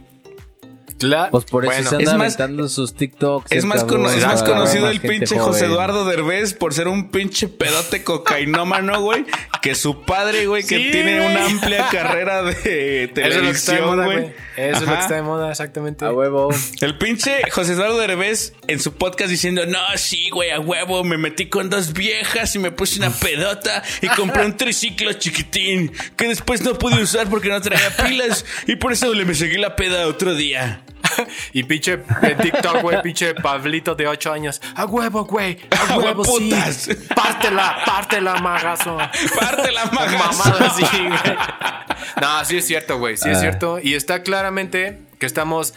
Cla- 0.98 1.28
Pues 1.30 1.44
por 1.46 1.64
eso 1.64 1.72
Bueno, 1.74 1.90
se 1.90 1.96
es 1.96 2.08
anda 2.08 2.12
más- 2.18 2.34
aventando 2.38 2.68
sus 2.68 2.94
TikToks. 2.94 3.50
Es 3.52 3.62
el 3.64 3.68
más, 3.68 3.80
cabrón, 3.80 4.02
cono- 4.04 4.10
es 4.14 4.24
más 4.24 4.42
para 4.42 4.54
conocido 4.54 4.88
el 4.88 5.00
pinche 5.00 5.36
joven. 5.38 5.52
José 5.52 5.64
Eduardo 5.66 6.04
Derbez 6.04 6.54
por 6.54 6.72
ser 6.72 6.88
un 6.88 7.10
pinche 7.10 7.48
pedote 7.48 8.04
cocainómano, 8.04 9.00
güey. 9.00 9.24
Que 9.60 9.74
su 9.74 10.02
padre, 10.02 10.46
güey, 10.46 10.62
que 10.62 10.76
Sí, 10.76 10.88
tiene 10.92 11.20
güey. 11.20 11.30
una 11.34 11.46
amplia 11.46 11.88
carrera 11.90 12.42
de 12.42 13.10
televisión, 13.14 14.04
güey. 14.04 14.32
Eso 14.56 14.82
es 14.82 14.88
lo 14.88 14.94
que 14.94 15.00
está 15.00 15.14
de 15.16 15.22
moda, 15.22 15.50
exactamente. 15.50 16.04
A 16.04 16.12
huevo. 16.12 16.50
El 16.80 16.96
pinche 16.98 17.40
José 17.50 17.72
Eduardo 17.72 17.98
Derbez 17.98 18.52
en 18.68 18.78
su 18.80 18.92
podcast 18.94 19.30
diciendo, 19.30 19.66
no, 19.66 19.78
sí, 19.96 20.30
güey, 20.30 20.50
a 20.50 20.60
huevo, 20.60 21.02
me 21.02 21.18
metí 21.18 21.48
con 21.48 21.70
dos 21.70 21.92
viejas 21.92 22.54
y 22.54 22.58
me 22.60 22.70
puse 22.70 22.98
una 22.98 23.10
pedota 23.10 23.82
y 24.00 24.08
compré 24.08 24.44
un 24.46 24.56
triciclo 24.56 25.12
chiquitín 25.14 25.92
que 26.16 26.28
después 26.28 26.62
no 26.62 26.74
pude 26.78 27.02
usar 27.02 27.28
porque 27.28 27.48
no 27.48 27.60
traía 27.60 27.90
pilas 27.96 28.44
y 28.66 28.76
por 28.76 28.92
eso 28.92 29.12
le 29.12 29.24
me 29.24 29.34
seguí 29.34 29.56
la 29.58 29.74
peda 29.76 30.06
otro 30.06 30.34
día. 30.34 30.82
Y 31.52 31.62
pinche 31.64 31.94
eh, 32.22 32.36
TikTok, 32.40 32.80
güey, 32.82 33.02
pinche 33.02 33.34
Pablito 33.34 33.94
de 33.94 34.06
8 34.08 34.32
años. 34.32 34.60
A 34.74 34.84
huevo, 34.86 35.24
güey. 35.24 35.58
A 35.70 35.92
A 35.94 35.98
huevo, 35.98 36.24
sí. 36.24 36.30
hueputas. 36.50 36.88
Pártela, 37.14 37.78
pártela, 37.86 38.34
magazo. 38.40 38.96
Parte 39.38 39.70
la 39.72 39.84
magazo. 39.86 40.18
Mamada 40.44 40.66
así, 40.66 40.82
güey. 40.82 41.36
No, 42.20 42.44
sí 42.44 42.56
es 42.58 42.66
cierto, 42.66 42.98
güey. 42.98 43.16
Sí 43.16 43.28
es 43.28 43.38
Ah. 43.38 43.40
cierto. 43.40 43.78
Y 43.82 43.94
está 43.94 44.22
claramente 44.22 45.00
que 45.18 45.26
estamos 45.26 45.74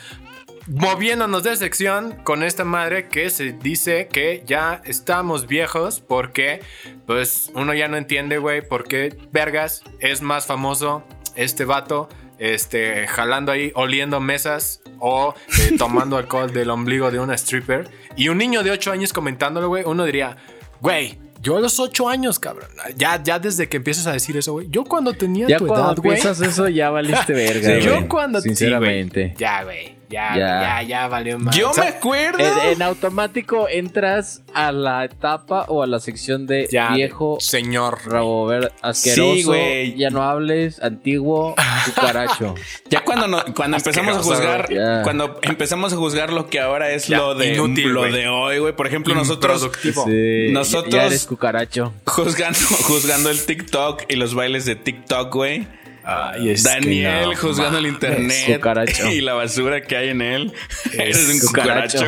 moviéndonos 0.68 1.44
de 1.44 1.56
sección 1.56 2.12
con 2.24 2.44
esta 2.44 2.64
madre 2.66 3.08
que 3.08 3.30
se 3.30 3.54
dice 3.54 4.08
que 4.12 4.44
ya 4.46 4.82
estamos 4.86 5.48
viejos 5.48 6.00
porque, 6.02 6.62
pues, 7.06 7.50
uno 7.54 7.74
ya 7.74 7.88
no 7.88 7.98
entiende, 7.98 8.38
güey, 8.38 8.62
por 8.68 8.84
qué 8.88 9.18
vergas 9.32 9.84
es 10.00 10.22
más 10.22 10.46
famoso 10.46 11.04
este 11.36 11.66
vato. 11.66 12.10
Este, 12.40 13.08
jalando 13.08 13.52
ahí, 13.52 13.72
oliendo 13.74 14.20
mesas 14.20 14.82
o 15.00 15.34
eh, 15.60 15.76
tomando 15.78 16.18
alcohol 16.18 16.52
del 16.52 16.70
ombligo 16.70 17.12
de 17.12 17.20
una 17.20 17.34
stripper. 17.36 17.90
Y 18.16 18.30
un 18.30 18.38
niño 18.38 18.64
de 18.64 18.72
8 18.72 18.92
años 18.92 19.14
comentándolo, 19.14 19.68
güey, 19.68 19.84
uno 19.86 20.06
diría, 20.06 20.38
güey, 20.82 21.20
yo 21.42 21.58
a 21.58 21.60
los 21.60 21.80
8 21.80 22.10
años, 22.10 22.40
cabrón. 22.40 22.70
Ya, 22.96 23.22
ya 23.24 23.40
desde 23.40 23.70
que 23.70 23.78
empiezas 23.78 24.08
a 24.08 24.12
decir 24.14 24.36
eso, 24.38 24.54
güey. 24.54 24.68
Yo 24.70 24.84
cuando 24.84 25.14
tenía 25.14 25.48
Ya 25.48 25.58
tu 25.58 25.68
cuando 25.68 25.88
edad, 25.90 25.98
güey. 25.98 26.12
piensas 26.20 26.42
eso, 26.42 26.68
ya 26.68 26.90
valiste 26.90 27.34
verga. 27.34 27.80
Sí, 27.80 27.86
Yo 27.86 28.08
cuando 28.08 28.42
sí, 28.42 28.50
güey. 28.50 28.56
Sinceramente. 28.56 29.36
ya, 29.38 29.64
güey. 29.64 29.97
Ya, 30.10 30.38
Ya. 30.38 30.62
ya, 30.62 30.82
ya, 30.84 31.08
valió 31.10 31.38
más. 31.38 31.56
Yo 31.56 31.72
O 31.72 31.74
sea, 31.74 31.84
me 31.84 31.90
acuerdo. 31.90 32.40
En, 32.40 32.74
en 32.74 32.82
automático 32.82 33.68
entras 33.70 34.42
a 34.54 34.72
la 34.72 35.04
etapa 35.04 35.66
o 35.68 35.84
a 35.84 35.88
la 35.88 36.00
sección 36.00 36.48
de 36.48 36.68
ya, 36.72 36.90
viejo, 36.94 37.38
señor. 37.42 38.00
rabo 38.06 38.46
verde, 38.46 38.72
asqueroso, 38.82 39.34
Sí, 39.36 39.44
güey. 39.44 39.96
ya 39.98 40.10
no 40.10 40.24
hables, 40.24 40.82
antiguo, 40.82 41.56
cucaracho. 41.86 42.56
Ya 42.90 43.04
cuando 43.04 43.28
no- 43.28 43.44
cuando 43.54 43.78
empezamos 43.78 44.16
a 44.18 44.20
juzgar, 44.24 44.74
Ya. 44.74 45.02
cuando 45.04 45.40
empezamos 45.42 45.92
a 45.92 45.98
juzgar 45.98 46.32
lo 46.32 46.50
que 46.50 46.60
ahora 46.62 46.90
es 46.92 47.08
Ya, 47.08 47.18
lo 47.18 47.36
de 47.36 47.54
inútil, 47.56 47.90
lo 47.90 48.04
de 48.04 48.28
hoy, 48.30 48.60
güey. 48.60 48.74
Por 48.74 48.88
ejemplo, 48.88 49.14
nosotros. 49.14 49.70
Sí, 49.82 50.52
Nosotros- 50.52 50.94
ya 50.94 51.06
eres 51.08 51.26
cucaracho. 51.26 51.94
juzgando, 52.06 52.58
juzgando 52.84 53.30
el 53.30 53.46
TikTok 53.46 54.04
y 54.08 54.16
los 54.16 54.34
bailes 54.36 54.66
de 54.66 54.76
TikTok, 54.76 55.34
güey. 55.34 55.68
Ay, 56.10 56.52
es 56.52 56.64
que 56.64 56.70
Daniel 56.70 57.30
no 57.32 57.36
juzgando 57.36 57.78
el 57.80 57.88
internet 57.88 58.56
Cucaracho. 58.56 59.12
y 59.12 59.20
la 59.20 59.34
basura 59.34 59.82
que 59.82 59.98
hay 59.98 60.10
en 60.10 60.22
él. 60.22 60.54
Eres 60.94 61.28
un 61.30 61.40
cucaracho. 61.48 62.06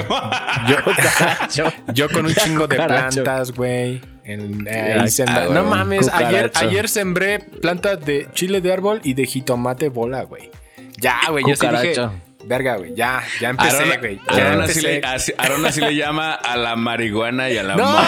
Yo 1.94 2.10
con 2.10 2.26
un 2.26 2.34
chingo 2.34 2.68
de 2.68 2.78
plantas, 2.78 3.52
güey. 3.52 4.02
En- 4.24 4.66
eh, 4.70 4.96
ah, 5.28 5.48
no 5.52 5.64
mames, 5.66 6.08
ayer, 6.10 6.52
ayer 6.56 6.88
sembré 6.88 7.40
plantas 7.40 8.06
de 8.06 8.28
chile 8.34 8.62
de 8.62 8.72
árbol 8.72 9.02
y 9.04 9.16
de 9.16 9.26
jitomate 9.26 9.90
bola, 9.90 10.24
güey. 10.24 10.50
Ya, 10.98 11.20
güey, 11.30 11.44
yo 11.48 11.56
sí 11.56 11.68
dije. 11.68 11.96
Verga, 12.46 12.78
güey, 12.78 12.94
ya, 12.96 13.22
ya 13.40 13.50
empecé, 13.50 13.98
güey. 13.98 14.20
Aaron 14.28 14.38
Ya 14.60 14.64
así 14.64 14.80
empecé. 14.80 14.82
le, 14.82 15.02
así- 15.68 15.82
le 15.82 15.96
llama 15.96 16.34
a 16.34 16.56
la 16.58 16.76
marihuana 16.76 17.50
y 17.50 17.58
a 17.58 17.64
la 17.64 17.76
No, 17.76 18.02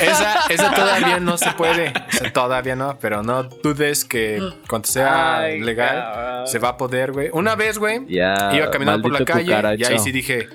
esa, 0.00 0.46
esa 0.48 0.70
todavía 0.72 1.18
no 1.20 1.36
se 1.36 1.50
puede. 1.52 1.92
Esa 2.10 2.32
todavía 2.32 2.76
no, 2.76 2.98
pero 3.00 3.22
no 3.22 3.42
dudes 3.44 4.04
que 4.04 4.40
cuando 4.68 4.86
sea 4.88 5.38
Ay, 5.40 5.60
legal 5.60 5.96
cabrón. 6.14 6.46
se 6.46 6.58
va 6.58 6.68
a 6.70 6.76
poder, 6.76 7.12
güey. 7.12 7.28
Una 7.32 7.54
vez, 7.56 7.78
güey, 7.78 8.06
Ya, 8.08 8.50
iba 8.54 8.70
caminando 8.70 9.02
por 9.02 9.12
la 9.18 9.24
calle 9.24 9.76
y 9.78 9.84
ahí 9.84 9.98
sí 9.98 10.12
dije, 10.12 10.48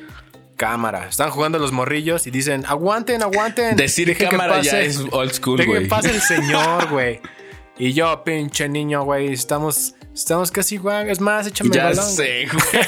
cámara. 0.55 1.07
Están 1.09 1.31
jugando 1.31 1.59
los 1.59 1.71
morrillos 1.73 2.27
y 2.27 2.31
dicen, 2.31 2.63
aguanten, 2.67 3.21
aguanten. 3.21 3.75
Decir 3.75 4.07
Dejen 4.07 4.29
que 4.29 4.37
cámara 4.37 4.61
ya 4.61 4.79
es 4.79 5.03
old 5.11 5.31
school, 5.33 5.57
Dejen 5.57 5.73
que 5.73 5.79
güey. 5.79 5.89
pase 5.89 6.11
el 6.11 6.21
señor, 6.21 6.89
güey. 6.89 7.19
Y 7.77 7.91
yo, 7.91 8.23
pinche 8.23 8.69
niño, 8.69 9.03
güey, 9.03 9.33
estamos, 9.33 9.95
estamos 10.15 10.49
casi 10.51 10.75
igual. 10.75 11.09
Es 11.09 11.19
más, 11.21 11.45
échame 11.45 11.69
el 11.69 11.75
Ya 11.75 11.83
balón. 11.85 12.05
güey. 12.05 12.15
sé, 12.15 12.47
güey. 12.51 12.81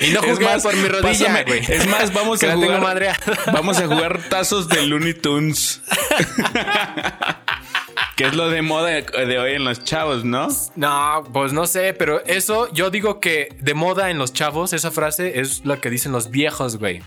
Y 0.10 0.12
no 0.12 0.22
jugué 0.22 0.46
por 0.62 0.74
mi 0.76 0.88
rodilla, 0.88 1.08
pásame- 1.12 1.46
güey. 1.46 1.60
Es 1.68 1.86
más, 1.86 2.12
vamos 2.12 2.38
Que 2.40 2.50
a 2.50 2.54
jugar. 2.56 3.16
Vamos 3.52 3.78
a 3.78 3.86
jugar 3.86 4.20
tazos 4.28 4.68
de 4.68 4.82
Looney 4.86 5.14
Tunes. 5.14 5.82
que 8.16 8.24
es 8.26 8.34
lo 8.34 8.48
de 8.48 8.62
moda 8.62 8.88
de 8.90 9.38
hoy 9.38 9.52
en 9.54 9.64
los 9.64 9.82
chavos, 9.84 10.24
¿no? 10.24 10.48
No, 10.76 11.24
pues 11.32 11.52
no 11.52 11.66
sé, 11.66 11.94
pero 11.94 12.24
eso 12.26 12.72
yo 12.72 12.90
digo 12.90 13.20
que 13.20 13.48
de 13.60 13.74
moda 13.74 14.10
en 14.10 14.18
los 14.18 14.32
chavos, 14.32 14.72
esa 14.72 14.90
frase 14.90 15.40
es 15.40 15.64
lo 15.64 15.80
que 15.80 15.90
dicen 15.90 16.12
los 16.12 16.30
viejos, 16.30 16.76
güey. 16.78 17.02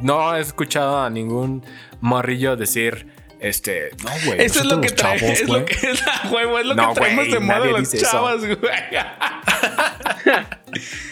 No 0.00 0.34
he 0.36 0.40
escuchado 0.40 1.02
a 1.02 1.10
ningún 1.10 1.64
morrillo 2.00 2.56
decir, 2.56 3.06
este, 3.46 3.90
no, 4.04 4.10
güey. 4.26 4.42
Eso 4.44 4.60
es 4.60 4.66
lo 4.66 4.80
que 4.80 4.88
trae, 4.90 5.18
chavos, 5.18 5.40
es 5.40 5.48
lo 5.48 5.54
güey". 5.60 5.64
que 5.64 5.74
es 5.90 6.04
la 6.04 6.30
huevo, 6.30 6.58
es 6.58 6.66
lo 6.66 6.74
No, 6.74 6.88
que 6.94 7.00
traemos 7.00 7.24
güey, 7.26 7.32
de 7.32 7.40
moda 7.40 7.58
nadie 7.58 7.72
los 7.72 7.92
chavos, 7.92 8.40
güey. 8.46 8.58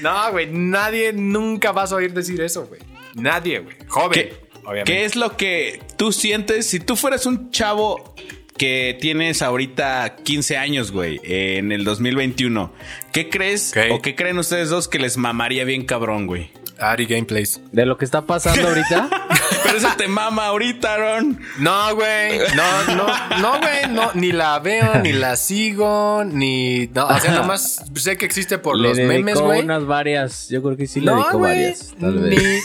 No, 0.03 0.31
güey, 0.33 0.47
nadie 0.51 1.13
nunca 1.13 1.73
vas 1.73 1.93
a 1.93 1.97
oír 1.97 2.13
decir 2.13 2.41
eso, 2.41 2.67
güey. 2.67 2.81
Nadie, 3.15 3.61
güey. 3.61 3.77
Joven, 3.89 4.11
¿Qué, 4.13 4.37
obviamente. 4.65 4.93
qué 4.93 5.05
es 5.05 5.17
lo 5.17 5.37
que 5.37 5.81
tú 5.97 6.13
sientes 6.13 6.67
si 6.67 6.81
tú 6.81 6.97
fueras 6.97 7.27
un 7.27 7.51
chavo 7.51 8.15
que 8.59 8.97
tienes 9.01 9.41
ahorita 9.43 10.17
15 10.23 10.57
años, 10.59 10.93
güey, 10.93 11.21
en 11.25 11.73
el 11.73 11.85
2021? 11.85 12.73
¿Qué 13.13 13.31
crees 13.31 13.73
o 13.91 14.03
qué 14.03 14.15
creen 14.15 14.39
ustedes 14.39 14.69
dos 14.69 14.89
que 14.89 14.99
les 14.99 15.17
mamaría 15.17 15.65
bien 15.65 15.85
cabrón, 15.87 16.27
güey? 16.27 16.51
Ari 16.79 17.07
Gameplays. 17.07 17.61
De 17.73 17.87
lo 17.87 17.97
que 17.97 18.05
está 18.05 18.27
pasando 18.27 18.69
ahorita. 18.69 19.09
Pero 19.63 19.79
eso 19.79 19.89
te 19.97 20.09
mama 20.09 20.47
ahorita, 20.47 20.95
Aaron. 20.95 21.41
No, 21.59 21.95
güey. 21.95 22.39
No, 22.55 22.95
no, 22.97 23.07
no, 23.39 23.59
güey. 23.61 23.89
No, 23.91 24.11
ni 24.15 24.33
la 24.33 24.59
veo, 24.59 24.97
ni 25.03 25.13
la 25.13 25.37
sigo, 25.37 26.25
ni. 26.25 26.89
No, 26.89 27.07
o 27.07 27.21
sea, 27.21 27.33
nomás 27.33 27.83
sé 27.95 28.17
que 28.17 28.25
existe 28.27 28.59
por 28.59 28.77
le 28.77 28.89
los 28.89 28.97
dedicó 28.97 29.13
memes, 29.15 29.41
güey. 29.41 29.61
unas 29.63 29.87
varias. 29.87 30.49
Yo 30.49 30.63
creo 30.63 30.77
que 30.77 30.87
sí 30.87 31.01
le 31.01 31.07
No, 31.07 31.19
dedicó 31.23 31.39
varias. 31.39 31.95
Tal 32.01 32.29
Ni. 32.29 32.37
vez. 32.37 32.65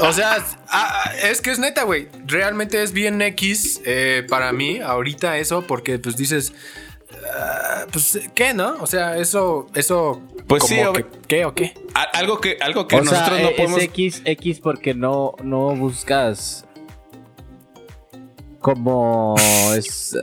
O 0.00 0.12
sea, 0.12 0.44
ah, 0.68 1.10
es 1.24 1.40
que 1.40 1.50
es 1.50 1.58
neta, 1.58 1.82
güey. 1.82 2.08
Realmente 2.26 2.82
es 2.82 2.92
bien 2.92 3.20
X 3.20 3.80
eh, 3.84 4.24
para 4.28 4.52
mí 4.52 4.78
ahorita 4.80 5.38
eso, 5.38 5.66
porque 5.66 5.98
pues 5.98 6.16
dices. 6.16 6.52
Ah, 7.34 7.86
pues, 7.92 8.18
¿qué, 8.34 8.54
no? 8.54 8.74
O 8.80 8.86
sea, 8.86 9.16
eso. 9.16 9.66
Eso. 9.74 10.20
Pues 10.46 10.62
como 10.62 10.68
sí, 10.68 10.76
que- 10.76 10.86
ob- 10.86 11.06
¿Qué 11.28 11.44
o 11.44 11.54
qué? 11.54 11.74
Algo 12.14 12.40
que, 12.40 12.56
algo 12.60 12.86
que 12.88 12.96
O 12.96 13.04
sea, 13.04 13.12
nosotros 13.20 13.40
no 13.42 13.48
eh, 13.48 13.54
podemos. 13.56 13.78
es 13.78 13.84
X, 13.84 14.22
X 14.24 14.60
porque 14.60 14.94
no, 14.94 15.34
no 15.42 15.74
buscas 15.76 16.64
como 18.60 19.34
es... 19.76 20.16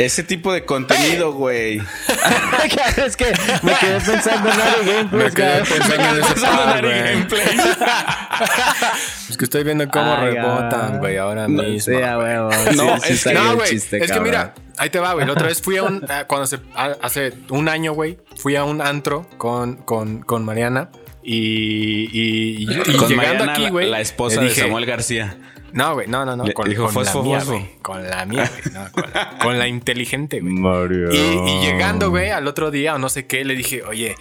Ese 0.00 0.22
tipo 0.22 0.50
de 0.52 0.64
contenido, 0.64 1.32
güey. 1.34 1.78
es 3.06 3.16
que 3.16 3.26
me 3.62 3.74
quedé 3.74 4.00
pensando 4.00 4.48
en 4.48 4.60
Ari 4.60 4.86
Gameplays, 4.86 5.12
Me 5.12 5.30
quedé 5.30 5.60
pensando 5.62 6.04
en 6.16 6.24
ese 6.24 6.34
par. 6.46 6.82
Gameplays. 6.82 7.60
Es 9.30 9.36
que 9.36 9.44
estoy 9.44 9.62
viendo 9.64 9.86
cómo 9.90 10.12
Ay, 10.14 10.32
rebotan, 10.34 10.94
ah. 10.94 10.98
güey, 10.98 11.16
ahora 11.18 11.46
No, 11.46 11.62
mismo. 11.62 11.94
sí, 11.94 12.02
a 12.02 12.18
huevo. 12.18 12.50
No, 12.74 12.96
Sí, 13.00 13.06
sí 13.08 13.12
es 13.12 13.24
bien 13.26 13.34
No, 13.44 13.54
güey. 13.56 13.68
chiste, 13.68 14.02
Es 14.02 14.10
que 14.10 14.20
mira, 14.20 14.54
ahí 14.78 14.88
te 14.90 14.98
va, 14.98 15.12
güey. 15.12 15.26
La 15.26 15.32
otra 15.32 15.46
vez 15.48 15.60
fui 15.60 15.76
a 15.76 15.82
un. 15.84 16.04
cuando 16.26 16.46
se. 16.46 16.58
a- 16.74 16.96
hace 17.02 17.32
un 17.50 17.68
año, 17.68 17.92
güey. 17.92 18.18
Fui 18.36 18.56
a 18.56 18.64
un 18.64 18.80
antro 18.80 19.28
con, 19.36 19.76
con, 19.76 20.22
con 20.22 20.44
Mariana. 20.44 20.88
Y, 21.22 21.36
y, 21.36 22.62
y- 22.62 22.62
y 22.62 22.96
Con 22.96 23.08
llegando 23.08 23.16
Mariana, 23.16 23.52
aquí, 23.52 23.62
la- 23.64 23.70
güey. 23.70 23.90
La, 23.90 24.00
esposa 24.00 24.40
de 24.40 24.54
Samuel 24.54 24.86
García. 24.86 25.36
No, 25.72 25.94
güey, 25.94 26.06
no, 26.08 26.24
no, 26.24 26.36
no. 26.36 26.44
Con, 26.52 26.68
dijo, 26.68 26.84
con 26.84 26.92
fosfo, 26.94 27.18
la 27.18 27.24
mía, 27.24 27.38
fosfo. 27.40 27.52
güey. 27.52 27.70
Con 27.82 28.08
la 28.08 28.24
mía, 28.26 28.50
güey. 28.62 28.74
no, 28.74 28.92
con, 28.92 29.04
la, 29.12 29.38
con 29.38 29.58
la 29.58 29.68
inteligente, 29.68 30.40
güey. 30.40 30.52
Mario. 30.52 31.12
Y, 31.12 31.16
y 31.16 31.60
llegando, 31.66 32.10
güey, 32.10 32.30
al 32.30 32.46
otro 32.46 32.70
día 32.70 32.94
o 32.94 32.98
no 32.98 33.08
sé 33.08 33.26
qué, 33.26 33.44
le 33.44 33.54
dije, 33.54 33.82
oye, 33.84 34.14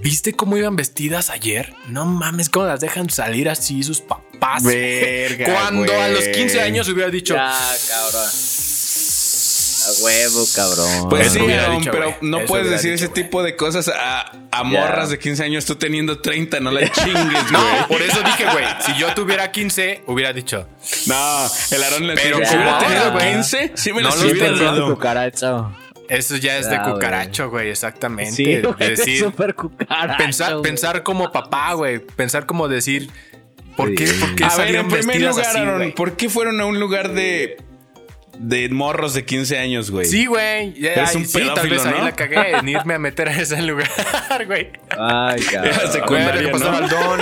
¿viste 0.00 0.32
cómo 0.34 0.56
iban 0.56 0.76
vestidas 0.76 1.30
ayer? 1.30 1.74
No 1.88 2.06
mames, 2.06 2.48
¿cómo 2.48 2.66
las 2.66 2.80
dejan 2.80 3.10
salir 3.10 3.48
así 3.48 3.82
sus 3.82 4.00
papás? 4.00 4.62
Verga, 4.64 5.44
Cuando 5.52 5.92
a 5.92 6.08
los 6.08 6.20
güey. 6.24 6.32
15 6.32 6.60
años 6.62 6.88
hubiera 6.88 7.10
dicho, 7.10 7.34
Ya, 7.34 7.58
cabrón. 7.88 8.28
A 9.86 10.04
huevo, 10.04 10.44
cabrón. 10.54 11.08
Pues 11.08 11.26
Eso 11.26 11.34
sí, 11.36 11.40
hubiera 11.42 11.64
Aaron, 11.64 11.78
dicho, 11.78 11.90
pero 11.90 12.04
güey. 12.06 12.16
no 12.22 12.38
Eso 12.38 12.46
puedes 12.46 12.70
decir 12.70 12.92
dicho, 12.92 13.04
ese 13.04 13.12
güey. 13.12 13.22
tipo 13.24 13.42
de 13.42 13.56
cosas 13.56 13.88
a, 13.88 14.32
a 14.50 14.62
morras 14.64 15.10
de 15.10 15.18
15 15.18 15.42
años 15.44 15.64
tú 15.64 15.76
teniendo 15.76 16.20
30, 16.20 16.60
no 16.60 16.70
la 16.70 16.88
chingues, 16.90 17.50
No, 17.52 17.60
güey. 17.60 17.86
por 17.88 18.02
eso 18.02 18.20
dije, 18.22 18.44
güey, 18.52 18.64
si 18.86 18.94
yo 18.98 19.12
tuviera 19.14 19.50
15, 19.50 20.02
hubiera 20.06 20.32
dicho. 20.32 20.68
No, 21.06 21.46
el 21.70 21.82
Aaron 21.82 22.06
le 22.06 22.14
Pero 22.14 22.36
si 22.46 22.54
hubiera 22.56 22.78
tenido 22.78 23.12
güey, 23.12 23.32
15, 23.34 23.72
sí 23.74 23.92
me 23.92 24.02
no 24.02 24.14
lo 24.14 24.30
hubiera 24.30 24.52
dado. 24.52 24.94
cucaracho. 24.94 25.76
Eso 26.08 26.36
ya 26.36 26.58
es 26.58 26.68
de 26.68 26.76
Ah, 26.76 26.82
cucaracho, 26.82 27.48
güey, 27.48 27.70
exactamente. 27.70 28.32
Sí, 28.32 28.44
güey, 28.60 28.74
Es 28.78 28.98
decir, 28.98 29.18
súper 29.20 29.54
cucaracho. 29.54 30.18
pensar, 30.18 30.52
güey. 30.52 30.62
pensar 30.62 31.02
como 31.02 31.32
papá, 31.32 31.72
güey. 31.72 32.00
Pensar 32.00 32.44
como 32.44 32.68
decir, 32.68 33.08
¿por 33.76 33.94
qué, 33.94 34.06
Sí. 34.06 34.20
por 34.20 34.34
qué 34.34 34.44
A 34.44 34.48
ver, 34.48 34.56
salieron 34.56 34.84
en 34.86 34.90
primer 34.90 35.20
lugar, 35.22 35.46
así, 35.46 35.58
Aaron? 35.58 35.92
¿por 35.92 36.16
qué 36.16 36.28
fueron 36.28 36.60
a 36.60 36.66
un 36.66 36.78
lugar 36.78 37.12
de, 37.14 37.56
de 38.42 38.68
morros 38.68 39.14
de 39.14 39.24
15 39.24 39.58
años, 39.58 39.90
güey? 39.90 40.04
Sí, 40.06 40.26
güey. 40.26 40.74
Ay, 40.96 41.16
un 41.16 41.24
sí, 41.26 41.32
tal 41.32 41.54
pedófilo, 41.54 41.74
vez 41.76 41.86
ahí 41.86 42.02
la 42.02 42.12
cagué 42.12 42.50
en 42.56 42.68
irme 42.68 42.94
a 42.94 42.98
meter 42.98 43.28
a 43.28 43.36
ese 43.40 43.62
lugar, 43.62 43.88
güey. 44.46 44.70
Ay, 44.90 45.40
En 45.40 45.62
la 45.62 45.70
cabrón. 45.70 45.92
Secundaria, 45.92 46.42
le 46.42 46.48
pasaba 46.48 46.80
¿no? 46.80 46.84
al 46.84 46.88
don. 46.90 47.20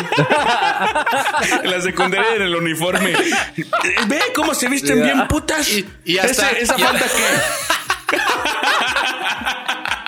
En 1.65 1.71
la 1.71 1.81
secundaria 1.81 2.35
en 2.37 2.43
el 2.43 2.55
uniforme. 2.57 3.13
Ve 4.09 4.21
cómo 4.35 4.55
se 4.55 4.69
visten 4.69 5.03
bien 5.03 5.29
putas. 5.29 5.69
Y- 5.69 5.87
y 6.05 6.19
hasta- 6.19 6.51
esa 6.53 6.77
y- 6.79 6.83
falta 6.83 7.05
que. 7.05 8.17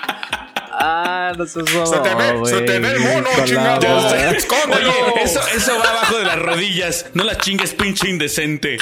Ah, 0.75 1.33
no 1.37 1.45
seas 1.45 1.69
Se 1.89 1.97
te 1.99 2.15
ve- 2.15 2.45
se 2.45 2.61
te 2.61 2.79
ve 2.79 2.91
el 2.91 2.99
mono, 2.99 3.29
sé. 4.09 4.37
Escóndelo. 4.37 4.89
Oye, 4.91 5.23
eso, 5.23 5.39
eso 5.55 5.77
va 5.79 5.89
abajo 5.91 6.17
de 6.17 6.25
las 6.25 6.39
rodillas. 6.39 7.05
No 7.13 7.23
la 7.23 7.37
chingues, 7.37 7.73
pinche 7.73 8.09
indecente. 8.09 8.77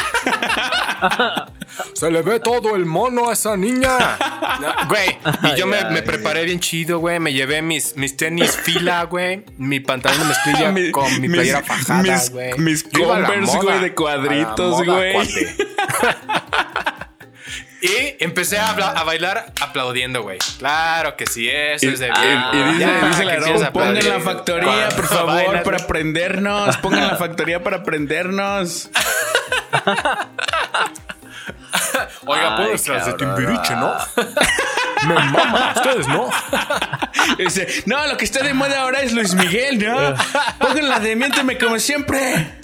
Se 1.94 2.12
le 2.12 2.22
ve 2.22 2.39
todo 2.39 2.76
el 2.76 2.86
mono 2.86 3.30
a 3.30 3.34
esa 3.34 3.56
niña. 3.58 4.18
No, 4.60 4.88
Güey, 4.88 5.18
y 5.54 5.58
yo 5.58 5.68
me, 5.68 5.84
me 5.89 6.02
preparé 6.02 6.44
bien 6.46 6.60
chido, 6.60 7.00
güey. 7.00 7.20
Me 7.20 7.34
llevé 7.34 7.62
mis, 7.62 7.96
mis 7.96 8.16
tenis 8.18 8.56
fila, 8.56 9.04
güey. 9.04 9.44
Mi 9.58 9.80
pantalón 9.80 10.20
de 10.20 10.26
mezclilla 10.26 10.72
Mi- 10.72 10.92
con 10.92 11.12
mi 11.22 11.28
mis- 11.28 11.32
playera 11.38 11.64
fajada, 11.64 12.02
mis- 12.04 12.30
güey. 12.30 12.54
mis 12.58 12.84
Converse, 12.84 13.42
moda, 13.58 13.62
güey, 13.64 13.80
de 13.80 13.94
cuadritos, 13.96 14.84
güey. 14.86 15.16
Y 17.82 18.24
empecé 18.24 18.60
a, 18.60 18.74
bailar 19.04 19.52
aplaudiendo, 19.60 20.22
güey. 20.22 20.38
Claro 20.60 21.16
que 21.18 21.26
sí, 21.26 21.50
eso 21.50 21.88
Y, 21.88 21.90
es 21.90 22.00
de 22.00 22.08
y- 22.08 22.12
bien. 22.12 22.44
y 22.54 22.64
dice, 22.74 22.80
Ya, 22.80 23.08
dice 23.08 23.26
la 23.60 23.72
pongan 23.72 24.08
la 24.08 24.20
factoría, 24.20 24.90
por 24.90 25.08
favor, 25.08 25.34
bailas, 25.34 25.64
para 25.64 25.78
aprendernos. 25.78 26.78
Pongan 26.78 27.08
la 27.08 27.16
factoría 27.16 27.64
para 27.64 27.78
aprendernos. 27.78 28.90
Oiga, 32.26 32.56
pues 32.58 32.88
las 32.88 33.06
de. 33.06 33.14
Timbiriche, 33.14 33.76
¿no? 33.76 33.94
Me 35.08 35.16
mama, 35.16 35.74
ustedes 35.76 36.08
no. 36.08 36.30
Dice, 37.40 37.84
no, 37.88 38.06
lo 38.06 38.18
que 38.18 38.26
está 38.26 38.44
de 38.44 38.54
moda 38.54 38.82
ahora 38.82 39.02
es 39.02 39.14
Luis 39.14 39.34
Miguel, 39.34 39.84
¿no? 39.84 40.14
Pongan 40.60 40.88
la 40.88 41.00
de 41.00 41.16
Miénteme 41.16 41.58
como 41.58 41.80
siempre. 41.80 42.61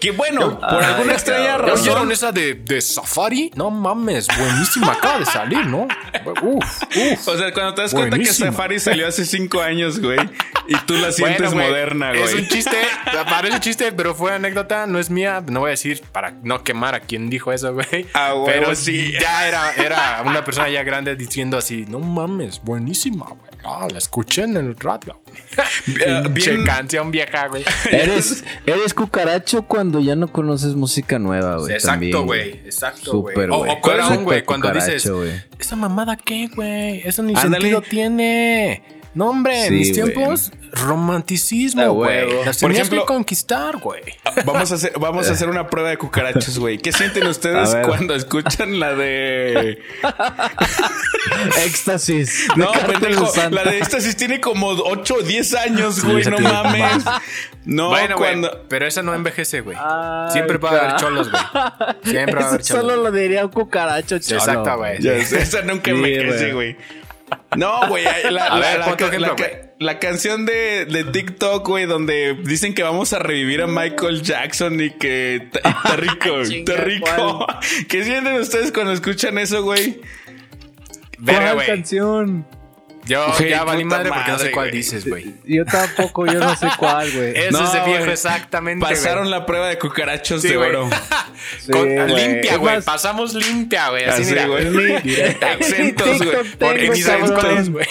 Que 0.00 0.10
bueno, 0.10 0.58
por 0.60 0.82
Ay, 0.82 0.92
alguna 0.94 1.12
extraña 1.14 1.46
cabrón. 1.52 1.66
¿Ya 1.66 1.72
razón. 1.72 1.88
oyeron 1.88 2.12
esa 2.12 2.32
de, 2.32 2.54
de 2.54 2.80
Safari? 2.80 3.50
No 3.54 3.70
mames, 3.70 4.26
buenísima, 4.36 4.92
acaba 4.92 5.18
de 5.18 5.26
salir, 5.26 5.66
¿no? 5.66 5.88
Uf, 6.42 6.82
uf. 6.82 7.28
O 7.28 7.36
sea, 7.38 7.52
cuando 7.52 7.74
te 7.74 7.82
das 7.82 7.92
cuenta 7.94 8.18
que 8.18 8.26
Safari 8.26 8.80
salió 8.80 9.06
hace 9.06 9.24
cinco 9.24 9.60
años, 9.62 10.00
güey, 10.00 10.18
y 10.68 10.76
tú 10.86 10.94
la 10.94 11.12
sientes 11.12 11.38
Bueno, 11.38 11.52
güey, 11.52 11.68
moderna, 11.68 12.10
güey. 12.10 12.22
Es 12.22 12.34
un 12.34 12.48
chiste, 12.48 12.76
parece 13.28 13.60
chiste, 13.60 13.92
pero 13.92 14.14
fue 14.14 14.32
anécdota, 14.32 14.86
no 14.86 14.98
es 14.98 15.08
mía. 15.10 15.42
No 15.46 15.60
voy 15.60 15.68
a 15.68 15.70
decir 15.70 16.02
para 16.12 16.32
no 16.42 16.62
quemar 16.64 16.94
a 16.94 17.00
quien 17.00 17.30
dijo 17.30 17.52
eso, 17.52 17.72
güey. 17.72 18.06
Ah, 18.14 18.34
pero 18.44 18.74
sí. 18.74 19.12
ya 19.20 19.46
era, 19.46 19.72
era 19.74 20.22
una 20.24 20.44
persona 20.44 20.68
ya 20.68 20.82
grande 20.82 21.14
diciendo 21.16 21.56
así: 21.56 21.84
No 21.88 22.00
mames, 22.00 22.60
buenísima, 22.62 23.26
güey. 23.26 23.40
Ah, 23.64 23.86
la 23.90 23.98
escuché 23.98 24.42
en 24.42 24.56
el 24.56 24.76
radio. 24.76 25.20
Bien- 26.30 26.64
canción 26.64 27.10
vieja, 27.10 27.48
güey. 27.48 27.64
Eres, 27.90 28.44
eres 28.64 28.94
cucaracho 28.94 29.62
cuando 29.62 29.85
ya 30.00 30.16
no 30.16 30.28
conoces 30.28 30.74
música 30.74 31.18
nueva, 31.18 31.58
güey. 31.58 31.74
Exacto, 31.74 32.24
güey. 32.24 32.50
Exacto, 32.64 33.20
güey. 33.20 33.36
O, 33.50 33.60
o 33.60 33.66
Súper 33.74 34.18
güey, 34.24 34.44
cuando 34.44 34.70
dices. 34.72 35.10
¿esa 35.58 35.76
mamada 35.76 36.16
qué, 36.16 36.48
güey? 36.54 37.00
Eso 37.04 37.22
ni 37.22 37.34
Ándale. 37.34 37.56
sentido 37.56 37.82
tiene. 37.82 38.82
No, 39.16 39.30
hombre, 39.30 39.62
en 39.62 39.68
Sí, 39.68 39.74
mis 39.74 39.92
tiempos, 39.92 40.52
romanticismo, 40.72 41.80
Ah, 41.82 41.86
güey. 41.88 42.44
Las 42.44 42.58
Por 42.60 42.70
ejemplo- 42.70 43.00
que 43.00 43.06
conquistar, 43.06 43.78
güey. 43.78 44.02
Vamos 44.44 44.70
a 44.70 44.74
hacer, 44.74 44.92
vamos 45.00 45.28
a 45.30 45.32
hacer 45.32 45.48
una 45.48 45.68
prueba 45.68 45.88
de 45.88 45.96
cucarachas, 45.96 46.58
güey. 46.58 46.76
¿Qué 46.76 46.92
sienten 46.92 47.26
ustedes 47.26 47.74
cuando 47.86 48.14
escuchan 48.14 48.78
la 48.78 48.94
de. 48.94 49.78
Éxtasis. 51.64 52.46
No, 52.56 52.70
pendejo. 52.72 53.32
La 53.50 53.64
de 53.64 53.78
éxtasis 53.78 54.16
tiene 54.16 54.40
como 54.40 54.68
8 54.68 55.14
o 55.14 55.22
10 55.22 55.54
años, 55.54 56.04
güey. 56.04 56.24
no 56.24 56.36
tiene- 56.36 56.52
mames. 56.52 57.04
No, 57.64 57.88
bueno, 57.88 58.16
cuando. 58.16 58.64
pero 58.68 58.86
esa 58.86 59.02
no 59.02 59.14
envejece, 59.14 59.60
güey. 59.62 59.76
Siempre 60.30 60.58
va 60.58 60.70
a 60.70 60.78
haber 60.78 60.96
cholos, 60.96 61.30
güey. 61.30 61.42
Siempre 62.04 62.34
va 62.36 62.44
a 62.44 62.48
haber 62.50 62.62
cholos. 62.62 62.82
solo 62.82 62.96
lo 63.02 63.10
diría 63.10 63.44
un 63.44 63.50
cucaracho 63.50 64.18
cholo. 64.18 64.40
Exacto, 64.40 64.76
güey. 64.76 64.98
Esa 65.06 65.62
nunca 65.62 65.90
Sí, 65.90 65.96
envejece, 65.96 66.52
güey. 66.52 66.76
No, 67.56 67.88
güey. 67.88 68.04
La, 68.30 68.46
A 68.46 68.58
la- 68.58 68.66
ver, 68.68 68.78
la 68.80 68.86
ejemplo, 69.08 69.36
canción 69.98 70.46
de, 70.46 70.84
de 70.86 71.04
TikTok, 71.04 71.66
güey, 71.66 71.86
donde 71.86 72.34
dicen 72.44 72.74
que 72.74 72.82
vamos 72.82 73.12
a 73.12 73.18
revivir 73.18 73.62
a 73.62 73.66
Michael 73.66 74.22
Jackson 74.22 74.80
y 74.80 74.90
que 74.90 75.36
está 75.52 75.96
rico, 75.96 76.40
está 76.42 76.76
rico. 76.76 77.46
¿Qué 77.88 78.04
sienten 78.04 78.36
ustedes 78.36 78.72
cuando 78.72 78.92
escuchan 78.92 79.38
eso, 79.38 79.62
güey? 79.62 80.00
¿Cuál 81.24 81.66
canción? 81.66 82.46
Yo 83.06 83.38
ya 83.38 83.64
valí 83.64 83.84
madre 83.84 84.10
porque 84.10 84.30
no 84.32 84.38
sé 84.38 84.50
cuál 84.50 84.66
güey. 84.68 84.76
dices, 84.78 85.08
güey. 85.08 85.34
Yo 85.44 85.64
tampoco, 85.64 86.26
yo 86.26 86.38
no 86.40 86.56
sé 86.56 86.68
cuál, 86.78 87.10
güey. 87.12 87.30
Ese 87.36 87.50
No, 87.52 87.64
es 87.64 87.72
de 87.72 87.80
viejo, 87.84 88.04
exactamente. 88.10 88.84
güey. 88.84 88.94
Pasaron 88.94 89.30
la 89.30 89.46
prueba 89.46 89.68
de 89.68 89.78
cucarachos 89.78 90.42
Sí, 90.42 90.48
de 90.48 90.56
güey. 90.56 90.70
oro. 90.70 90.90
Sí, 91.60 91.70
Con- 91.70 91.94
güey. 91.94 92.08
limpia, 92.08 92.56
güey. 92.56 92.74
más, 92.76 92.84
Pasamos 92.84 93.34
limpia, 93.34 93.90
güey. 93.90 94.04
Así, 94.04 94.22
Así, 94.22 94.30
mira, 94.32 94.46
güey. 94.46 95.02
Directa. 95.02 95.52
Exentos, 95.60 96.18
güey. 96.18 96.36
Porque 96.58 96.90
ni 96.90 97.02
sabes 97.02 97.30
cuál 97.30 97.58
es, 97.58 97.70
güey. 97.70 97.86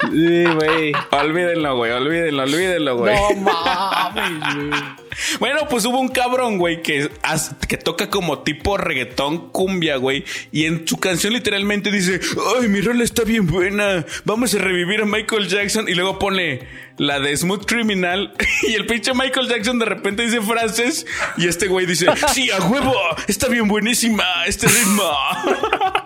Sí, 0.00 0.44
güey. 0.44 0.92
Olvídenlo, 1.10 1.76
güey, 1.76 1.92
olvídenlo, 1.92 2.42
olvídenlo, 2.42 2.96
güey. 2.96 3.14
No 3.14 3.40
mames, 3.42 4.54
güey. 4.54 4.80
Bueno, 5.38 5.60
pues 5.68 5.84
hubo 5.84 6.00
un 6.00 6.08
cabrón, 6.08 6.58
güey, 6.58 6.82
que, 6.82 7.08
que 7.68 7.76
toca 7.76 8.10
como 8.10 8.40
tipo 8.40 8.76
reggaetón 8.76 9.50
cumbia, 9.50 9.96
güey. 9.96 10.24
Y 10.50 10.64
en 10.66 10.86
su 10.86 10.96
canción 10.98 11.32
literalmente 11.32 11.90
dice, 11.90 12.20
ay, 12.60 12.68
mi 12.68 12.80
rola 12.80 13.04
está 13.04 13.22
bien 13.22 13.46
buena. 13.46 14.04
Vamos 14.24 14.54
a 14.54 14.58
revivir 14.58 15.02
a 15.02 15.06
Michael 15.06 15.48
Jackson. 15.48 15.88
Y 15.88 15.94
luego 15.94 16.18
pone 16.18 16.66
la 16.96 17.20
de 17.20 17.36
Smooth 17.36 17.64
Criminal. 17.64 18.34
Y 18.62 18.74
el 18.74 18.86
pinche 18.86 19.12
Michael 19.14 19.48
Jackson 19.48 19.78
de 19.78 19.84
repente 19.84 20.22
dice 20.22 20.40
frases. 20.40 21.06
Y 21.36 21.46
este 21.46 21.68
güey 21.68 21.86
dice, 21.86 22.06
sí, 22.32 22.50
a 22.50 22.58
huevo, 22.64 22.94
está 23.28 23.48
bien 23.48 23.68
buenísima 23.68 24.24
este 24.46 24.66
ritmo. 24.66 25.02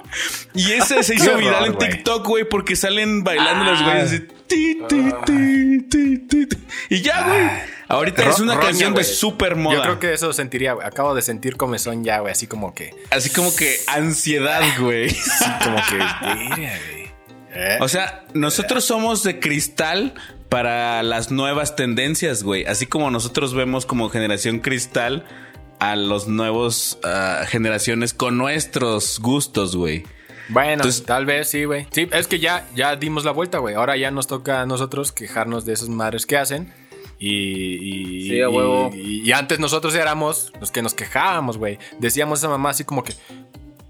y 0.54 0.72
ese 0.72 1.02
se 1.02 1.14
hizo 1.14 1.36
viral 1.36 1.66
en. 1.66 1.78
TikTok, 1.78 2.26
güey, 2.26 2.44
porque 2.44 2.76
salen 2.76 3.24
bailando 3.24 3.64
los 3.64 3.82
güeyes 3.82 4.04
así. 4.04 4.20
ti, 4.46 4.78
ti, 4.88 5.12
ti, 5.24 5.82
ti, 5.88 6.18
ti, 6.18 6.46
ti. 6.46 6.56
Y 6.90 7.02
ya, 7.02 7.26
güey. 7.26 7.48
Ahorita 7.88 8.28
es 8.28 8.38
una 8.38 8.54
roña, 8.54 8.66
canción 8.66 8.94
de 8.94 9.02
super 9.02 9.56
moda. 9.56 9.76
Yo 9.76 9.82
creo 9.82 9.98
que 9.98 10.12
eso 10.12 10.32
sentiría, 10.32 10.74
güey. 10.74 10.86
Acabo 10.86 11.14
de 11.14 11.22
sentir 11.22 11.56
comezón 11.56 12.04
ya, 12.04 12.20
güey. 12.20 12.32
Así 12.32 12.46
como 12.46 12.74
que. 12.74 12.94
Así 13.10 13.30
como 13.30 13.54
que 13.54 13.76
ansiedad, 13.86 14.62
güey. 14.78 15.08
Así 15.08 15.64
como 15.64 15.76
que. 15.88 16.68
¿Eh? 17.54 17.78
O 17.80 17.88
sea, 17.88 18.24
nosotros 18.34 18.84
somos 18.84 19.22
de 19.22 19.40
cristal 19.40 20.14
para 20.48 21.02
las 21.02 21.30
nuevas 21.30 21.76
tendencias, 21.76 22.42
güey. 22.42 22.64
Así 22.66 22.86
como 22.86 23.10
nosotros 23.10 23.54
vemos 23.54 23.86
como 23.86 24.10
generación 24.10 24.60
cristal 24.60 25.24
a 25.80 25.96
los 25.96 26.28
nuevos 26.28 26.98
ah, 27.04 27.44
generaciones 27.48 28.14
con 28.14 28.36
nuestros 28.38 29.18
gustos, 29.20 29.76
güey. 29.76 30.04
Bueno, 30.50 30.72
Entonces- 30.74 31.04
tal 31.04 31.26
vez 31.26 31.48
sí, 31.50 31.64
güey. 31.64 31.86
Sí, 31.90 32.08
es 32.10 32.26
que 32.26 32.38
ya, 32.38 32.66
ya 32.74 32.96
dimos 32.96 33.24
la 33.24 33.32
vuelta, 33.32 33.58
güey. 33.58 33.74
Ahora 33.74 33.96
ya 33.96 34.10
nos 34.10 34.26
toca 34.26 34.62
a 34.62 34.66
nosotros 34.66 35.12
quejarnos 35.12 35.64
de 35.64 35.74
esas 35.74 35.88
madres 35.90 36.24
que 36.26 36.36
hacen. 36.38 36.72
Y, 37.18 37.28
y, 37.34 38.28
Sí, 38.30 38.40
a 38.40 38.48
huevo. 38.48 38.90
y- 38.94 39.28
y 39.28 39.32
antes 39.32 39.58
nosotros 39.58 39.94
éramos 39.94 40.52
los 40.60 40.70
que 40.70 40.82
nos 40.82 40.94
quejábamos, 40.94 41.58
güey. 41.58 41.78
Decíamos 41.98 42.38
a 42.38 42.40
esa 42.42 42.48
mamá 42.48 42.70
así 42.70 42.84
como 42.84 43.02
que, 43.04 43.12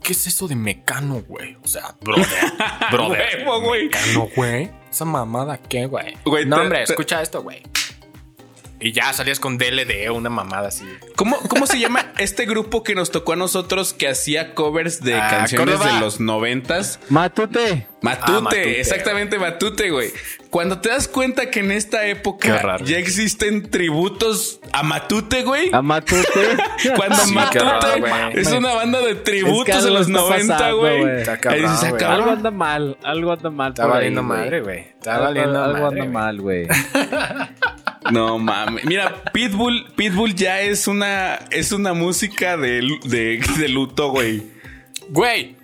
¿qué 0.02 0.12
es 0.12 0.26
eso 0.26 0.48
de 0.48 0.56
mecano, 0.56 1.22
güey? 1.28 1.56
O 1.62 1.68
sea, 1.68 1.94
brother, 2.00 2.24
brother. 2.90 3.26
Huevo, 3.46 3.60
güey. 3.60 3.84
Mecano, 3.84 4.28
güey. 4.34 4.70
¿Esa 4.90 5.04
mamada 5.04 5.58
qué, 5.58 5.86
güey? 5.86 6.16
Güey, 6.24 6.46
No, 6.46 6.56
te- 6.56 6.62
hombre, 6.62 6.78
te- 6.86 6.92
escucha 6.92 7.20
esto, 7.22 7.42
güey. 7.42 7.62
Y 8.80 8.92
ya 8.92 9.12
salías 9.12 9.40
con 9.40 9.58
DLD 9.58 10.08
una 10.12 10.30
mamada 10.30 10.68
así. 10.68 10.84
¿Cómo, 11.16 11.36
¿Cómo 11.48 11.66
se 11.66 11.80
llama 11.80 12.12
este 12.18 12.46
grupo 12.46 12.82
que 12.84 12.94
nos 12.94 13.10
tocó 13.10 13.32
a 13.32 13.36
nosotros 13.36 13.92
que 13.92 14.06
hacía 14.08 14.54
covers 14.54 15.00
de 15.02 15.14
Ah, 15.16 15.28
canciones 15.30 15.74
Córdoba. 15.76 15.94
de 15.94 16.00
los 16.00 16.20
noventas? 16.20 17.00
Matute. 17.08 17.88
Matute, 18.00 18.32
Ah, 18.32 18.40
Matute, 18.40 18.80
exactamente 18.80 19.38
Matute, 19.40 19.90
güey. 19.90 20.10
Cuando 20.50 20.80
te 20.80 20.90
das 20.90 21.08
cuenta 21.08 21.50
que 21.50 21.58
en 21.60 21.72
esta 21.72 22.06
época 22.06 22.56
raro. 22.58 22.84
ya 22.84 22.96
existen 22.98 23.68
tributos 23.68 24.60
a 24.72 24.84
Matute, 24.84 25.42
güey. 25.42 25.70
A 25.72 25.82
Matute. 25.82 26.56
Cuando 26.96 27.16
Sí, 27.16 27.34
Matute 27.34 27.58
raro, 27.64 27.98
güey. 27.98 28.12
es 28.40 28.52
una 28.52 28.74
banda 28.74 29.00
de 29.00 29.10
Es 29.10 29.16
que 29.16 29.22
tributos 29.24 29.82
de 29.82 29.90
los 29.90 30.06
está 30.06 30.12
90, 30.20 30.54
pasando, 30.54 30.78
güey. 30.78 31.02
Ahí 31.02 31.62
dices, 31.62 31.82
"Ah, 31.82 31.88
güey. 31.90 32.00
cabrón". 32.00 32.20
algo 32.20 32.30
anda 32.30 32.50
mal, 32.52 32.96
algo 33.02 33.32
anda 33.32 33.50
mal. 33.50 33.70
Está 33.72 33.82
ahí, 33.84 33.90
valiendo 33.90 34.22
güey. 34.24 34.38
madre, 34.38 34.60
güey. 34.60 34.78
Está 34.78 35.14
Algo- 35.16 35.24
valiendo 35.24 35.64
algo 35.64 35.72
madre. 35.82 35.86
anda 35.86 36.02
güey. 36.04 36.08
mal, 36.12 36.40
güey. 36.40 36.68
No 38.12 38.38
mames. 38.38 38.84
Mira, 38.84 39.22
Pitbull, 39.32 39.86
Pitbull 39.96 40.34
ya 40.34 40.60
es 40.60 40.86
una, 40.88 41.36
es 41.50 41.72
una 41.72 41.92
música 41.92 42.56
de, 42.56 42.80
de, 43.04 43.40
de 43.58 43.68
luto, 43.68 44.10
güey. 44.10 44.58
Güey, 45.10 45.56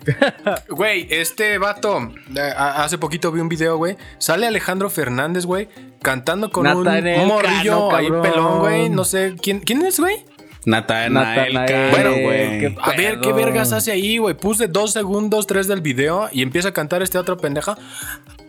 güey, 0.69 1.07
este 1.11 1.59
vato, 1.59 2.11
eh, 2.35 2.53
hace 2.57 2.97
poquito 2.97 3.31
vi 3.31 3.41
un 3.41 3.49
video, 3.49 3.77
güey. 3.77 3.95
Sale 4.17 4.47
Alejandro 4.47 4.89
Fernández, 4.89 5.45
güey, 5.45 5.69
cantando 6.01 6.49
con 6.49 6.65
un, 6.65 6.83
morrillo 6.83 7.89
Cano, 7.89 7.95
ahí 7.95 8.07
pelón, 8.07 8.59
güey. 8.59 8.89
No 8.89 9.05
sé, 9.05 9.35
¿quién, 9.39 9.59
quién 9.59 9.85
es, 9.85 9.99
güey? 9.99 10.25
Natanael, 10.65 11.53
Natanael, 11.53 11.91
Bueno, 11.91 12.11
güey. 12.11 12.75
A 12.81 12.91
ver, 12.97 13.19
¿qué 13.19 13.33
vergas 13.33 13.71
hace 13.71 13.91
ahí, 13.91 14.17
güey? 14.17 14.35
Puse 14.35 14.67
dos 14.67 14.91
segundos, 14.93 15.45
tres 15.45 15.67
del 15.67 15.81
video 15.81 16.27
y 16.31 16.41
empieza 16.41 16.69
a 16.69 16.71
cantar 16.73 17.03
este 17.03 17.19
otro 17.19 17.37
pendeja. 17.37 17.77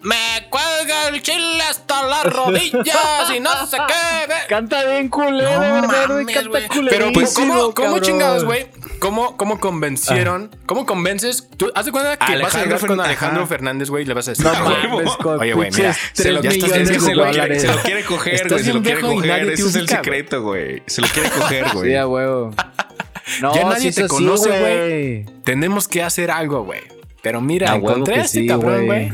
Me 0.06 0.48
cuelga 0.50 1.08
el 1.08 1.20
chile 1.20 1.60
hasta 1.68 2.04
las 2.06 2.32
rodillas 2.32 3.30
y 3.34 3.40
no 3.40 3.50
sé 3.66 3.76
qué. 3.88 4.28
ve- 4.28 4.34
Canta 4.48 4.84
bien 4.84 5.08
culero, 5.08 5.50
No 5.50 5.88
mames, 5.88 6.36
Canta. 6.36 6.58
Pero, 6.90 7.12
pues, 7.12 7.34
¿cómo, 7.34 7.74
cómo 7.74 7.98
chingados, 7.98 8.44
güey? 8.44 8.68
¿Cómo, 9.00 9.36
¿Cómo 9.36 9.58
convencieron? 9.58 10.54
¿Cómo 10.66 10.86
convences? 10.86 11.48
Tú, 11.56 11.72
haz 11.74 11.86
de 11.86 11.90
cuenta 11.92 12.16
que 12.18 12.24
vas 12.24 12.30
a 12.54 12.60
Alejandro 12.60 12.64
llegar 12.76 12.86
con 12.88 13.00
Alejandro 13.00 13.40
Ajá. 13.42 13.48
Fernández, 13.48 13.90
güey, 13.90 14.04
y 14.04 14.06
le 14.06 14.14
vas 14.14 14.28
a 14.28 14.30
decir, 14.30 14.44
No 14.46 14.52
"Ah, 14.54 14.62
güey, 14.62 14.88
mames, 14.88 15.12
Oye, 15.40 15.52
güey, 15.54 15.70
mira, 15.72 15.96
se 16.12 16.30
lo- 16.30 16.40
estás- 16.40 16.70
Es 16.70 16.90
que 16.92 17.00
se 17.00 17.14
lo, 17.14 17.30
quiere, 17.32 17.58
se 17.58 17.66
lo 17.66 17.76
quiere 17.82 18.04
coger, 18.04 18.48
güey. 18.48 18.62
Se 18.62 18.72
lo 18.72 18.82
quiere 18.82 19.00
coger. 19.00 19.50
Ese 19.50 19.66
es 19.66 19.74
el 19.74 19.88
secreto, 19.88 20.42
güey. 20.42 20.82
Se 20.86 21.00
lo 21.00 21.08
quiere 21.08 21.30
coger, 21.30 21.64
güey. 21.74 21.90
Sí, 21.90 21.96
a 21.96 22.06
huevo. 22.06 22.54
No, 23.40 23.54
Ya 23.56 23.64
nadie 23.64 23.88
es 23.88 23.96
te 23.96 24.06
conoce, 24.06 24.50
güey. 24.60 25.24
Tenemos 25.42 25.88
que 25.88 26.04
hacer 26.04 26.30
algo, 26.30 26.62
güey. 26.62 26.80
Pero 27.26 27.40
mira, 27.40 27.74
encontré 27.74 28.20
este 28.20 28.42
sí, 28.42 28.46
cabrón, 28.46 28.86
güey. 28.86 29.10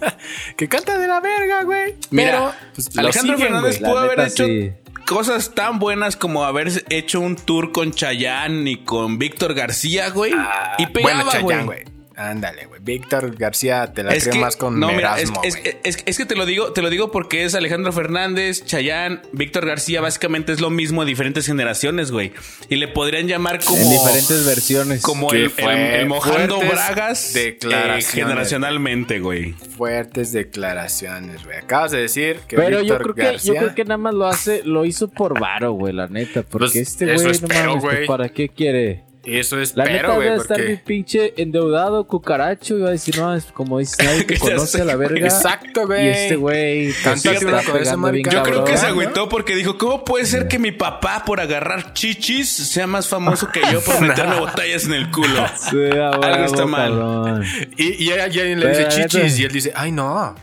que 0.56 0.66
canta 0.66 0.96
de 0.98 1.06
la 1.06 1.20
verga, 1.20 1.62
güey. 1.64 1.94
Mira, 2.10 2.30
Pero, 2.30 2.52
pues, 2.74 2.96
Alejandro 2.96 3.36
siguen, 3.36 3.52
Fernández 3.52 3.78
pudo 3.80 3.94
La 3.96 4.00
haber 4.00 4.16
neta, 4.16 4.28
hecho 4.30 4.46
sí. 4.46 4.72
cosas 5.06 5.54
tan 5.54 5.78
buenas 5.78 6.16
como 6.16 6.46
haber 6.46 6.68
hecho 6.88 7.20
un 7.20 7.36
tour 7.36 7.70
con 7.72 7.92
Chayanne 7.92 8.70
y 8.70 8.76
con 8.84 9.18
Víctor 9.18 9.52
García, 9.52 10.08
güey. 10.08 10.32
Ah, 10.34 10.76
y 10.78 10.86
pegaba, 10.86 11.38
güey. 11.40 11.84
Ándale, 12.22 12.66
güey. 12.66 12.80
Víctor 12.82 13.34
García 13.36 13.92
te 13.94 14.02
la 14.02 14.12
Es 14.14 14.24
creo 14.24 14.34
que, 14.34 14.40
más 14.40 14.56
con 14.56 14.78
no, 14.78 14.88
mira, 14.92 15.18
es, 15.18 15.30
Merasmo, 15.30 15.40
es- 15.42 15.56
güey. 15.60 15.76
es- 15.84 15.98
es 16.04 16.18
que 16.18 16.26
te 16.26 16.34
lo 16.36 16.44
digo, 16.44 16.72
te 16.74 16.82
lo 16.82 16.90
digo 16.90 17.10
porque 17.10 17.44
es 17.44 17.54
Alejandro 17.54 17.92
Fernández, 17.92 18.64
Chayanne, 18.66 19.20
Víctor 19.32 19.64
García, 19.64 20.00
básicamente 20.02 20.52
es 20.52 20.60
lo 20.60 20.68
mismo, 20.68 21.04
diferentes 21.06 21.46
generaciones, 21.46 22.10
güey. 22.10 22.32
Y 22.68 22.76
le 22.76 22.88
podrían 22.88 23.26
llamar 23.26 23.64
como 23.64 23.78
En 23.78 23.88
diferentes 23.90 24.44
versiones. 24.44 25.00
como 25.02 25.28
Que 25.28 25.36
el, 25.36 25.42
el- 25.44 25.50
fue 25.50 26.00
el 26.00 26.06
mojando 26.08 26.58
bragas 26.60 27.34
eh, 27.36 27.44
declaraciones. 27.52 28.10
generacionalmente, 28.10 29.20
güey. 29.20 29.52
Fuertes 29.52 30.32
declaraciones, 30.32 31.44
güey. 31.44 31.56
Acabas 31.56 31.90
de 31.92 31.98
decir 32.02 32.40
que 32.46 32.56
Pero 32.56 32.82
yo 32.82 32.96
Víctor 32.96 33.02
creo 33.02 33.14
que 33.14 33.22
García... 33.22 33.54
yo 33.54 33.58
creo 33.60 33.74
que 33.74 33.84
nada 33.84 33.98
más 33.98 34.14
lo 34.14 34.26
hace, 34.26 34.62
lo 34.64 34.84
hizo 34.84 35.08
por 35.08 35.40
varo, 35.40 35.72
güey, 35.72 35.92
la 35.94 36.06
neta. 36.06 36.42
Porque 36.42 36.66
Pues, 36.66 36.76
este 36.76 37.06
eso 37.06 37.14
güey, 37.14 37.26
no 37.26 37.30
espero, 37.32 37.68
mames, 37.70 37.82
pues, 37.84 37.94
güey. 37.96 38.06
¿para 38.06 38.28
qué 38.28 38.48
quiere? 38.50 39.04
Eso 39.24 39.60
es 39.60 39.76
La 39.76 39.84
neta 39.84 40.14
güey, 40.14 40.28
estar 40.28 40.58
mi 40.58 40.64
porque... 40.64 40.82
pinche 40.84 41.34
endeudado, 41.36 42.06
cucaracho. 42.06 42.78
Iba 42.78 42.88
a 42.88 42.92
decir, 42.92 43.18
no, 43.18 43.34
es 43.34 43.44
como 43.46 43.78
dice, 43.78 44.02
nadie 44.02 44.26
Ya 44.28 44.38
conoce 44.38 44.80
a 44.80 44.84
la 44.84 44.96
verga. 44.96 45.26
Exacto, 45.26 45.86
güey. 45.86 46.06
Y 46.06 46.08
este 46.08 46.36
güey 46.36 46.92
pues, 47.02 47.20
se 47.20 47.32
está 47.32 47.60
pegando 47.72 48.10
bien. 48.10 48.28
Yo 48.30 48.42
creo 48.42 48.64
que 48.64 48.76
se 48.76 48.84
¿no? 48.84 48.88
agüitó 48.92 49.28
porque 49.28 49.54
dijo, 49.54 49.76
¿cómo 49.76 50.04
puede 50.04 50.24
ser 50.24 50.48
que 50.48 50.58
mi 50.58 50.72
papá 50.72 51.24
por 51.26 51.40
agarrar 51.40 51.92
chichis 51.92 52.48
sea 52.48 52.86
más 52.86 53.08
famoso 53.08 53.48
que 53.52 53.60
yo 53.70 53.80
por 53.82 54.00
meterme 54.06 54.40
botellas 54.40 54.84
en 54.84 54.94
el 54.94 55.10
culo? 55.10 55.46
Sí, 55.70 55.76
a 55.76 56.18
huevo, 56.18 56.44
está 56.44 56.66
mal. 56.66 56.90
cabrón. 56.90 57.44
Y, 57.76 58.04
y 58.04 58.12
alguien 58.12 58.58
le 58.60 58.68
dice 58.70 58.88
chichis 58.88 59.38
y 59.38 59.44
él 59.44 59.52
dice, 59.52 59.72
ay, 59.74 59.92
no. 59.92 60.34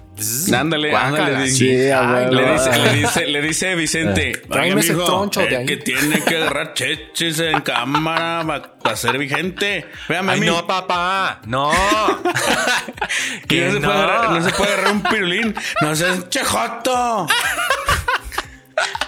Ándale, 0.53 1.47
sí. 1.49 1.68
Le 1.68 2.53
dice, 2.53 2.78
le 2.80 2.93
dice, 2.93 3.26
le 3.28 3.41
dice 3.41 3.76
Vicente, 3.76 4.32
Tráeme 4.49 4.74
"Oye, 4.76 4.82
ese 4.82 4.93
mijo, 4.93 5.05
troncho 5.05 5.41
de 5.41 5.47
el 5.47 5.55
ahí". 5.57 5.65
que 5.65 5.78
tiene 5.78 6.24
que 6.24 6.38
agarrar 6.38 6.74
cheches 6.74 7.39
en 7.39 7.61
cámara 7.61 8.74
para 8.82 8.95
ser 8.95 9.18
vigente. 9.18 9.86
Véame 10.09 10.32
a 10.32 10.34
Ay, 10.36 10.39
mí. 10.39 10.45
no, 10.47 10.65
papá. 10.65 11.41
No. 11.45 11.72
que 13.47 13.65
no, 13.65 13.74
se 13.74 13.80
puede 13.80 13.93
agarrar, 13.93 14.32
no 14.32 14.43
se 14.43 14.51
puede 14.55 14.74
agarrar 14.74 14.91
un 14.93 15.03
pirulín. 15.03 15.55
No 15.82 15.95
seas 15.95 16.30
chejoto. 16.30 17.28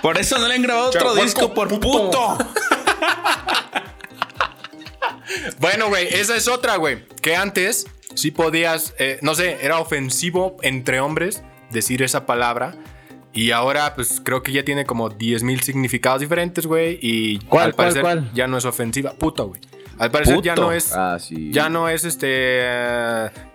Por 0.01 0.18
eso 0.18 0.38
no 0.38 0.47
le 0.47 0.55
han 0.55 0.62
grabado 0.62 0.88
otro 0.89 1.16
disco 1.16 1.53
por 1.53 1.70
puto. 1.80 2.38
Bueno, 5.60 5.88
güey, 5.89 6.07
esa 6.12 6.36
es 6.36 6.47
otra, 6.47 6.78
güey. 6.78 7.05
Que 7.22 7.36
antes 7.36 7.86
sí 8.14 8.32
podías, 8.32 8.93
eh, 8.99 9.20
no 9.22 9.36
sé, 9.36 9.57
era 9.62 9.80
ofensivo 9.80 10.57
entre 10.62 10.99
hombres 10.99 11.43
decir 11.72 12.01
esa 12.03 12.26
palabra. 12.26 12.76
Y 13.32 13.51
ahora, 13.51 13.93
pues 13.95 14.22
creo 14.24 14.41
que 14.41 14.51
ya 14.51 14.64
tiene 14.66 14.86
como 14.86 15.10
10 15.10 15.43
mil 15.43 15.62
significados 15.62 16.20
diferentes, 16.20 16.66
güey. 16.66 16.97
Y 17.01 17.39
¿Cuál, 17.41 17.68
al 17.68 17.76
cuál, 17.76 17.86
parecer 17.93 18.01
cuál? 18.01 18.32
ya 18.34 18.47
no 18.47 18.57
es 18.57 18.66
ofensiva. 18.66 19.14
Puto, 19.14 19.47
güey. 19.49 19.62
Al 19.99 20.11
parecer 20.11 20.41
ya 20.41 20.55
no 20.55 20.71
es. 20.71 20.93
Ah, 20.93 21.17
sí. 21.19 21.49
Ya 21.51 21.69
no 21.69 21.89
es 21.89 22.03
este. 22.05 22.61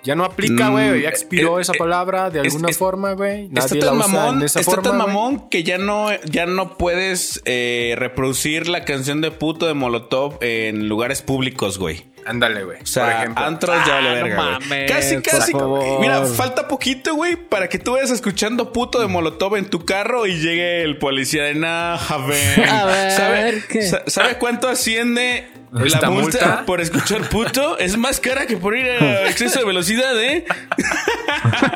ya 0.03 0.15
no 0.15 0.25
aplica, 0.25 0.69
güey. 0.69 1.03
Ya 1.03 1.09
Mm, 1.09 1.13
expiró 1.13 1.59
eh, 1.59 1.63
esa 1.63 1.73
eh, 1.73 1.79
palabra 1.79 2.31
de 2.31 2.41
es- 2.41 2.47
alguna 2.55 2.69
es- 2.71 2.79
forma, 2.79 3.13
güey. 3.15 3.49
Está 3.55 3.79
tan 3.79 3.97
mamón, 3.99 4.43
está 4.43 4.63
forma, 4.63 4.83
tan 4.83 4.99
mamón 4.99 5.49
que 5.49 5.63
ya 5.65 5.79
no, 5.79 6.09
ya 6.25 6.47
no 6.47 6.77
puedes 6.77 7.41
eh, 7.47 7.95
reproducir 7.99 8.69
la 8.69 8.85
canción 8.85 9.21
de 9.21 9.31
puto 9.31 9.67
de 9.67 9.75
Molotov 9.75 10.37
en 10.43 10.89
lugares 10.89 11.23
públicos, 11.23 11.79
güey. 11.79 12.05
Ándale, 12.27 12.65
güey. 12.65 12.79
O 12.83 12.87
sea, 12.87 13.05
por 13.05 13.13
ejemplo. 13.13 13.45
antros 13.45 13.77
ya 13.87 13.95
vale 13.97 14.09
Ah, 14.09 14.15
no 14.15 14.25
verga, 14.25 14.37
güey. 14.37 14.53
mames, 14.61 14.91
Casi, 14.91 15.17
casi. 15.21 15.53
Mira, 16.01 16.25
falta 16.25 16.69
poquito, 16.69 17.15
güey, 17.15 17.37
para 17.37 17.69
que 17.69 17.79
tú 17.79 17.93
vayas 17.93 18.11
escuchando 18.11 18.73
puto 18.73 18.99
de 19.01 19.09
Molotov 19.09 19.57
en 19.57 19.67
tu 19.69 19.85
carro 19.85 20.27
y 20.27 20.35
llegue 20.39 20.83
el 20.83 20.97
policía 20.97 21.45
de 21.45 21.55
nah, 21.55 21.97
a 21.97 22.17
ver. 22.27 22.65
A 22.71 22.85
ver, 22.87 23.11
¿Sabe, 23.13 23.63
¿qué? 23.69 23.83
sa- 23.83 24.03
¿Sabe 24.07 24.39
cuánto 24.39 24.69
asciende 24.69 25.47
la 25.81 25.87
¿Esta 25.87 26.11
multa, 26.11 26.39
multa? 26.47 26.63
por 26.67 26.81
escuchar 26.81 27.29
puto? 27.29 27.79
Es 27.79 27.97
más 27.97 28.21
cara 28.21 28.47
que 28.47 28.57
por 28.57 28.77
ir 28.77 28.87
a 28.91 29.29
exceso 29.29 29.59
de 29.61 29.65
velocidad, 29.67 30.21
¿eh? 30.23 30.45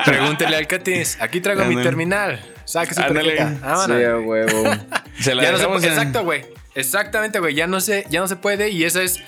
Pregúntele 0.05 0.55
al 0.55 0.67
Catis. 0.67 1.17
Aquí 1.21 1.41
traigo 1.41 1.65
mi 1.65 1.81
terminal. 1.81 2.39
Saque 2.65 2.93
su 2.93 3.01
tarjeta. 3.01 3.55
Sí, 3.85 3.91
a 3.93 4.13
güey. 4.13 4.45
huevo. 4.45 4.63
Se 5.19 5.35
la 5.35 5.43
Ya 5.43 5.51
no 5.51 5.57
se 5.57 5.87
en- 5.87 5.93
Exacto, 5.93 6.23
güey. 6.23 6.45
Exactamente, 6.75 7.39
güey. 7.39 7.55
Ya 7.55 7.67
no 7.67 7.81
se, 7.81 8.05
ya 8.09 8.19
no 8.21 8.27
se 8.27 8.35
puede. 8.35 8.69
Y 8.69 8.83
esa 8.85 9.01
es, 9.01 9.19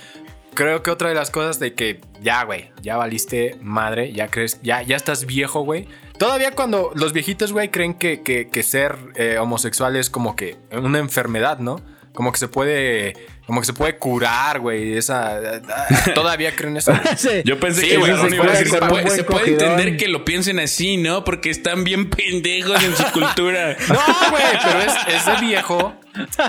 creo 0.54 0.84
que 0.84 0.92
otra 0.92 1.10
de 1.10 1.16
las 1.16 1.32
cosas 1.32 1.60
de 1.60 1.74
que 1.74 2.00
ya, 2.22 2.44
güey, 2.44 2.72
ya 2.82 2.96
valiste 2.98 3.58
madre, 3.62 4.14
ya 4.14 4.28
crees, 4.30 4.62
ya, 4.62 4.84
ya 4.84 4.96
estás 4.96 5.26
viejo, 5.26 5.62
güey. 5.62 5.88
Todavía 6.18 6.52
cuando 6.52 6.92
los 6.96 7.14
viejitos, 7.14 7.52
güey, 7.52 7.70
creen 7.70 7.96
que, 7.96 8.22
que- 8.22 8.48
que 8.48 8.64
ser 8.64 8.96
eh, 9.16 9.38
homosexual 9.40 9.96
es 9.96 10.10
como 10.10 10.36
que 10.36 10.56
una 10.72 11.00
enfermedad, 11.00 11.58
¿no? 11.60 11.82
Como 12.14 12.32
que 12.32 12.38
se 12.40 12.48
puede, 12.48 13.16
como 13.52 13.60
que 13.60 13.66
se 13.68 13.74
puede 13.74 13.98
curar, 13.98 14.62
güey. 14.62 14.96
Esa, 14.96 15.42
todavía 16.16 16.56
creen 16.56 16.78
eso. 16.78 16.94
güey. 16.94 17.04
Sí. 17.18 17.42
Yo 17.44 17.60
pensé 17.60 17.82
Sí, 17.82 17.90
que 17.90 17.98
güey, 17.98 18.12
se 18.18 18.34
iba 18.34 18.46
a 18.46 18.48
puede 18.48 18.66
se 19.10 19.24
puede, 19.26 19.46
se 19.46 19.52
entender 19.52 19.98
que 19.98 20.08
lo 20.08 20.24
piensen 20.24 20.58
así, 20.62 20.96
¿no? 20.96 21.26
Porque 21.26 21.50
están 21.50 21.84
bien 21.84 22.10
pendejos 22.10 22.82
en 22.82 22.96
su 22.96 23.04
cultura. 23.12 23.76
No, 23.90 24.30
güey, 24.30 24.44
pero 24.64 24.80
es, 24.80 24.94
es 25.16 25.26
de 25.26 25.46
viejo. 25.46 25.94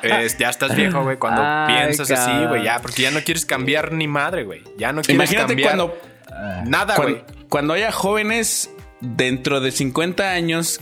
Es- 0.04 0.38
ya 0.38 0.50
estás 0.50 0.76
viejo, 0.76 1.02
güey, 1.02 1.16
cuando 1.16 1.42
Ay, 1.44 1.74
piensas 1.74 2.08
así, 2.12 2.46
güey, 2.46 2.62
ya, 2.62 2.78
porque 2.80 3.02
ya 3.02 3.10
no 3.10 3.20
quieres 3.24 3.44
cambiar 3.46 3.90
ni 3.92 4.06
madre, 4.06 4.44
güey. 4.44 4.62
Ya 4.78 4.92
no 4.92 5.02
quieres 5.02 5.16
Imagínate 5.16 5.48
cambiar 5.48 5.70
cuando, 5.70 5.98
nada, 6.66 6.94
güey. 6.94 7.16
cuando, 7.24 7.48
cuando 7.48 7.74
haya 7.74 7.90
jóvenes 7.90 8.70
dentro 9.00 9.60
de 9.60 9.72
50 9.72 10.30
años 10.30 10.78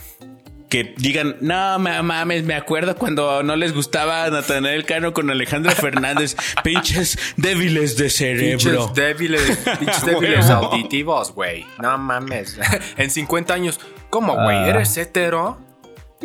que 0.71 0.95
digan, 0.97 1.37
no 1.41 1.79
ma- 1.79 2.03
mames, 2.03 2.45
me 2.45 2.55
acuerdo 2.55 2.97
cuando 2.97 3.43
no 3.43 3.57
les 3.57 3.75
gustaba 3.75 4.31
Natanael 4.31 4.85
Cano 4.87 5.13
con 5.13 5.29
Alejandro 5.31 5.73
Fernández, 5.73 6.37
pinches 6.65 7.19
débiles 7.37 7.97
de 7.99 8.09
cerebro. 8.09 8.59
Pinches 8.59 8.95
débiles, 8.95 9.59
pinches 9.79 10.07
débiles 10.07 10.49
auditivos, 10.49 11.35
güey. 11.35 11.67
No 11.83 11.99
mames. 11.99 12.59
en 12.97 13.11
50 13.11 13.53
años, 13.53 13.81
¿cómo, 14.09 14.35
güey? 14.35 14.57
Ah. 14.57 14.69
¿Eres 14.69 14.97
hetero? 14.97 15.59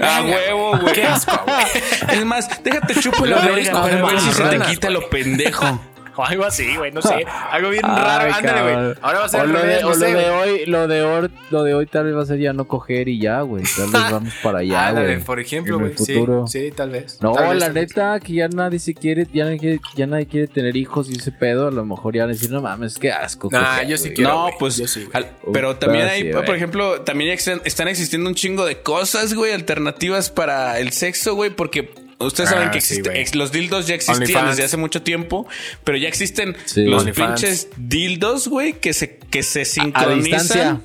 A 0.02 0.22
huevo, 0.22 0.78
güey. 0.78 0.94
Qué 0.94 1.06
asco, 1.06 1.42
güey. 1.46 2.18
Es 2.20 2.26
más, 2.26 2.64
déjate 2.64 2.96
chupo 3.00 3.26
la 3.26 3.40
verga 3.40 3.72
como 3.72 4.08
ver 4.08 4.20
si 4.22 4.32
se 4.32 4.44
te 4.44 4.60
quita 4.60 4.90
lo 4.90 5.10
pendejo. 5.10 5.80
o 6.18 6.24
algo 6.26 6.46
así, 6.46 6.76
güey, 6.78 6.92
no 6.92 7.02
sé. 7.02 7.26
Algo 7.52 7.70
bien 7.70 7.84
raro. 7.84 8.34
Ándale, 8.34 8.62
güey. 8.62 8.96
Ahora 9.02 9.20
va 9.20 9.26
a 9.26 9.30
ser 9.30 9.42
o 9.42 9.46
lo, 9.48 9.60
de, 9.60 9.84
o 9.84 9.94
sé, 9.94 10.12
lo 10.12 10.18
de 10.20 10.30
hoy, 10.30 10.66
lo 10.66 10.88
de 10.88 11.02
hoy, 11.04 11.30
lo 11.52 11.64
de 11.64 11.74
hoy 11.74 11.86
tal 11.86 12.06
vez 12.06 12.16
va 12.16 12.22
a 12.24 12.26
ser 12.26 12.40
ya 12.40 12.54
no 12.54 12.66
coger 12.68 13.08
y 13.08 13.20
ya, 13.20 13.42
güey. 13.42 13.64
Tal 13.78 13.86
vez 13.92 14.12
vamos 14.12 14.34
para 14.44 14.60
allá, 14.60 14.88
Ándale, 14.88 15.14
güey. 15.16 15.24
por 15.26 15.40
ejemplo, 15.40 15.78
En 15.78 15.82
el 15.86 15.94
güey. 15.94 16.06
Sí, 16.06 16.14
futuro. 16.14 16.48
sí, 16.48 16.72
tal 16.76 16.90
vez. 16.90 17.20
No, 17.22 17.34
Tal 17.34 17.50
vez, 17.50 17.60
la 17.60 17.70
neta, 17.70 18.20
que 18.20 18.34
ya 18.34 18.48
nadie 18.48 18.80
se 18.80 18.94
quiere, 18.94 19.28
ya 19.34 19.46
nadie 19.46 19.60
quiere, 19.60 19.80
ya 19.96 20.08
nadie 20.08 20.26
quiere 20.28 20.48
tener 20.48 20.76
hijos 20.78 21.10
y 21.10 21.14
ese 21.18 21.32
pedo, 21.32 21.68
a 21.68 21.72
lo 21.72 21.86
mejor 21.86 22.14
ya 22.16 22.22
van 22.24 22.30
a 22.32 22.34
decir, 22.34 22.52
no 22.52 22.62
mames, 22.62 22.98
qué 22.98 23.12
asco. 23.12 23.50
Nah, 23.52 23.60
coger, 23.76 23.88
yo 23.88 23.98
sí 23.98 24.04
güey". 24.06 24.14
quiero. 24.16 24.32
no, 24.32 24.50
pues. 24.60 24.78
Yo 24.78 24.88
sí, 24.88 25.04
güey. 25.04 25.12
al- 25.14 25.32
pero 25.54 25.76
también 25.78 26.06
hay, 26.08 26.22
sí, 26.24 26.30
por 26.34 26.56
ejemplo, 26.56 27.02
también 27.02 27.32
están 27.32 27.88
existiendo 27.88 28.30
un 28.30 28.36
chingo 28.36 28.66
de 28.66 28.82
cosas, 28.82 29.34
güey, 29.34 29.52
alternativas 29.54 30.30
para 30.30 30.80
el 30.80 30.92
sexo, 30.92 31.36
güey, 31.36 31.50
porque. 31.50 32.05
Ustedes 32.20 32.50
Ah, 32.50 32.54
saben 32.54 32.72
que 32.72 32.80
sí, 32.82 33.02
existe- 33.04 33.38
los 33.38 33.52
dildos 33.52 33.88
ya 33.88 33.96
existían 33.96 34.48
desde 34.48 34.64
hace 34.64 34.78
mucho 34.78 35.02
tiempo, 35.02 35.48
pero 35.84 35.98
ya 35.98 36.08
existen 36.08 36.56
Sí. 36.66 36.86
los 36.86 37.04
pinches 37.04 37.68
dildos, 37.78 38.48
güey, 38.48 38.74
que 38.74 38.94
se, 38.94 39.18
que 39.18 39.44
se 39.44 39.62
A 39.62 39.66
sincronizan. 39.66 40.24
distancia. 40.24 40.82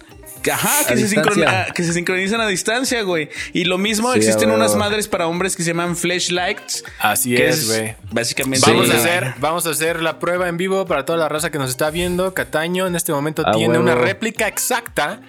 Ajá, 0.53 0.87
que 0.87 0.95
A 0.95 0.97
se, 0.97 1.73
que 1.75 1.83
se 1.85 1.93
sincronizan 1.93 2.41
a 2.41 2.47
distancia, 2.47 3.03
güey. 3.03 3.29
Y 3.53 3.65
lo 3.65 3.77
mismo 3.77 4.11
Sí, 4.15 4.21
existen 4.21 4.51
a 4.51 4.55
unas 4.55 4.75
madres 4.75 5.07
para 5.07 5.27
hombres 5.27 5.55
que 5.55 5.63
se 5.63 5.69
llaman 5.71 5.97
flashlights. 5.97 6.83
Así 6.99 7.37
es, 7.37 7.69
güey. 7.69 7.95
Básicamente. 8.11 8.69
Vamos 8.71 8.87
Sí. 8.87 8.93
a 8.93 8.97
hacer, 8.97 9.35
vamos 9.39 9.67
a 9.67 9.71
hacer 9.71 10.03
la 10.03 10.19
prueba 10.19 10.49
en 10.49 10.57
vivo 10.57 10.87
para 10.87 11.05
toda 11.05 11.19
la 11.19 11.29
raza 11.29 11.51
que 11.51 11.59
nos 11.59 11.69
está 11.69 11.91
viendo. 11.91 12.33
Cataño 12.33 12.87
en 12.87 12.97
este 12.97 13.13
momento 13.13 13.47
A 13.47 13.53
tiene 13.53 13.79
una 13.79 13.95
réplica 13.95 14.49
exacta 14.49 15.21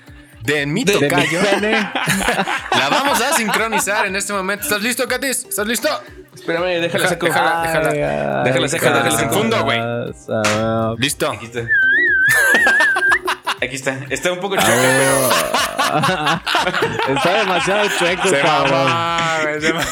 de 0.44 0.66
mi 0.66 0.84
De- 0.84 0.94
De 0.94 1.00
mi 1.02 1.08
tocayo. 1.10 1.40
La 2.78 2.90
vamos 2.90 3.22
a 3.22 3.34
sincronizar 3.36 4.06
en 4.08 4.16
este 4.16 4.34
momento. 4.34 4.64
¿Estás 4.64 4.82
listo, 4.82 5.08
Katis? 5.08 5.46
¿Estás 5.46 5.68
listo? 5.68 5.90
Espérame, 6.34 6.82
déjala 6.82 7.08
saco. 7.10 7.26
déjala. 7.28 7.62
déjala. 7.62 8.44
Déjala 8.44 8.68
déjala. 8.68 9.30
Fundo, 9.30 9.64
güey. 9.64 9.80
Listo. 10.98 11.32
Aquí 13.62 13.76
está. 13.76 14.00
Está. 14.10 14.32
Un 14.32 14.40
poco 14.40 14.56
chueca, 14.56 14.72
pero. 14.74 15.30
Está 17.16 17.34
demasiado 17.40 17.90
chueco, 18.00 18.28
Se 18.30 18.40
cabrón. 18.40 18.92
güey, 19.44 19.62
se. 19.62 19.74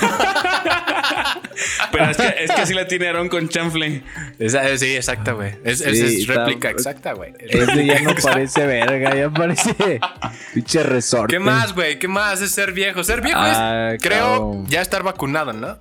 Pero 1.92 2.12
es 2.12 2.18
que, 2.18 2.36
es 2.46 2.52
que 2.52 2.62
así 2.62 2.74
la 2.74 2.88
tiene 2.88 3.10
Aaron 3.10 3.28
con 3.28 3.50
chanfle. 3.50 4.02
Esa- 4.38 4.78
sí, 4.78 4.96
exacta, 4.96 5.34
güey. 5.34 5.56
Es, 5.66 5.82
esa 5.82 5.90
Sí, 5.92 6.02
es 6.02 6.14
está- 6.22 6.34
réplica 6.46 6.70
exacta, 6.70 7.14
güey. 7.14 7.34
Ese 7.40 7.86
ya 7.86 8.00
no 8.02 8.16
parece 8.16 8.66
verga, 8.66 9.14
ya 9.16 9.30
parece 9.30 10.00
pinche 10.54 10.84
resorte. 10.84 11.34
¿Qué 11.36 11.40
más, 11.40 11.74
güey? 11.74 12.00
¿Qué 12.00 12.08
más 12.08 12.42
es 12.42 12.52
ser 12.52 12.72
viejo? 12.72 13.04
Ser 13.04 13.20
viejo 13.22 13.40
Ah, 13.42 13.92
es, 13.96 14.02
creo, 14.02 14.20
cabrón. 14.36 14.68
ya 14.68 14.82
estar 14.82 15.04
vacunado, 15.04 15.52
¿no? 15.52 15.78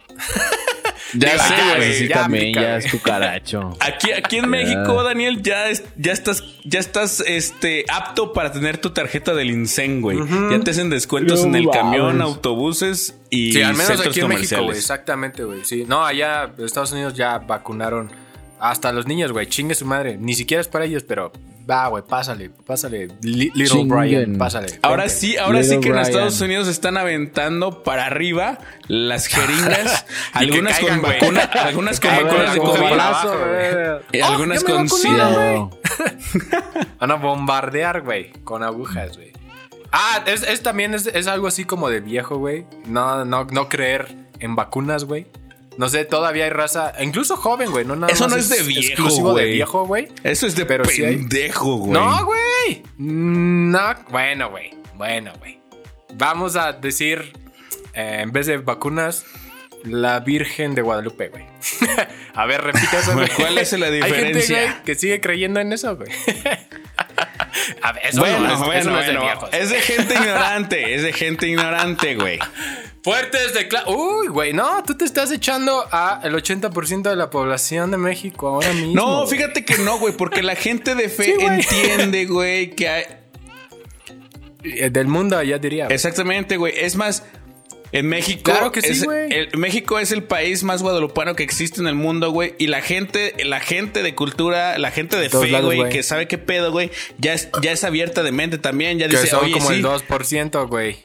Ya 1.15 1.33
Digo, 1.33 1.43
sé, 1.45 1.55
ya, 1.57 1.77
güey. 1.77 1.93
Sí, 1.95 2.09
ya 2.09 2.15
también 2.23 2.53
ya 2.55 2.77
es 2.77 2.91
cucaracho. 2.91 3.77
Aquí, 3.81 4.13
aquí 4.13 4.37
en 4.37 4.49
México, 4.51 5.03
Daniel, 5.03 5.43
ya, 5.43 5.69
es- 5.69 5.85
ya 5.97 6.13
estás, 6.13 6.43
ya 6.65 6.79
estás 6.81 7.21
este, 7.27 7.85
apto 7.89 8.33
para 8.35 8.53
tener 8.53 8.79
tu 8.79 8.91
tarjeta 8.91 9.35
del 9.35 9.51
INSEN, 9.51 10.01
güey. 10.03 10.19
Ya 10.51 10.61
te 10.61 10.71
hacen 10.73 10.91
descuentos 10.91 11.45
en 11.45 11.55
el 11.55 11.69
camión, 11.71 12.21
autobuses 12.21 13.15
y 13.31 13.53
Sí, 13.53 13.63
al 13.63 13.73
menos 13.73 13.87
centros 13.87 14.09
aquí 14.09 14.21
en 14.21 14.29
México, 14.29 14.39
comerciales. 14.57 14.67
güey. 14.67 14.79
Exactamente, 14.79 15.45
güey. 15.45 15.65
Sí. 15.65 15.85
No, 15.89 16.05
allá 16.05 16.51
en 16.59 16.65
Estados 16.65 16.93
Unidos 16.93 17.15
ya 17.15 17.39
vacunaron 17.39 18.11
hasta 18.61 18.93
los 18.93 19.07
niños, 19.07 19.33
güey. 19.33 19.47
Chingue 19.47 19.75
su 19.75 19.87
madre. 19.87 20.19
Ni 20.19 20.35
siquiera 20.35 20.61
es 20.61 20.69
para 20.69 20.85
ellos, 20.85 21.05
pero 21.05 21.33
va, 21.69 21.89
güey, 21.89 22.03
pásale, 22.03 22.51
pásale. 22.51 23.09
Li- 23.23 23.51
Little 23.55 23.67
Chinguen. 23.67 23.89
Brian, 23.89 24.39
pásale. 24.39 24.79
Ahora 24.83 25.05
Vente. 25.05 25.15
sí, 25.19 25.37
ahora 25.37 25.63
sí 25.63 25.79
que 25.81 25.89
en. 25.89 25.99
Estados 25.99 26.41
Unidos 26.41 26.69
están 26.69 26.97
aventando 26.97 27.83
para 27.83 28.07
arriba 28.07 28.59
las 28.89 29.27
jeringas, 29.27 30.07
algunas 30.33 30.79
caigan, 30.79 31.01
con 31.01 31.11
vacuna, 31.11 31.41
algunas 31.43 32.01
con 32.01 32.11
vacunas 32.11 32.55
de 32.55 32.61
COVID, 32.61 32.81
Oh, 34.23 34.27
algunas 34.27 34.65
con 34.65 34.89
SIDA. 34.89 35.31
güey. 35.31 35.69
Van 37.01 37.11
a 37.11 37.15
bombardear, 37.15 38.03
güey, 38.03 38.33
con 38.45 38.63
agujas, 38.63 39.17
güey. 39.17 39.33
Ah, 39.93 40.23
es, 40.27 40.43
es 40.43 40.63
también 40.63 40.95
es, 40.95 41.07
es 41.07 41.27
algo 41.27 41.47
así 41.47 41.65
como 41.65 41.89
de 41.89 42.01
viejo, 42.01 42.37
güey. 42.37 42.67
No, 42.87 43.25
no, 43.25 43.45
no 43.45 43.69
creer 43.69 44.09
en 44.41 44.55
vacunas, 44.57 45.05
güey. 45.05 45.27
No 45.79 45.89
sé, 45.89 46.05
todavía 46.05 46.45
hay 46.45 46.51
raza, 46.51 46.93
incluso 47.01 47.37
joven, 47.37 47.71
güey. 47.71 47.85
No, 47.87 47.95
nada 47.97 48.13
Eso 48.13 48.25
más 48.25 48.33
no 48.33 48.37
es 48.39 48.49
de 48.51 48.63
viejo, 48.65 48.89
exclusivo 48.89 49.29
de 49.35 49.45
güey. 49.45 49.55
viejo, 49.55 49.87
güey. 49.87 50.09
Eso 50.25 50.47
es 50.47 50.55
de 50.57 50.67
Pero 50.67 50.85
sí 50.85 51.05
hay- 51.05 51.17
pendejo, 51.17 51.77
güey. 51.77 51.93
No, 51.93 52.25
güey. 52.27 52.83
No, 52.99 53.95
bueno, 54.11 54.51
güey. 54.51 54.73
Bueno, 54.97 55.33
güey. 55.39 55.59
Vamos 56.15 56.57
a 56.57 56.73
decir, 56.73 57.33
eh, 57.95 58.19
en 58.23 58.33
vez 58.33 58.47
de 58.47 58.59
vacunas, 58.59 59.25
la 59.85 60.19
Virgen 60.21 60.75
de 60.75 60.83
Guadalupe, 60.83 61.29
güey. 61.29 61.45
a 62.35 62.45
ver, 62.47 62.61
repite 62.63 62.97
eso, 62.99 63.13
güey. 63.15 63.29
¿Cuál 63.37 63.57
es 63.59 63.73
la 63.79 63.87
Hay 63.87 63.93
gente, 64.03 64.09
diferencia? 64.09 64.61
güey, 64.73 64.83
que 64.83 64.95
sigue 64.97 65.21
creyendo 65.21 65.61
en 65.61 65.73
eso, 65.73 65.97
güey. 65.97 66.11
a 67.83 67.93
ver, 67.93 68.07
eso 68.07 68.21
Bueno, 68.21 68.41
no 68.41 68.53
es, 68.53 68.59
bueno, 68.59 68.73
eso 68.73 68.91
no 68.91 69.01
es 69.01 69.07
de 69.07 69.19
viejos. 69.19 69.49
Es 69.53 69.71
de 69.71 69.81
gente 69.81 70.15
ignorante, 70.21 70.95
es 70.95 71.03
de 71.03 71.13
gente 71.13 71.47
ignorante, 71.47 72.15
güey. 72.15 72.39
Fuertes 73.03 73.55
de 73.55 73.69
Uy, 73.87 74.29
güey, 74.29 74.53
no, 74.53 74.83
tú 74.83 74.95
te 74.97 75.05
estás 75.05 75.31
echando 75.31 75.87
a 75.91 76.21
el 76.25 76.35
80% 76.35 77.03
de 77.09 77.17
la 77.17 77.31
población 77.31 77.91
de 77.91 77.97
México 77.97 78.49
ahora 78.49 78.73
mismo. 78.73 78.95
No, 78.95 79.17
güey. 79.25 79.39
fíjate 79.39 79.65
que 79.65 79.79
no, 79.79 79.99
güey, 79.99 80.15
porque 80.15 80.43
la 80.43 80.57
gente 80.57 80.95
de 80.95 81.09
fe 81.09 81.25
Sí, 81.25 81.33
güey. 81.35 81.47
entiende, 81.61 82.27
güey, 82.27 82.71
que 82.71 82.89
hay... 82.89 83.05
Eh, 84.65 84.91
Del 84.91 85.07
mundo, 85.07 85.41
ya 85.43 85.59
diría. 85.59 85.85
güey. 85.85 85.95
Exactamente, 85.95 86.57
güey. 86.57 86.75
Es 86.77 86.97
más, 86.97 87.23
en 87.93 88.07
México... 88.09 88.43
Claro 88.45 88.71
que 88.73 88.83
sí, 88.83 88.89
es- 88.89 89.05
güey. 89.05 89.33
el- 89.33 89.57
México 89.59 89.99
es 89.99 90.13
el 90.13 90.23
país 90.23 90.63
más 90.63 90.83
guadalupano 90.83 91.35
que 91.35 91.43
existe 91.43 91.81
en 91.81 91.87
el 91.89 91.95
mundo, 91.95 92.31
güey. 92.31 92.55
Y 92.59 92.67
la 92.67 92.83
gente, 92.83 93.35
la 93.45 93.61
gente 93.61 94.03
de 94.03 94.15
cultura, 94.15 94.79
la 94.79 94.91
gente 94.91 95.17
de 95.19 95.29
todos 95.29 95.47
fe, 95.47 95.61
güey, 95.63 95.79
güey. 95.79 95.93
que 95.93 96.03
sabe 96.03 96.29
qué 96.29 96.39
pedo, 96.39 96.71
güey, 96.73 96.91
ya 97.19 97.33
es, 97.35 97.49
ya 97.63 97.73
es 97.73 97.85
abierta 97.85 98.23
de 98.23 98.33
mente 98.33 98.59
también. 98.59 98.99
Ya 98.99 99.09
que 99.09 99.17
dice, 99.17 99.29
son 99.29 99.45
oye, 99.45 99.53
como 99.53 99.69
sí. 99.69 99.75
el 99.77 99.85
2%, 99.85 100.69
güey. 100.69 100.97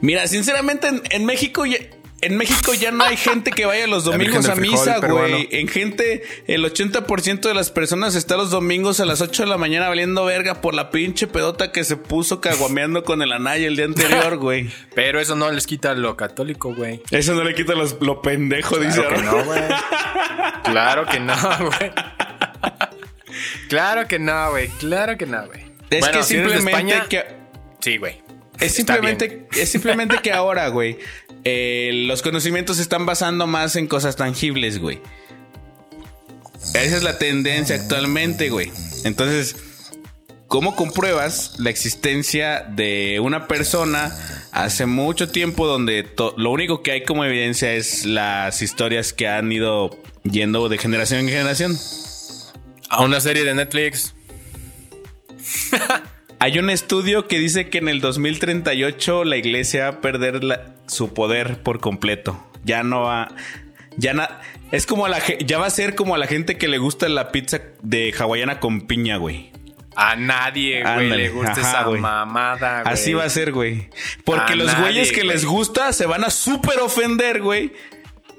Mira, 0.00 0.26
sinceramente, 0.26 0.88
en, 0.88 1.02
en 1.10 1.24
México 1.24 1.64
ya. 1.66 1.78
En 2.20 2.36
México 2.36 2.74
ya 2.74 2.90
no 2.90 3.04
hay 3.04 3.16
gente 3.16 3.52
que 3.52 3.64
vaya 3.64 3.86
los 3.86 4.02
domingos 4.04 4.48
a 4.48 4.56
misa, 4.56 4.98
güey. 4.98 5.48
En 5.52 5.68
gente, 5.68 6.22
el 6.48 6.64
80% 6.64 7.40
de 7.42 7.54
las 7.54 7.70
personas 7.70 8.16
está 8.16 8.36
los 8.36 8.50
domingos 8.50 8.98
a 8.98 9.04
las 9.04 9.20
8 9.20 9.44
de 9.44 9.48
la 9.48 9.56
mañana 9.56 9.88
valiendo 9.88 10.24
verga 10.24 10.60
por 10.60 10.74
la 10.74 10.90
pinche 10.90 11.28
pedota 11.28 11.70
que 11.70 11.84
se 11.84 11.96
puso 11.96 12.40
caguameando 12.40 13.04
con 13.04 13.22
el 13.22 13.32
anaya 13.32 13.68
el 13.68 13.76
día 13.76 13.84
anterior, 13.84 14.36
güey. 14.38 14.68
Pero 14.96 15.20
eso 15.20 15.36
no 15.36 15.50
les 15.52 15.66
quita 15.68 15.94
lo 15.94 16.16
católico, 16.16 16.74
güey. 16.74 17.00
Eso 17.12 17.34
no 17.34 17.44
le 17.44 17.54
quita 17.54 17.74
los- 17.74 17.96
lo 18.00 18.20
pendejo, 18.20 18.78
dice 18.78 19.00
Claro 19.00 19.14
que 19.14 19.20
Aaron. 19.20 19.38
no, 19.38 19.44
güey. 19.44 19.62
Claro 20.64 21.06
que 21.06 21.20
no, 21.20 21.36
güey. 21.60 21.92
Claro 23.68 24.08
que 24.08 24.18
no, 24.18 24.50
güey. 24.50 24.68
Claro 24.68 25.16
que 25.16 25.26
no, 25.26 25.46
güey. 25.46 25.60
Es 25.90 26.00
Bueno, 26.00 26.18
que 26.18 26.24
si 26.24 26.34
simplemente 26.34 26.70
España, 26.70 27.06
que. 27.08 27.24
Sí, 27.80 27.96
güey. 27.98 28.20
Es 28.58 28.74
simplemente, 28.74 29.46
es 29.52 29.68
simplemente 29.70 30.16
que 30.20 30.32
ahora, 30.32 30.66
güey, 30.68 30.98
eh, 31.44 31.90
los 32.06 32.22
conocimientos 32.22 32.76
se 32.76 32.82
están 32.82 33.06
basando 33.06 33.46
más 33.46 33.76
en 33.76 33.86
cosas 33.86 34.16
tangibles, 34.16 34.78
güey. 34.78 35.00
Esa 36.74 36.96
es 36.96 37.02
la 37.02 37.18
tendencia 37.18 37.76
actualmente, 37.76 38.50
güey. 38.50 38.70
Entonces, 39.04 39.56
¿cómo 40.46 40.76
compruebas 40.76 41.54
la 41.58 41.70
existencia 41.70 42.62
de 42.68 43.20
una 43.20 43.46
persona 43.46 44.16
hace 44.52 44.86
mucho 44.86 45.28
tiempo 45.28 45.66
donde 45.66 46.06
lo 46.36 46.50
único 46.50 46.82
que 46.82 46.92
hay 46.92 47.04
como 47.04 47.24
evidencia 47.24 47.72
es 47.72 48.04
las 48.04 48.60
historias 48.60 49.12
que 49.12 49.28
han 49.28 49.50
ido 49.50 49.96
yendo 50.24 50.68
de 50.68 50.78
generación 50.78 51.20
en 51.20 51.28
generación? 51.28 51.78
A 52.90 53.02
una 53.02 53.20
serie 53.20 53.44
de 53.44 53.54
Netflix. 53.54 54.14
Hay 56.40 56.58
un 56.58 56.70
estudio 56.70 57.26
que 57.26 57.38
dice 57.38 57.68
que 57.68 57.78
en 57.78 57.88
el 57.88 58.00
2038 58.00 59.24
la 59.24 59.36
iglesia 59.36 59.84
va 59.84 59.88
a 59.96 60.00
perder 60.00 60.44
la- 60.44 60.66
su 60.86 61.12
poder 61.12 61.62
por 61.62 61.80
completo. 61.80 62.42
Ya 62.64 62.82
no 62.82 63.02
va. 63.02 63.28
Ya 63.96 64.14
na- 64.14 64.40
Es 64.70 64.84
como 64.86 65.06
a 65.06 65.08
la 65.08 65.18
ya 65.40 65.58
va 65.58 65.66
a 65.66 65.70
ser 65.70 65.94
como 65.94 66.14
a 66.14 66.18
la 66.18 66.26
gente 66.26 66.58
que 66.58 66.68
le 66.68 66.76
gusta 66.78 67.08
la 67.08 67.32
pizza 67.32 67.60
de 67.82 68.14
hawaiana 68.18 68.60
con 68.60 68.82
piña, 68.82 69.16
güey. 69.16 69.50
A 69.96 70.14
nadie, 70.14 70.82
güey, 70.84 71.08
le 71.08 71.28
gusta 71.30 71.52
ajá, 71.52 71.60
esa 71.62 71.82
güey. 71.84 72.00
mamada, 72.00 72.82
güey. 72.82 72.94
Así 72.94 73.14
va 73.14 73.24
a 73.24 73.28
ser, 73.30 73.50
güey. 73.52 73.88
Porque 74.24 74.52
A 74.52 74.56
los 74.56 74.66
nadie, 74.66 74.80
güeyes 74.82 75.10
que 75.10 75.22
güey. 75.22 75.28
les 75.32 75.44
gusta 75.44 75.92
se 75.92 76.06
van 76.06 76.22
a 76.22 76.30
súper 76.30 76.78
ofender, 76.80 77.40
güey. 77.42 77.72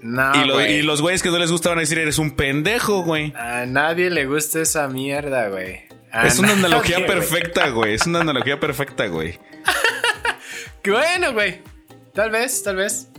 No, 0.01 0.31
y, 0.41 0.47
lo- 0.47 0.65
y 0.65 0.81
los 0.83 1.01
güeyes 1.01 1.21
que 1.21 1.29
no 1.29 1.37
les 1.39 1.51
gusta 1.51 1.69
van 1.69 1.79
a 1.79 1.81
decir, 1.81 1.97
eres 1.99 2.17
un 2.19 2.31
pendejo, 2.31 3.01
güey. 3.03 3.33
A 3.35 3.65
nadie 3.65 4.09
le 4.09 4.25
gusta 4.25 4.61
esa 4.61 4.87
mierda, 4.87 5.49
güey. 5.49 5.81
A 6.11 6.25
Es 6.27 6.39
una 6.39 6.53
analogía 6.53 7.05
perfecta, 7.05 7.69
güey. 7.69 7.93
Es 7.93 8.07
una 8.07 8.21
analogía 8.21 8.59
perfecta, 8.59 9.07
güey. 9.07 9.39
Qué 10.81 10.91
bueno, 10.91 11.33
güey. 11.33 11.61
Tal 12.13 12.31
vez, 12.31 12.63
tal 12.63 12.77
vez. 12.77 13.09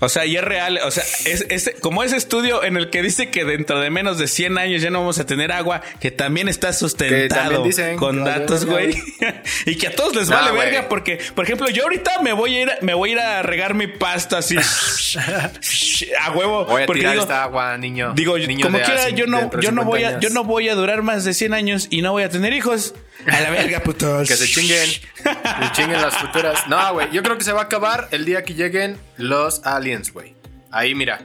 O 0.00 0.08
sea, 0.08 0.26
y 0.26 0.36
es 0.36 0.44
real. 0.44 0.78
O 0.84 0.90
sea, 0.90 1.02
es, 1.24 1.44
es- 1.48 1.72
como 1.80 2.02
ese 2.04 2.16
estudio 2.16 2.62
en 2.64 2.76
el 2.76 2.90
que 2.90 3.02
dice 3.02 3.30
que 3.30 3.44
dentro 3.44 3.80
de 3.80 3.90
menos 3.90 4.18
de 4.18 4.28
100 4.28 4.58
años 4.58 4.80
ya 4.82 4.90
no 4.90 5.00
vamos 5.00 5.18
a 5.18 5.26
tener 5.26 5.50
agua, 5.52 5.82
que 6.00 6.10
también 6.10 6.48
está 6.48 6.72
sustentado 6.72 7.40
también 7.42 7.62
dicen 7.64 7.96
con 7.96 8.24
datos, 8.24 8.64
güey. 8.64 8.94
y 9.66 9.76
que 9.76 9.88
a 9.88 9.94
todos 9.94 10.14
les 10.14 10.28
No, 10.28 10.36
vale 10.36 10.52
verga 10.52 10.88
porque, 10.88 11.18
por 11.34 11.44
ejemplo, 11.44 11.68
yo 11.68 11.82
ahorita 11.84 12.22
me 12.22 12.32
voy 12.32 12.56
a 12.56 12.62
ir, 12.62 12.72
me 12.82 12.94
voy 12.94 13.10
a 13.10 13.12
ir 13.12 13.18
a 13.20 13.42
regar 13.42 13.74
mi 13.74 13.86
pasta 13.86 14.38
así. 14.38 14.56
a 16.20 16.30
huevo. 16.32 16.64
Voy 16.64 16.82
a 16.82 16.86
porque 16.86 17.00
tirar 17.00 17.12
digo, 17.14 17.22
esta 17.24 17.42
agua, 17.44 17.76
niño. 17.78 18.12
Digo, 18.14 18.38
Niño 18.38 18.66
como 18.66 18.78
quiera, 18.80 19.08
yo 19.10 19.26
no, 19.26 19.50
yo 19.60 19.72
no 19.72 19.82
50 19.82 19.84
voy 19.84 20.04
a, 20.04 20.08
años. 20.08 20.20
yo 20.22 20.30
no 20.30 20.44
voy 20.44 20.68
a 20.68 20.74
durar 20.74 21.02
más 21.02 21.24
de 21.24 21.34
100 21.34 21.54
años 21.54 21.86
y 21.90 22.02
no 22.02 22.12
voy 22.12 22.22
a 22.22 22.28
tener 22.28 22.52
hijos. 22.52 22.94
A 23.26 23.40
la 23.40 23.50
verga, 23.50 23.80
putos. 23.80 24.28
Que 24.28 24.36
se 24.36 24.46
chinguen. 24.46 24.88
Que 25.22 25.66
se 25.66 25.72
chinguen 25.72 26.00
las 26.00 26.14
futuras. 26.16 26.66
No, 26.68 26.92
güey. 26.94 27.10
Yo 27.12 27.22
creo 27.22 27.36
que 27.36 27.44
se 27.44 27.52
va 27.52 27.62
a 27.62 27.64
acabar 27.64 28.08
el 28.12 28.24
día 28.24 28.44
que 28.44 28.54
lleguen 28.54 28.96
los 29.18 29.64
aliens, 29.64 30.12
güey. 30.12 30.34
Ahí, 30.70 30.94
mira. 30.94 31.20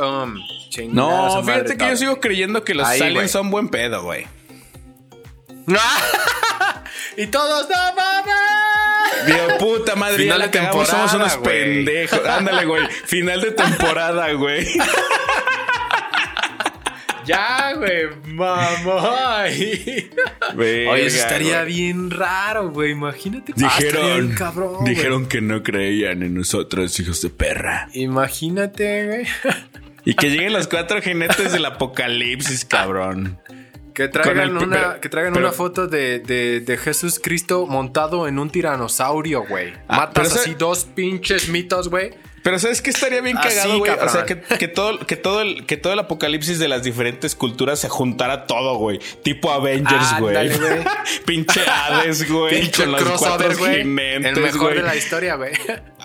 A 0.00 0.26
No, 0.90 1.42
madre 1.42 1.42
fíjate 1.42 1.76
que 1.76 1.88
yo 1.88 1.96
sigo 1.96 2.20
creyendo 2.20 2.62
que 2.62 2.74
los 2.74 2.86
Ahí, 2.86 3.00
aliens 3.00 3.32
son 3.32 3.50
buen 3.50 3.68
pedo, 3.68 4.02
güey. 4.02 4.26
y 7.16 7.26
todos, 7.26 7.68
no 7.68 7.76
mames. 7.94 9.26
Digo, 9.26 9.58
puta 9.58 9.96
madre, 9.96 10.16
Final 10.18 10.28
ya 10.28 10.38
la 10.38 10.44
de 10.46 10.50
cagamos, 10.50 10.88
somos 10.88 11.10
temporada, 11.10 11.36
unos 11.38 11.48
pendejos. 11.48 12.26
Ándale, 12.26 12.64
güey. 12.64 12.86
Final 13.06 13.40
de 13.40 13.50
temporada, 13.50 14.32
güey. 14.32 14.66
Ya, 17.28 17.72
güey. 17.76 18.06
Mamá. 18.34 19.44
Oye, 20.56 21.06
eso 21.06 21.18
estaría 21.18 21.62
bien 21.64 22.10
raro, 22.10 22.70
güey. 22.70 22.92
Imagínate. 22.92 23.52
Ah, 23.52 23.76
estaría 23.78 23.90
Dijeron, 24.00 24.26
bien 24.26 24.36
cabrón, 24.36 24.84
dijeron 24.84 25.26
que 25.26 25.40
no 25.40 25.62
creían 25.62 26.22
en 26.22 26.34
nosotros, 26.34 26.98
hijos 27.00 27.20
de 27.22 27.30
perra. 27.30 27.88
Imagínate, 27.94 29.06
güey. 29.06 29.26
Y 30.04 30.14
que 30.14 30.30
lleguen 30.30 30.52
los 30.52 30.68
cuatro 30.68 31.00
jinetes 31.02 31.52
del 31.52 31.64
apocalipsis, 31.66 32.64
cabrón. 32.64 33.38
Que 33.94 34.06
traigan, 34.08 34.38
el- 34.50 34.56
una, 34.56 34.76
pero- 34.76 35.00
que 35.00 35.08
traigan 35.08 35.32
pero- 35.34 35.46
una 35.46 35.52
foto 35.52 35.88
de, 35.88 36.20
de, 36.20 36.60
de 36.60 36.76
Jesús 36.78 37.18
Cristo 37.22 37.66
montado 37.66 38.28
en 38.28 38.38
un 38.38 38.48
tiranosaurio, 38.48 39.42
güey. 39.44 39.72
Ah, 39.88 39.96
Matas 39.98 40.28
ese- 40.28 40.38
así 40.40 40.54
dos 40.54 40.84
pinches 40.84 41.48
mitos, 41.48 41.88
güey. 41.88 42.12
Pero 42.42 42.58
¿sabes 42.58 42.82
qué 42.82 42.90
estaría 42.90 43.20
bien 43.20 43.36
Así, 43.38 43.48
cagado, 43.48 43.78
güey? 43.78 43.92
O 43.92 44.08
sea, 44.08 44.24
que, 44.24 44.40
que 44.40 44.68
todo, 44.68 44.98
que, 45.00 45.16
todo 45.16 45.40
el, 45.40 45.66
que 45.66 45.76
todo 45.76 45.92
el 45.92 45.98
apocalipsis 45.98 46.58
de 46.58 46.68
las 46.68 46.82
diferentes 46.82 47.34
culturas 47.34 47.78
se 47.80 47.88
juntara 47.88 48.46
todo, 48.46 48.76
güey. 48.76 48.98
Tipo 49.22 49.50
Avengers, 49.50 50.18
güey. 50.18 50.36
Ándale, 50.36 50.56
güey. 50.56 50.84
Pinche 51.26 51.60
Hades, 51.66 52.30
güey. 52.30 52.60
Pinche 52.60 52.84
con 52.84 52.92
los 52.92 53.02
crossover, 53.02 53.56
güey. 53.56 53.80
El 53.80 54.36
mejor 54.40 54.74
de 54.74 54.82
la 54.82 54.96
historia, 54.96 55.36
güey. 55.36 55.52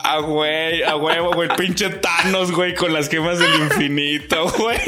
A 0.03 0.19
güey, 0.19 0.83
a 0.83 0.95
huevo, 0.95 1.33
güey. 1.33 1.49
Pinche 1.57 1.89
Thanos, 1.89 2.51
güey, 2.51 2.75
con 2.75 2.93
las 2.93 3.09
gemas 3.09 3.39
del 3.39 3.53
infinito, 3.55 4.49
güey. 4.57 4.79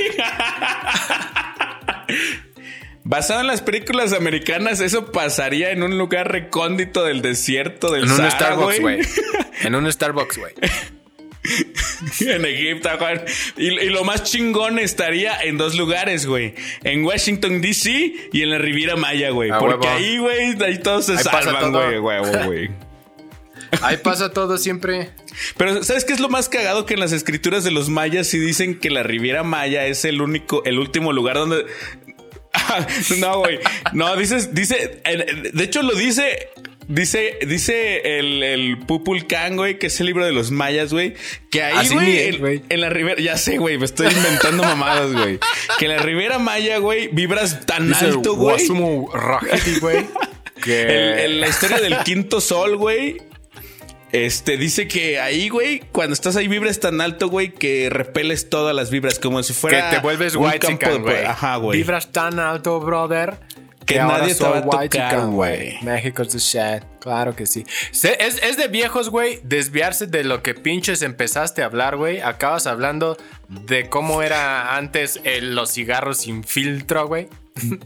Basado 3.03 3.41
en 3.41 3.47
las 3.47 3.61
películas 3.61 4.13
americanas, 4.13 4.79
eso 4.79 5.11
pasaría 5.11 5.69
en 5.71 5.83
un 5.83 5.97
lugar 5.97 6.31
recóndito 6.31 7.03
del 7.03 7.21
desierto 7.21 7.91
del 7.91 8.05
En 8.05 8.11
un 8.11 8.17
Sahara, 8.17 8.35
Starbucks, 8.35 8.79
güey. 8.79 8.99
En 9.61 9.75
un 9.75 9.91
Starbucks, 9.91 10.37
güey. 10.37 10.53
en 12.19 12.45
Egipto, 12.45 12.89
güey. 12.99 13.19
Y, 13.57 13.67
y 13.67 13.89
lo 13.89 14.03
más 14.03 14.23
chingón 14.23 14.79
estaría 14.79 15.39
en 15.41 15.57
dos 15.57 15.75
lugares, 15.75 16.25
güey. 16.25 16.55
En 16.83 17.03
Washington, 17.03 17.61
D.C. 17.61 18.13
y 18.31 18.41
en 18.41 18.49
la 18.49 18.57
Riviera 18.57 18.95
Maya, 18.95 19.29
güey. 19.29 19.51
Porque 19.51 19.87
huevo. 19.87 19.97
ahí, 19.97 20.17
güey, 20.17 20.63
ahí 20.63 20.79
todos 20.79 21.05
se 21.05 21.13
Ahí 21.13 21.23
salvan, 21.23 21.71
güey, 21.71 21.99
huevo, 21.99 22.31
güey. 22.45 22.69
Ahí 23.81 23.97
pasa 23.97 24.31
todo 24.31 24.57
siempre. 24.57 25.09
Pero, 25.57 25.83
¿sabes 25.83 26.05
qué 26.05 26.13
es 26.13 26.19
lo 26.19 26.29
más 26.29 26.49
cagado? 26.49 26.85
Que 26.85 26.93
en 26.93 26.99
las 26.99 27.11
escrituras 27.11 27.63
de 27.63 27.71
los 27.71 27.89
mayas 27.89 28.27
sí 28.27 28.39
dicen 28.39 28.79
que 28.79 28.89
la 28.89 29.03
Riviera 29.03 29.43
Maya 29.43 29.85
es 29.85 30.05
el 30.05 30.21
único, 30.21 30.63
el 30.65 30.79
último 30.79 31.13
lugar 31.13 31.35
donde. 31.35 31.65
no, 33.19 33.39
güey. 33.39 33.59
No, 33.93 34.15
dices, 34.15 34.53
dice. 34.53 35.01
De 35.53 35.63
hecho, 35.63 35.81
lo 35.81 35.93
dice. 35.95 36.49
Dice, 36.87 37.39
dice 37.47 38.19
el, 38.19 38.43
el 38.43 38.77
Pupulcán, 38.77 39.55
güey, 39.55 39.79
que 39.79 39.87
es 39.87 39.99
el 39.99 40.05
libro 40.05 40.25
de 40.25 40.31
los 40.31 40.51
mayas, 40.51 40.93
güey. 40.93 41.15
Que 41.49 41.63
ahí, 41.63 41.89
güey, 41.89 42.27
en, 42.27 42.63
en 42.69 42.81
la 42.81 42.89
Riviera. 42.89 43.19
Ya 43.21 43.37
sé, 43.37 43.57
güey, 43.57 43.77
me 43.79 43.85
estoy 43.85 44.07
inventando 44.07 44.61
mamadas, 44.63 45.11
güey. 45.11 45.39
Que 45.79 45.85
en 45.85 45.91
la 45.91 45.97
Riviera 45.97 46.37
Maya, 46.37 46.77
güey, 46.77 47.07
vibras 47.07 47.65
tan 47.65 47.87
Dice 47.87 48.05
alto, 48.05 48.35
güey. 48.35 48.57
Güey. 49.81 50.05
Que... 50.63 51.25
El- 51.25 51.41
la 51.41 51.47
historia 51.49 51.79
del 51.79 51.97
quinto 51.99 52.39
sol, 52.41 52.77
güey. 52.77 53.17
Este 54.11 54.55
dice 54.55 54.87
que 54.87 55.19
ahí, 55.19 55.49
güey, 55.49 55.81
cuando 55.91 56.13
estás 56.13 56.37
ahí 56.37 56.47
vibras 56.47 56.79
tan 56.79 57.01
alto, 57.01 57.27
güey, 57.27 57.49
que 57.51 57.89
repeles 57.89 58.49
todas 58.49 58.73
las 58.73 58.89
vibras, 58.89 59.19
como 59.19 59.43
si 59.43 59.51
que 59.53 59.59
fuera. 59.59 59.89
te 59.89 59.99
vuelves 59.99 60.35
un 60.35 60.45
white 60.45 60.59
campo 60.59 60.89
de- 60.89 60.97
güey. 60.99 61.25
Ajá, 61.25 61.57
güey. 61.57 61.79
Vibras 61.79 62.11
tan 62.13 62.39
alto, 62.39 62.79
brother. 62.79 63.33
Que 63.85 63.97
nadie 63.99 64.33
te 64.33 64.43
va 64.43 64.57
a 64.57 64.61
tocar, 64.63 64.79
whitezican, 64.81 65.31
güey. 65.33 65.77
México 65.83 66.23
es 66.23 66.29
the 66.29 66.39
shit. 66.39 66.83
Claro 66.99 67.35
que 67.35 67.45
sí. 67.45 67.65
Es, 67.91 68.41
es 68.41 68.57
de 68.57 68.67
viejos, 68.67 69.09
güey, 69.09 69.39
desviarse 69.43 70.07
de 70.07 70.23
lo 70.23 70.41
que 70.41 70.53
pinches 70.55 71.01
empezaste 71.03 71.61
a 71.61 71.65
hablar, 71.65 71.95
güey. 71.97 72.19
Acabas 72.21 72.65
hablando 72.67 73.15
de 73.47 73.87
cómo 73.89 74.21
era 74.23 74.75
antes 74.75 75.19
el- 75.23 75.53
los 75.55 75.71
cigarros 75.71 76.17
sin 76.17 76.43
filtro, 76.43 77.07
güey. 77.07 77.27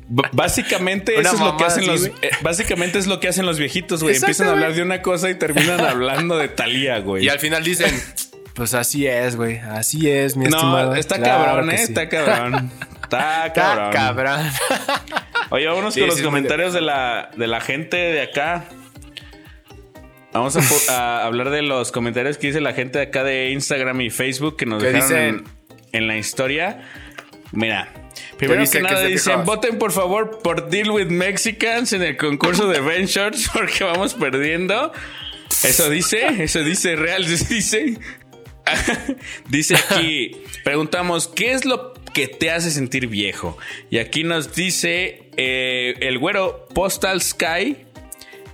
B- 0.07 0.23
Básicamente 0.31 1.13
eso 1.19 1.33
es 1.35 1.39
lo 1.41 1.57
que 1.57 1.65
hacen 1.65 1.83
así, 1.89 1.91
los. 1.91 2.05
eh, 2.23 2.29
básicamente 2.41 2.97
es 2.97 3.05
lo 3.05 3.19
que 3.19 3.27
hacen 3.27 3.45
los 3.45 3.59
viejitos, 3.59 4.01
güey. 4.01 4.15
Empiezan 4.15 4.47
a 4.47 4.51
hablar 4.51 4.73
de 4.73 4.81
una 4.81 5.01
cosa 5.01 5.29
y 5.29 5.35
terminan 5.35 5.79
hablando 5.85 6.37
de 6.37 6.47
Talía, 6.47 6.99
güey. 6.99 7.25
Y 7.25 7.29
al 7.29 7.39
final 7.39 7.63
dicen, 7.63 7.93
pues 8.55 8.73
así 8.73 9.05
es, 9.05 9.35
güey. 9.35 9.57
Así 9.59 10.09
es, 10.09 10.37
mi 10.37 10.45
No, 10.45 10.57
estimado. 10.57 10.95
está 10.95 11.17
Claro 11.17 11.43
cabrón, 11.45 11.71
eh. 11.71 11.77
sí. 11.77 11.83
Está 11.83 12.07
cabrón. 12.09 12.71
Está 13.03 13.45
Está 13.47 13.89
cabrón. 13.91 14.39
Oye, 15.49 15.67
vámonos 15.67 15.93
Sí, 15.93 16.01
con 16.01 16.09
los 16.09 16.21
comentarios 16.21 16.73
de 16.73 16.81
la, 16.81 17.31
de 17.35 17.47
la 17.47 17.61
gente 17.61 17.97
de 17.97 18.21
acá. 18.21 18.65
Vamos 20.31 20.89
a, 20.89 21.25
hablar 21.25 21.49
de 21.49 21.63
los 21.63 21.91
comentarios 21.91 22.37
que 22.37 22.47
dice 22.47 22.61
la 22.61 22.73
gente 22.73 22.99
de 22.99 23.05
acá 23.05 23.23
de 23.23 23.49
Instagram 23.49 23.99
y 24.01 24.09
Facebook 24.09 24.57
que 24.57 24.65
nos 24.65 24.83
¿Qué 24.83 24.91
dejaron 24.91 25.17
en, 25.17 25.37
dicen? 25.37 25.53
en 25.91 26.07
la 26.07 26.17
historia. 26.17 26.83
Mira, 27.51 27.91
primero 28.37 28.63
que 28.69 28.81
nada 28.81 29.03
dicen, 29.05 29.43
voten 29.43 29.79
por 29.79 29.91
favor 29.91 30.39
por 30.43 30.69
Deal 30.69 30.91
with 30.91 31.07
Mexicans 31.07 31.93
en 31.93 32.03
el 32.03 32.15
concurso 32.15 32.67
de 32.67 33.05
Shorts 33.07 33.49
porque 33.53 33.83
vamos 33.83 34.13
perdiendo. 34.13 34.91
Eso 35.63 35.89
dice, 35.89 36.43
eso 36.43 36.63
dice, 36.63 36.95
real, 36.95 37.25
dice. 37.49 37.97
dice 39.49 39.75
aquí, 39.75 40.31
preguntamos, 40.63 41.27
¿qué 41.27 41.53
es 41.53 41.65
lo 41.65 41.93
que 42.13 42.27
te 42.27 42.51
hace 42.51 42.69
sentir 42.69 43.07
viejo? 43.07 43.57
Y 43.89 43.97
aquí 43.97 44.23
nos 44.23 44.53
dice 44.53 45.28
eh, 45.41 45.95
el 46.01 46.17
güero 46.19 46.67
Postal 46.73 47.21
Sky. 47.21 47.85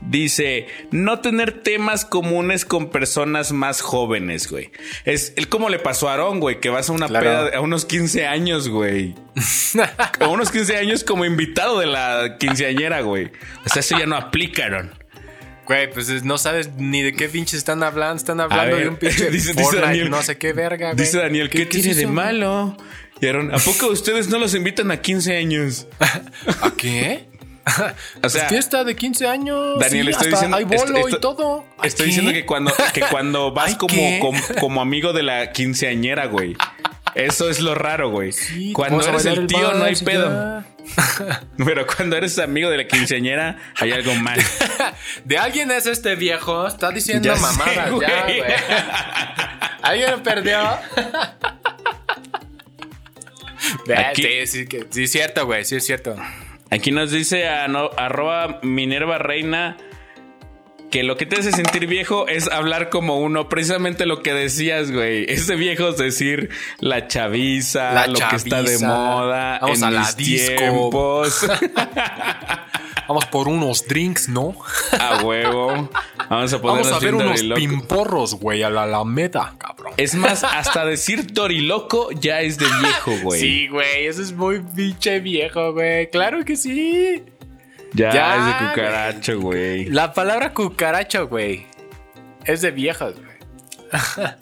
Dice, 0.07 0.67
no 0.91 1.19
tener 1.21 1.63
temas 1.63 2.05
comunes 2.05 2.63
con 2.63 2.91
personas 2.91 3.51
más 3.51 3.81
jóvenes, 3.81 4.51
güey. 4.51 4.69
Es 5.03 5.33
el 5.35 5.49
como 5.49 5.67
le 5.69 5.79
pasó 5.79 6.09
a 6.09 6.11
Aarón, 6.11 6.39
güey, 6.39 6.59
que 6.59 6.69
vas 6.69 6.89
a 6.89 6.93
una 6.93 7.07
Claro. 7.07 7.23
peda 7.25 7.43
de- 7.49 7.55
a 7.55 7.61
unos 7.61 7.85
15 7.85 8.27
años, 8.27 8.69
güey. 8.69 9.15
a 10.19 10.27
unos 10.27 10.51
15 10.51 10.77
años 10.77 11.03
como 11.03 11.25
invitado 11.25 11.79
de 11.79 11.87
la 11.87 12.37
quinceañera, 12.39 13.01
güey. 13.01 13.31
O 13.65 13.69
sea, 13.69 13.79
eso 13.79 13.97
ya 13.97 14.05
no 14.05 14.15
aplicaron. 14.15 14.91
Güey, 15.65 15.89
pues 15.91 16.09
es- 16.09 16.23
no 16.23 16.37
sabes 16.37 16.69
ni 16.77 17.01
de 17.01 17.13
qué 17.13 17.27
pinche 17.27 17.57
están 17.57 17.81
hablando. 17.81 18.17
Están 18.17 18.39
hablando 18.41 18.75
ver, 18.75 18.83
de 18.83 18.89
un 18.89 18.97
pinche 18.97 19.29
dice- 19.31 19.53
Daniel- 19.81 20.11
no 20.11 20.21
sé 20.21 20.37
qué 20.37 20.53
verga, 20.53 20.91
güey. 20.93 21.03
Dice 21.03 21.17
Daniel, 21.17 21.49
¿qué, 21.49 21.65
tiene 21.65 21.89
es 21.89 21.97
de 21.97 22.05
malo? 22.05 22.77
¿A 23.51 23.57
poco 23.59 23.87
ustedes 23.87 24.29
no 24.29 24.37
los 24.39 24.53
invitan 24.55 24.91
a 24.91 24.97
15 25.01 25.37
años? 25.37 25.87
¿A 26.61 26.71
qué? 26.77 27.27
O 27.65 28.29
sea, 28.29 28.41
Pues 28.41 28.43
fiesta 28.49 28.83
de 28.83 28.95
15 28.95 29.25
años. 29.27 29.79
Daniel, 29.79 30.05
sí, 30.07 30.11
estoy 30.11 30.29
diciendo- 30.31 30.57
Hay 30.57 30.63
bolo 30.65 30.75
esto- 30.83 30.97
esto- 30.97 31.17
y 31.17 31.19
todo. 31.19 31.65
¿A 31.79 31.87
Estoy 31.87 32.03
qué? 32.05 32.07
diciendo 32.09 32.31
que 32.33 32.45
cuando, 32.45 32.71
que 32.93 33.01
cuando 33.01 33.51
vas 33.53 33.69
¿Ay, 33.69 33.75
como, 33.77 34.19
como, 34.19 34.39
como 34.59 34.81
amigo 34.81 35.13
de 35.13 35.23
la 35.23 35.51
quinceañera, 35.51 36.27
güey. 36.27 36.55
Eso 37.15 37.49
es 37.49 37.61
lo 37.61 37.73
raro, 37.73 38.09
güey. 38.11 38.33
Sí, 38.33 38.73
cuando 38.73 39.01
eres 39.07 39.25
el 39.25 39.47
tío, 39.47 39.71
no 39.73 39.85
hay 39.85 39.95
pedo. 39.95 40.29
ya. 40.29 40.65
Pero 41.65 41.87
cuando 41.87 42.17
eres 42.17 42.37
amigo 42.37 42.69
de 42.69 42.77
la 42.77 42.87
quinceañera, 42.87 43.57
hay 43.77 43.93
algo 43.93 44.13
mal. 44.15 44.39
De 45.23 45.37
alguien 45.39 45.71
es 45.71 45.85
este 45.87 46.15
viejo. 46.15 46.67
Está 46.67 46.91
diciendo 46.91 47.29
Ya 47.29 47.35
sé, 47.37 47.41
mamadas 47.41 47.91
güey. 47.91 48.07
ya, 48.07 48.23
güey. 48.25 48.41
¿Alguien 49.81 50.11
lo 50.11 50.21
perdió? 50.23 50.59
Aquí- 53.93 54.23
Sí, 54.23 54.47
sí, 54.47 54.67
que- 54.67 54.85
sí, 54.89 55.03
es 55.03 55.11
cierto, 55.11 55.45
güey. 55.45 55.65
Sí, 55.65 55.75
es 55.75 55.85
cierto. 55.85 56.15
Aquí 56.71 56.91
nos 56.91 57.11
dice 57.11 57.47
a 57.47 57.67
no- 57.67 57.89
arroba 57.97 58.59
Minerva 58.63 59.17
Reina 59.17 59.77
que 60.91 61.03
lo 61.03 61.17
que 61.17 61.25
te 61.25 61.37
hace 61.39 61.51
sentir 61.51 61.87
viejo 61.87 62.27
es 62.27 62.49
hablar 62.49 62.89
como 62.89 63.19
uno, 63.19 63.49
precisamente 63.49 64.05
lo 64.05 64.23
que 64.23 64.33
decías, 64.33 64.91
güey. 64.91 65.25
Es 65.29 65.45
de 65.47 65.55
viejos 65.57 65.97
decir 65.97 66.49
la 66.79 67.07
chaviza, 67.07 67.91
La 67.91 68.07
lo 68.07 68.17
que 68.29 68.35
está 68.37 68.63
de 68.63 68.79
moda, 68.79 69.59
vamos 69.61 69.79
en 69.79 69.83
a 69.83 69.91
la 69.91 69.99
mis 70.01 70.15
disco. 70.17 70.55
tiempos. 70.57 71.47
Vamos 73.07 73.25
por 73.27 73.47
unos 73.47 73.85
drinks, 73.87 74.29
¿no? 74.29 74.55
a 74.99 75.21
huevo. 75.23 75.91
Vamos 76.29 76.53
a 76.53 76.57
Vamos 76.57 76.91
a 76.91 76.99
ver 76.99 77.15
unos 77.15 77.41
pimporros, 77.43 78.35
güey, 78.35 78.63
a 78.63 78.69
la 78.69 78.83
Alameda, 78.83 79.55
cabrón. 79.57 79.93
Es 79.97 80.15
más, 80.15 80.43
hasta 80.43 80.85
decir 80.85 81.33
doriloco 81.33 82.11
ya 82.11 82.41
es 82.41 82.57
de 82.57 82.65
viejo, 82.65 83.11
güey. 83.23 83.39
Sí, 83.39 83.67
güey, 83.67 84.05
eso 84.07 84.21
es 84.21 84.33
muy 84.33 84.59
pinche 84.61 85.19
viejo, 85.19 85.73
güey. 85.73 86.09
Claro 86.09 86.43
que 86.43 86.55
sí. 86.55 87.23
ya, 87.93 88.13
Ya, 88.13 88.35
es 88.35 88.45
de 88.45 88.69
cucaracho, 88.69 89.39
güey. 89.39 89.85
La 89.85 90.13
palabra 90.13 90.53
cucaracho, 90.53 91.27
güey, 91.27 91.65
es 92.45 92.61
de 92.61 92.71
viejos, 92.71 93.15
güey. 93.15 93.35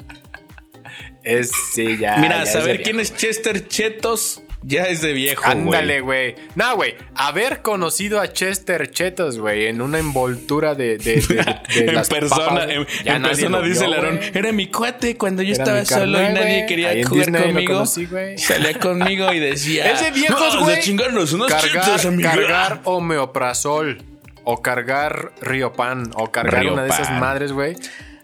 Es, 1.24 1.52
sí, 1.74 1.98
ya. 1.98 2.18
Mira, 2.18 2.44
ya 2.44 2.52
saber 2.52 2.84
quién 2.84 3.00
es 3.00 3.16
Chester 3.16 3.66
Chetos 3.70 4.42
ya 4.66 4.84
es 4.84 5.02
de 5.02 5.14
viejo, 5.14 5.44
güey. 5.44 5.52
Ándale, 5.58 6.02
güey. 6.02 6.36
No, 6.56 6.76
güey. 6.76 6.96
Haber 7.16 7.62
conocido 7.62 8.20
a 8.22 8.32
Chester 8.32 8.90
Chetos, 8.92 9.38
güey, 9.40 9.68
en 9.68 9.82
una 9.82 10.00
envoltura 10.00 10.74
de. 10.76 10.98
de, 10.98 11.16
de- 11.22 11.22
de 11.36 11.56
en 11.88 11.94
las 11.96 12.10
persona, 12.10 12.46
papas, 12.46 12.70
en, 12.70 12.86
en 13.06 13.22
persona 13.24 13.62
dice 13.62 13.86
güey. 13.88 14.20
Era 14.34 14.52
mi 14.52 14.68
cuate 14.68 15.18
cuando 15.18 15.42
yo 15.44 15.54
Era 15.54 15.64
estaba 15.64 15.86
solo 15.86 16.18
y 16.22 16.34
nadie 16.34 16.66
quería 16.68 16.90
Ahí 16.90 17.04
jugar 17.04 17.26
Disney 17.28 17.44
conmigo. 17.44 17.74
conocí. 17.74 18.08
Salía 18.38 18.80
conmigo 18.80 19.34
y 19.34 19.40
decía. 19.40 19.92
Es 19.92 20.02
de 20.02 20.12
viejos, 20.12 20.40
"Vamos 20.40 20.64
güey. 20.64 20.80
chingarnos 20.82 21.34
unos 21.34 21.48
cargar, 21.52 21.86
chetos, 21.86 22.06
amigo". 22.06 22.30
cargar 22.30 22.82
omeprazol. 22.86 24.02
O 24.46 24.62
cargar 24.62 25.32
Riopan. 25.42 26.12
O 26.16 26.32
cargar 26.32 26.68
una 26.68 26.84
de 26.84 26.90
esas 26.90 27.12
madres, 27.12 27.52
güey. 27.54 27.76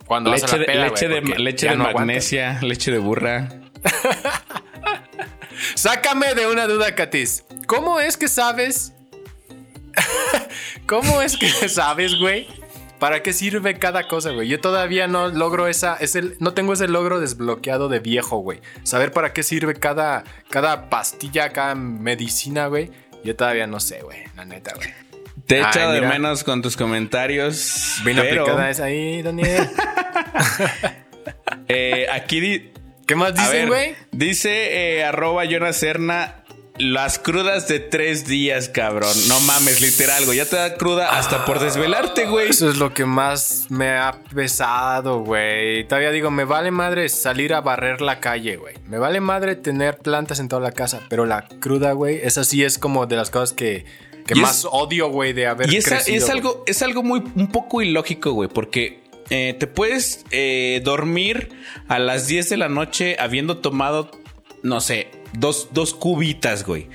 Cuando 0.06 0.32
vas 0.32 0.44
a 0.44 0.48
Leche, 0.48 0.58
la 0.58 0.60
de, 0.60 0.66
peda, 0.66 0.86
leche, 0.88 1.08
de, 1.08 1.22
leche 1.40 1.68
de 1.70 1.76
no 1.76 1.84
aguantas. 1.84 2.06
magnesia, 2.08 2.60
leche 2.62 2.92
de 2.92 2.98
burra. 2.98 3.50
Sácame 5.76 6.34
de 6.36 6.48
una 6.48 6.68
duda, 6.68 6.96
Katis. 6.96 7.44
¿Cómo 7.68 8.00
es 8.00 8.18
que 8.18 8.28
sabes? 8.28 8.94
¿Cómo 10.88 11.22
es 11.22 11.38
que 11.38 11.50
sabes, 11.70 12.16
güey? 12.16 12.48
¿Para 13.00 13.24
qué 13.24 13.32
sirve 13.32 13.80
cada 13.80 14.08
cosa, 14.08 14.32
güey? 14.32 14.50
Yo 14.50 14.60
todavía 14.60 15.08
no 15.08 15.30
logro 15.30 15.68
esa, 15.68 15.96
ese, 15.96 16.36
no 16.40 16.54
tengo 16.54 16.74
ese 16.74 16.90
logro 16.90 17.22
desbloqueado 17.22 17.88
de 17.88 18.00
viejo, 18.00 18.40
güey. 18.40 18.60
Saber 18.84 19.14
para 19.14 19.32
qué 19.32 19.42
sirve 19.42 19.74
cada, 19.76 20.26
cada 20.50 20.90
pastilla, 20.90 21.50
cada 21.54 21.76
medicina, 21.76 22.68
güey. 22.68 22.92
Yo 23.24 23.36
todavía 23.38 23.68
no 23.68 23.80
sé, 23.80 24.02
güey. 24.02 24.26
La 24.36 24.44
neta, 24.44 24.74
güey. 24.76 24.90
Te 25.46 25.64
Ay, 25.64 25.66
echo 25.70 25.92
de 25.92 26.02
mira. 26.02 26.10
menos 26.10 26.44
con 26.44 26.62
tus 26.62 26.76
comentarios. 26.76 28.02
Bien 28.04 28.18
pero, 28.18 28.42
aplicada 28.44 28.70
esa 28.70 28.84
ahí, 28.86 29.22
Daniel. 29.22 29.70
eh, 31.70 32.06
aquí 32.12 32.72
¿Qué 33.10 33.16
más 33.16 33.34
dicen, 33.34 33.68
güey? 33.70 33.96
dice 34.12 35.00
eh, 35.00 35.04
arroba 35.04 35.44
Jonas 35.46 35.78
Serna. 35.78 36.36
Las 36.78 37.18
crudas 37.18 37.68
de 37.68 37.80
tres 37.80 38.28
días, 38.28 38.70
cabrón. 38.70 39.12
No 39.28 39.40
mames, 39.42 39.82
literal, 39.82 40.24
güey. 40.26 40.38
Ya 40.38 40.46
te 40.46 40.56
da 40.58 40.76
cruda 40.76 41.18
hasta 41.18 41.44
por 41.44 41.60
desvelarte, 41.60 42.28
güey. 42.28 42.50
Eso 42.52 42.70
es 42.70 42.78
lo 42.78 42.94
que 42.94 43.04
más 43.06 43.66
me 43.70 43.90
ha 43.98 44.22
pesado, 44.34 45.22
güey. 45.24 45.86
Todavía 45.88 46.12
digo, 46.12 46.30
me 46.30 46.46
vale 46.46 46.70
madre 46.70 47.10
salir 47.10 47.56
a 47.56 47.62
barrer 47.62 48.00
la 48.00 48.20
calle, 48.20 48.58
güey. 48.58 48.76
Me 48.88 49.00
vale 49.00 49.20
madre 49.22 49.56
tener 49.56 49.98
plantas 49.98 50.40
en 50.40 50.48
toda 50.48 50.62
la 50.62 50.72
casa. 50.72 51.02
Pero 51.10 51.26
la 51.26 51.48
cruda, 51.60 51.92
güey, 51.94 52.20
esa 52.24 52.44
sí 52.44 52.64
es 52.64 52.78
como 52.78 53.08
de 53.08 53.16
las 53.18 53.30
cosas 53.32 53.52
que, 53.54 53.86
que 54.28 54.36
más 54.36 54.60
es- 54.60 54.68
odio, 54.72 55.10
güey, 55.10 55.34
de 55.34 55.48
haber 55.48 55.74
Y 55.74 55.78
es, 55.78 55.86
crecido, 55.86 56.16
es 56.24 56.30
algo, 56.30 56.64
es 56.68 56.82
algo 56.84 57.02
muy 57.04 57.24
un 57.36 57.52
poco 57.52 57.82
ilógico, 57.82 58.32
güey, 58.32 58.48
porque 58.48 58.99
eh, 59.30 59.56
te 59.60 59.68
puedes 59.68 60.26
eh, 60.32 60.82
dormir 60.84 61.50
a 61.88 62.00
las 62.00 62.28
10 62.28 62.50
de 62.50 62.58
la 62.58 62.70
noche 62.70 63.16
habiendo 63.20 63.58
tomado, 63.58 64.12
no 64.64 64.82
sé, 64.82 65.10
dos, 65.34 65.70
dos 65.72 65.94
cubitas, 65.94 66.66
güey. 66.66 66.88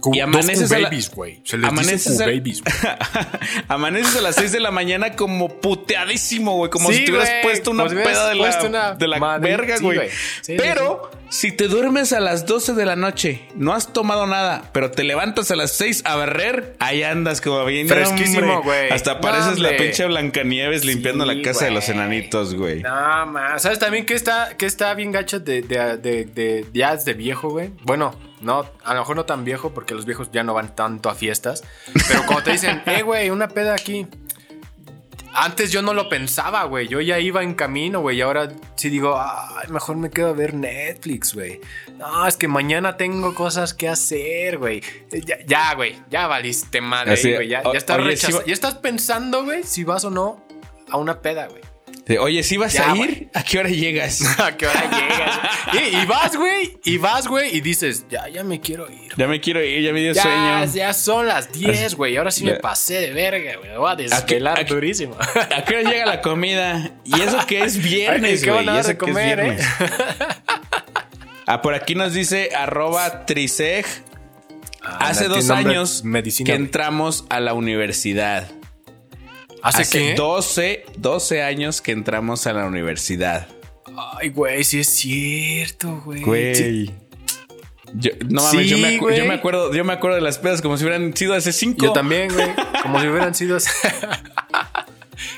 Cu- 0.00 0.14
y 0.14 0.18
dos 0.18 0.28
amaneces 0.28 0.68
Q-babies, 0.72 1.10
güey. 1.10 1.40
Se 1.44 1.56
les 1.56 1.68
amaneces 1.68 2.12
dice 2.12 2.22
a- 2.24 2.26
Q-babies, 2.26 2.62
güey. 2.62 2.74
Amaneces 3.68 4.16
a 4.16 4.20
las 4.20 4.34
6 4.36 4.52
de 4.52 4.60
la 4.60 4.70
mañana 4.70 5.14
como 5.16 5.48
puteadísimo, 5.60 6.56
güey. 6.56 6.70
Como 6.70 6.90
Sí, 6.90 6.96
si 6.98 7.04
te 7.04 7.10
hubieras 7.12 7.30
puesto 7.42 7.70
una 7.70 7.84
peda 7.86 8.28
de 8.28 8.34
la, 8.34 8.94
de 8.94 9.08
la 9.08 9.38
verga, 9.38 9.78
güey. 9.78 10.08
Sí, 10.10 10.16
sí, 10.42 10.54
pero 10.58 11.10
si 11.28 11.52
te 11.52 11.68
duermes 11.68 12.12
a 12.12 12.20
las 12.20 12.46
12 12.46 12.74
de 12.74 12.86
la 12.86 12.96
noche, 12.96 13.46
no 13.54 13.72
has 13.74 13.92
tomado 13.92 14.26
nada, 14.26 14.70
pero 14.72 14.90
te 14.90 15.04
levantas 15.04 15.50
a 15.50 15.56
las 15.56 15.72
6 15.72 16.02
a 16.04 16.16
barrer, 16.16 16.76
ahí 16.78 17.02
andas 17.02 17.40
como 17.40 17.64
bien. 17.64 17.88
Fresquísimo, 17.88 18.62
güey. 18.62 18.90
Hasta 18.90 19.14
No, 19.14 19.20
pareces 19.20 19.58
la 19.58 19.76
pinche 19.76 20.06
Blancanieves 20.06 20.84
limpiando 20.84 21.26
Sí, 21.26 21.34
la 21.34 21.42
casa 21.42 21.64
de 21.66 21.70
los 21.72 21.88
enanitos, 21.88 22.54
güey. 22.54 22.82
No, 22.82 23.26
más. 23.26 23.62
¿Sabes 23.62 23.78
también 23.78 24.06
que 24.06 24.14
está, 24.14 24.56
que 24.56 24.66
está 24.66 24.94
bien 24.94 25.12
gacho 25.12 25.40
de, 25.40 25.62
de, 25.62 25.96
de, 25.96 26.24
de- 26.26 26.66
ya 26.72 26.92
es 26.92 27.04
de 27.04 27.14
viejo, 27.14 27.50
güey? 27.50 27.70
Bueno, 27.82 28.14
no, 28.40 28.64
a 28.84 28.94
lo 28.94 29.00
mejor 29.00 29.16
no 29.16 29.24
tan 29.24 29.44
viejo 29.44 29.70
porque 29.74 29.94
los 29.94 30.04
viejos 30.04 30.30
ya 30.32 30.44
no 30.44 30.54
van 30.54 30.74
tanto 30.74 31.08
a 31.10 31.14
fiestas. 31.14 31.64
Pero 32.08 32.24
cuando 32.26 32.44
te 32.44 32.52
dicen, 32.52 32.82
eh, 32.86 33.02
güey, 33.02 33.30
una 33.30 33.48
peda 33.48 33.74
aquí. 33.74 34.06
Antes 35.34 35.70
yo 35.70 35.82
no 35.82 35.92
lo 35.92 36.08
pensaba, 36.08 36.64
güey. 36.64 36.88
Yo 36.88 37.00
ya 37.00 37.18
iba 37.18 37.42
en 37.42 37.54
camino, 37.54 38.00
güey. 38.00 38.18
Y 38.18 38.20
ahora 38.22 38.48
sí 38.76 38.88
digo, 38.88 39.16
ay, 39.20 39.68
mejor 39.70 39.96
me 39.96 40.10
quedo 40.10 40.28
a 40.28 40.32
ver 40.32 40.54
Netflix, 40.54 41.34
güey. 41.34 41.60
No, 41.98 42.26
es 42.26 42.36
que 42.36 42.48
mañana 42.48 42.96
tengo 42.96 43.34
cosas 43.34 43.74
que 43.74 43.88
hacer, 43.88 44.58
güey. 44.58 44.82
Eh, 45.12 45.22
Ya, 45.46 45.74
güey. 45.74 45.96
Ya 46.10 46.26
valiste 46.26 46.80
madre, 46.80 47.12
güey. 47.34 47.48
Ya, 47.48 47.62
ya 47.72 47.78
estás 47.78 47.96
oye, 47.98 48.04
va- 48.38 48.44
Ya 48.46 48.52
estás 48.54 48.74
pensando, 48.76 49.44
güey, 49.44 49.62
si 49.64 49.84
vas 49.84 50.04
o 50.04 50.10
no 50.10 50.42
a 50.90 50.96
una 50.96 51.20
peda, 51.20 51.48
güey. 51.48 51.62
De, 52.06 52.20
Oye, 52.20 52.42
si 52.44 52.56
vas 52.56 52.72
Ya, 52.72 52.92
a 52.92 52.96
ir, 52.96 53.04
güey. 53.04 53.28
¿a 53.34 53.42
qué 53.42 53.58
hora 53.58 53.68
llegas? 53.68 54.20
¿A 54.38 54.56
qué 54.56 54.68
hora 54.68 54.90
llegas? 54.90 55.40
y, 55.92 55.96
y 55.96 56.06
vas, 56.06 56.36
güey, 56.36 56.78
y 56.84 56.98
vas, 56.98 57.26
güey, 57.26 57.56
y 57.56 57.60
dices, 57.60 58.06
ya, 58.08 58.28
ya 58.28 58.44
me 58.44 58.60
quiero 58.60 58.88
ir. 58.88 59.12
ya 59.16 59.26
me 59.26 59.40
quiero 59.40 59.60
ir, 59.64 59.82
ya 59.82 59.92
me 59.92 60.00
dio 60.00 60.12
Ya, 60.12 60.22
sueño. 60.22 60.64
ya 60.72 60.92
son 60.94 61.26
las 61.26 61.50
10, 61.52 61.96
güey. 61.96 62.16
Ahora 62.16 62.30
sí 62.30 62.44
me 62.44 62.54
pasé 62.54 63.00
de 63.00 63.10
verga, 63.12 63.56
güey. 63.56 63.70
Me 63.70 63.78
voy 63.78 63.90
a 63.90 63.96
desvelar 63.96 64.60
a 64.60 64.64
qué- 64.64 64.72
durísimo. 64.74 65.16
¿A 65.18 65.64
qué 65.64 65.78
hora 65.78 65.90
llega 65.90 66.06
la 66.06 66.20
comida? 66.22 66.92
Y 67.04 67.20
eso 67.20 67.44
que 67.46 67.64
es 67.64 67.76
viernes, 67.82 68.38
Ay, 68.40 68.44
qué 68.44 68.52
güey. 68.52 68.66
van 68.66 68.76
a 68.76 68.80
eso 68.80 68.88
de 68.90 68.96
comer, 68.98 69.40
¿eh? 69.40 69.56
Ah, 71.48 71.62
por 71.62 71.74
aquí 71.74 71.94
nos 71.94 72.12
dice 72.12 72.50
arroba 72.56 73.24
triseg. 73.24 73.86
Hace 74.82 75.26
tiene 75.26 75.34
dos 75.36 75.50
años 75.50 76.04
medicina, 76.04 76.46
que 76.46 76.52
güey. 76.52 76.64
entramos 76.64 77.24
a 77.30 77.38
la 77.40 77.54
universidad. 77.54 78.48
¿Hace, 79.66 79.82
Hace 79.82 79.98
qué? 79.98 80.14
12, 80.14 80.84
12 80.96 81.42
años 81.42 81.80
que 81.80 81.90
entramos 81.90 82.46
a 82.46 82.52
la 82.52 82.66
universidad. 82.66 83.48
Ay, 84.16 84.28
güey, 84.28 84.62
sí 84.62 84.78
es 84.78 84.88
cierto, 84.90 86.02
güey. 86.04 86.22
Güey. 86.22 86.54
Sí. 86.54 86.94
Yo, 87.94 88.12
no 88.28 88.44
mames, 88.44 88.62
Sí, 88.62 88.68
yo, 88.68 88.78
me 88.78 88.94
yo 89.16 89.24
me 89.24 89.34
acuerdo, 89.34 89.74
yo 89.74 89.84
me 89.84 89.92
acuerdo 89.92 90.14
de 90.14 90.22
las 90.22 90.38
pedas 90.38 90.62
como 90.62 90.76
si 90.76 90.84
hubieran 90.84 91.16
sido 91.16 91.34
hace 91.34 91.52
cinco. 91.52 91.86
Yo 91.86 91.92
también, 91.92 92.32
güey. 92.32 92.46
Como 92.80 93.00
si 93.00 93.08
hubieran 93.08 93.34
sido. 93.34 93.58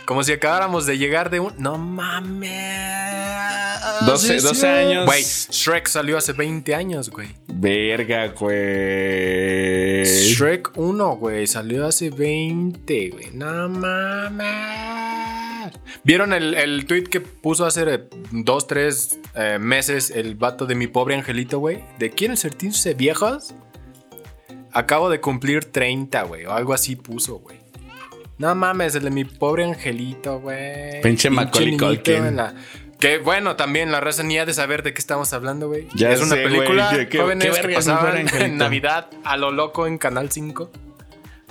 Como 0.04 0.22
si 0.22 0.32
acabáramos 0.32 0.86
de 0.86 0.98
llegar 0.98 1.30
de 1.30 1.40
un. 1.40 1.54
No 1.58 1.78
mames. 1.78 3.08
12 4.06 4.40
12 4.40 4.68
años. 4.68 5.06
Güey, 5.06 5.22
Shrek 5.22 5.86
salió 5.88 6.18
hace 6.18 6.32
20 6.32 6.74
años, 6.74 7.10
güey. 7.10 7.28
Verga, 7.46 8.28
güey. 8.28 10.04
Shrek 10.04 10.76
1, 10.76 11.16
güey, 11.16 11.46
salió 11.46 11.86
hace 11.86 12.10
20, 12.10 13.10
güey. 13.10 13.30
No 13.32 13.68
mames. 13.68 14.98
¿Vieron 16.04 16.32
el, 16.32 16.54
el 16.54 16.86
tweet 16.86 17.04
que 17.04 17.20
puso 17.20 17.66
hace 17.66 17.82
eh, 17.94 18.08
dos, 18.30 18.66
tres 18.66 19.18
eh, 19.34 19.58
meses 19.60 20.10
el 20.10 20.34
vato 20.36 20.66
de 20.66 20.74
mi 20.74 20.86
pobre 20.86 21.14
angelito, 21.14 21.58
güey? 21.58 21.84
¿De 21.98 22.10
quieren 22.10 22.36
sentirse 22.36 22.94
viejos? 22.94 23.54
Acabo 24.72 25.10
de 25.10 25.20
cumplir 25.20 25.64
30, 25.64 26.22
güey, 26.24 26.44
o 26.46 26.52
algo 26.52 26.72
así 26.72 26.96
puso, 26.96 27.38
güey. 27.38 27.57
No 28.38 28.54
mames, 28.54 28.94
el 28.94 29.04
de 29.04 29.10
mi 29.10 29.24
pobre 29.24 29.64
angelito, 29.64 30.38
güey. 30.40 31.00
Pinche 31.02 31.28
Macaulay 31.30 31.76
Culkin. 31.76 32.36
la- 32.36 32.54
Que 33.00 33.18
bueno, 33.18 33.54
también 33.56 33.92
la 33.92 34.00
raza 34.00 34.22
ni 34.24 34.38
ha 34.38 34.44
de 34.46 34.52
saber 34.54 34.82
de 34.82 34.92
qué 34.92 34.98
estamos 34.98 35.32
hablando, 35.32 35.68
güey. 35.68 35.86
Ya 35.94 36.10
es 36.10 36.20
una 36.20 36.34
sé, 36.34 36.42
película, 36.42 36.90
que- 36.90 37.08
que- 37.08 37.18
jóvenes, 37.18 37.48
qué 37.56 37.68
que 37.68 37.74
pasaban 37.74 38.26
en 38.34 38.58
Navidad 38.58 39.08
a 39.24 39.36
lo 39.36 39.50
loco 39.52 39.86
en 39.86 39.98
Canal 39.98 40.30
5. 40.32 40.70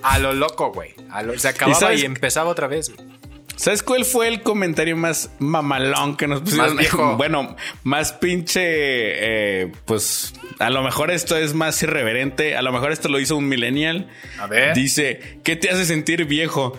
A 0.03 0.19
lo 0.19 0.33
loco, 0.33 0.71
güey. 0.73 0.93
Lo- 1.23 1.37
Se 1.39 1.47
acababa 1.47 1.77
y, 1.77 1.79
sabes- 1.79 2.03
empezaba 2.03 2.49
otra 2.49 2.67
vez, 2.67 2.93
güey. 2.93 3.16
¿Sabes 3.57 3.83
cuál 3.83 4.05
fue 4.05 4.27
el 4.29 4.43
comentario 4.43 4.95
más 4.95 5.31
mamalón 5.39 6.15
que 6.15 6.27
nos 6.27 6.41
pusieron? 6.41 6.67
Más 6.67 6.77
viejo. 6.77 7.13
Bueno, 7.17 7.55
más 7.83 8.13
pinche. 8.13 8.61
eh, 8.63 9.71
pues 9.85 10.33
a 10.59 10.69
lo 10.69 10.83
mejor 10.83 11.11
esto 11.11 11.35
es 11.35 11.53
más 11.53 11.81
irreverente. 11.83 12.55
A 12.55 12.61
lo 12.61 12.71
mejor 12.71 12.91
esto 12.91 13.09
lo 13.09 13.19
hizo 13.19 13.35
un 13.35 13.49
millennial. 13.49 14.07
A 14.39 14.47
ver. 14.47 14.75
Dice: 14.75 15.39
¿Qué 15.43 15.55
te 15.55 15.69
hace 15.71 15.85
sentir 15.85 16.25
viejo? 16.25 16.77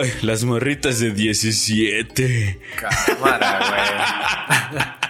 Ay, 0.00 0.10
las 0.22 0.44
morritas 0.44 1.00
de 1.00 1.10
17. 1.10 2.60
Cámara, 2.76 4.96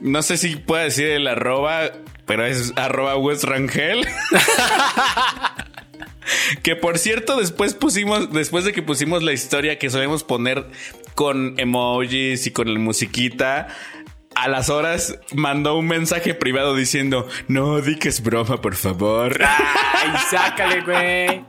No 0.00 0.22
sé 0.22 0.38
si 0.38 0.56
puedo 0.56 0.82
decir 0.82 1.08
el 1.08 1.26
arroba, 1.26 1.90
pero 2.26 2.46
es 2.46 2.72
arroba 2.76 3.16
West 3.16 3.44
Rangel. 3.44 4.06
que 6.62 6.76
por 6.76 6.98
cierto, 6.98 7.38
después 7.38 7.74
pusimos, 7.74 8.32
después 8.32 8.64
de 8.64 8.72
que 8.72 8.82
pusimos 8.82 9.22
la 9.22 9.32
historia 9.32 9.78
que 9.78 9.90
solemos 9.90 10.24
poner 10.24 10.66
con 11.14 11.58
emojis 11.58 12.46
y 12.46 12.50
con 12.50 12.68
el 12.68 12.78
musiquita. 12.78 13.68
A 14.36 14.48
las 14.48 14.70
horas 14.70 15.18
mandó 15.34 15.76
un 15.76 15.88
mensaje 15.88 16.34
privado 16.34 16.74
diciendo: 16.74 17.28
No, 17.48 17.80
di 17.80 17.96
que 17.96 18.08
es 18.08 18.22
broma, 18.22 18.60
por 18.60 18.76
favor. 18.76 19.38
Ay, 19.42 20.10
sácale, 20.30 20.80
güey. 20.82 21.44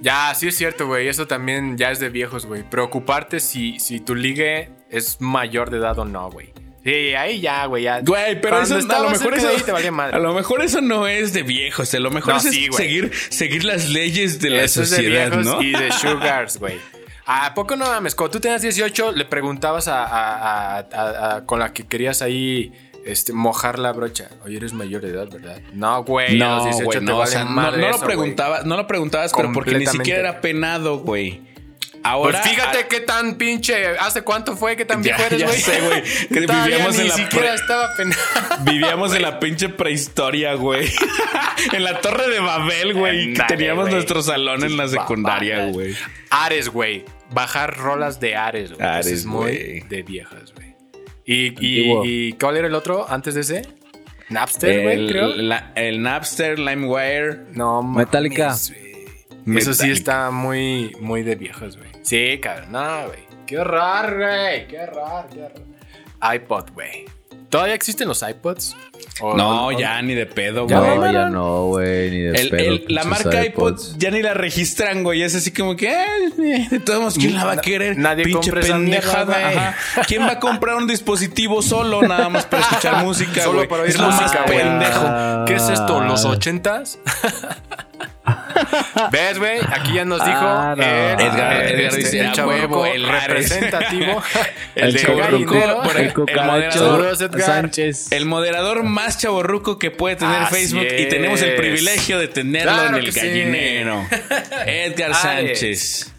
Ya, 0.00 0.34
sí 0.34 0.48
es 0.48 0.56
cierto, 0.56 0.86
güey. 0.86 1.08
Eso 1.08 1.26
también 1.26 1.76
ya 1.76 1.90
es 1.90 2.00
de 2.00 2.08
viejos, 2.08 2.46
güey. 2.46 2.62
Preocuparte 2.62 3.40
si, 3.40 3.78
si 3.80 4.00
tu 4.00 4.14
ligue 4.14 4.70
es 4.90 5.20
mayor 5.20 5.70
de 5.70 5.78
edad 5.78 5.98
o 5.98 6.04
no, 6.04 6.30
güey. 6.30 6.52
Sí, 6.84 7.14
ahí 7.14 7.40
ya, 7.40 7.66
güey. 7.66 7.82
Ya. 7.84 8.00
Güey, 8.00 8.40
pero 8.40 8.56
Cuando 8.56 8.78
eso 8.78 8.96
a 8.96 9.00
lo 9.00 9.10
mejor 9.10 9.34
eso, 9.34 9.48
ahí 9.48 9.56
te 9.64 9.72
valía 9.72 9.92
madre. 9.92 10.16
a 10.16 10.18
lo 10.18 10.32
mejor 10.34 10.62
eso 10.62 10.80
no 10.80 11.06
es 11.06 11.32
de 11.34 11.42
viejos, 11.42 11.92
a 11.92 11.98
lo 11.98 12.10
mejor 12.10 12.34
No, 12.34 12.40
eso 12.40 12.50
sí, 12.50 12.64
es 12.64 12.70
güey. 12.70 12.82
seguir, 12.88 13.12
seguir 13.30 13.64
las 13.64 13.88
leyes 13.90 14.40
de 14.40 14.50
la 14.50 14.62
Eso 14.62 14.82
es 14.82 14.90
de 14.90 14.96
sociedad, 14.96 15.26
viejos 15.30 15.46
¿no? 15.46 15.62
y 15.62 15.72
de 15.72 15.92
sugars, 15.92 16.58
güey. 16.58 16.78
¿A 17.26 17.52
poco 17.54 17.76
no 17.76 17.84
mames? 17.86 18.14
Cuando 18.14 18.32
tú 18.32 18.40
tenías 18.40 18.62
18, 18.62 19.12
le 19.12 19.24
preguntabas 19.26 19.88
a, 19.88 20.04
a- 20.04 20.78
a- 20.78 20.86
a- 20.92 21.36
a- 21.36 21.46
con 21.46 21.58
la 21.60 21.72
que 21.72 21.86
querías 21.86 22.22
ahí 22.22 22.72
este, 23.04 23.32
mojar 23.32 23.78
la 23.78 23.92
brocha. 23.92 24.28
Oye, 24.44 24.56
eres 24.56 24.72
mayor 24.72 25.02
de 25.02 25.10
edad, 25.10 25.28
¿verdad? 25.30 25.60
No, 25.72 26.02
güey. 26.02 26.40
a 26.42 26.48
los 26.56 26.58
No, 26.58 26.64
18 26.64 26.84
güey, 26.86 26.98
te 26.98 27.04
no, 27.04 27.14
o 27.14 27.18
vale 27.18 27.30
sea, 27.30 27.44
no, 27.44 27.70
lo 27.70 27.88
eso, 27.90 28.00
preguntabas, 28.00 28.64
no 28.64 28.76
lo 28.76 28.86
preguntabas, 28.86 29.32
pero 29.36 29.52
porque 29.52 29.74
ni 29.76 29.86
siquiera 29.86 30.20
era 30.20 30.40
penado, 30.40 30.98
güey. 30.98 31.42
Pues 32.02 32.12
Ahora. 32.14 32.42
fíjate 32.42 32.86
qué 32.88 33.00
tan 33.00 33.34
pinche. 33.34 33.88
¿Hace 33.98 34.22
cuánto 34.22 34.56
fue 34.56 34.74
que 34.74 34.86
tan 34.86 35.02
Ya- 35.02 35.16
viejo 35.16 35.22
eres, 35.26 35.38
ya 35.40 35.46
güey? 35.46 35.60
sé, 35.60 35.80
güey, 35.82 36.02
vivíamos 36.30 36.94
ni 36.96 37.02
en 37.02 37.08
la 37.08 37.14
siquiera 37.14 37.46
pre- 37.48 37.54
estaba 37.54 37.94
penado. 37.94 38.20
Vivíamos 38.64 39.14
en 39.14 39.22
la 39.22 39.38
pinche 39.38 39.68
prehistoria, 39.68 40.54
güey. 40.54 40.90
en 41.72 41.84
la 41.84 42.00
torre 42.00 42.28
de 42.30 42.40
Babel, 42.40 42.94
güey. 42.94 43.34
Teníamos 43.48 43.84
güey. 43.84 43.94
nuestro 43.94 44.22
salón 44.22 44.64
en 44.64 44.78
la 44.78 44.88
secundaria, 44.88 45.66
güey. 45.66 45.94
Ares, 46.30 46.70
güey. 46.70 47.04
Bajar 47.32 47.76
rolas 47.76 48.18
de 48.18 48.34
Ares, 48.34 48.72
güey. 48.72 48.86
Ares, 48.88 49.06
es 49.06 49.26
muy 49.26 49.42
güey. 49.52 49.80
de 49.80 50.02
viejas, 50.02 50.54
güey. 50.54 50.74
¿Y, 51.26 51.54
y, 51.60 51.92
y 52.28 52.32
cuál 52.32 52.56
era 52.56 52.66
el 52.66 52.74
otro 52.74 53.06
antes 53.10 53.34
de 53.34 53.42
ese? 53.42 53.68
Napster, 54.30 54.82
güey, 54.82 55.06
creo. 55.06 55.26
El, 55.26 55.48
la- 55.50 55.72
el 55.74 56.00
Napster, 56.02 56.58
LimeWire. 56.58 57.40
No, 57.52 57.82
mames, 57.82 58.08
Eso 59.46 59.74
sí 59.74 59.90
está 59.90 60.30
muy, 60.30 60.94
muy 61.00 61.22
de 61.22 61.34
viejas, 61.36 61.76
güey. 61.76 61.90
Sí, 62.02 62.38
cabrón. 62.42 62.72
No, 62.72 63.06
güey. 63.06 63.20
Qué 63.46 63.58
horror, 63.58 64.16
güey. 64.16 64.68
Qué 64.68 64.80
horror, 64.80 65.26
qué 65.32 65.42
horror. 65.44 66.34
iPod, 66.34 66.70
güey. 66.74 67.04
¿Todavía 67.48 67.74
existen 67.74 68.06
los 68.06 68.22
iPods? 68.22 68.76
¿O- 69.20 69.34
No, 69.36 69.66
o- 69.66 69.72
ya 69.72 70.00
ni 70.02 70.14
de 70.14 70.24
pedo, 70.26 70.66
güey. 70.68 70.76
No, 70.76 71.12
ya 71.12 71.28
no, 71.28 71.64
güey, 71.66 72.08
ni 72.10 72.18
de 72.20 72.40
El- 72.40 72.48
pedo, 72.50 72.62
el- 72.74 72.84
la 72.88 73.02
marca 73.02 73.44
iPod 73.44 73.72
iPods. 73.72 73.98
ya 73.98 74.10
ni 74.12 74.22
la 74.22 74.34
registran, 74.34 75.02
güey. 75.02 75.22
Es 75.22 75.34
así 75.34 75.50
como 75.50 75.74
que, 75.74 75.90
eh, 75.90 76.68
de 76.70 76.78
todos 76.78 77.00
modos, 77.00 77.14
¿quién 77.18 77.34
la 77.34 77.44
va 77.44 77.52
a 77.54 77.60
querer? 77.60 77.98
nadie 77.98 78.22
Pinche 78.22 78.50
compra 78.52 78.60
esa 78.60 78.78
mierda, 78.78 79.26
pendejada. 79.26 79.76
¿Quién 80.06 80.22
va 80.22 80.32
a 80.32 80.38
comprar 80.38 80.76
un 80.76 80.86
dispositivo 80.86 81.60
solo 81.60 82.02
nada 82.02 82.28
más 82.28 82.46
para 82.46 82.62
escuchar 82.62 83.04
música, 83.04 83.42
Solo 83.42 83.56
güey? 83.58 83.68
para 83.68 83.82
oír 83.82 83.90
Es 83.90 83.98
lo 83.98 84.06
más 84.06 84.22
música, 84.22 84.44
güey. 84.46 84.58
pendejo. 84.58 85.44
¿Qué 85.46 85.54
es 85.56 85.68
esto? 85.70 86.00
¿Los 86.02 86.24
ochentas? 86.24 87.00
¿Ves, 89.12 89.38
güey? 89.38 89.58
Aquí 89.70 89.94
ya 89.94 90.04
nos 90.04 90.24
dijo 90.24 90.38
Ah, 90.40 90.74
no. 90.76 90.82
el, 90.82 91.20
Edgar- 91.20 91.62
el- 91.62 91.80
Edgar 91.80 91.94
dice, 91.96 92.20
el 92.20 92.26
"A 92.28 92.32
chavorruco 92.32 92.80
huevo, 92.82 92.86
el 92.86 93.04
Ares". 93.04 93.26
representativo. 93.28 94.22
El 94.76 94.84
el 94.88 94.92
de 94.94 95.00
por 95.04 96.30
El 96.30 96.46
moderador. 96.46 97.16
Edgar. 97.20 97.40
Sánchez. 97.42 98.12
El 98.12 98.24
moderador 98.26 98.82
más 98.84 99.18
chaborruco 99.18 99.78
que 99.78 99.90
puede 99.90 100.16
tener 100.16 100.42
Así 100.42 100.54
Facebook 100.54 100.86
y 100.98 101.08
tenemos 101.08 101.42
el 101.42 101.56
privilegio 101.56 102.18
de 102.18 102.28
tenerlo 102.28 102.72
Claro 102.72 102.96
en 102.98 103.04
el 103.04 103.12
sí. 103.12 103.20
gallinero. 103.20 104.06
Edgar. 104.66 105.14
Sánchez. 105.14 106.12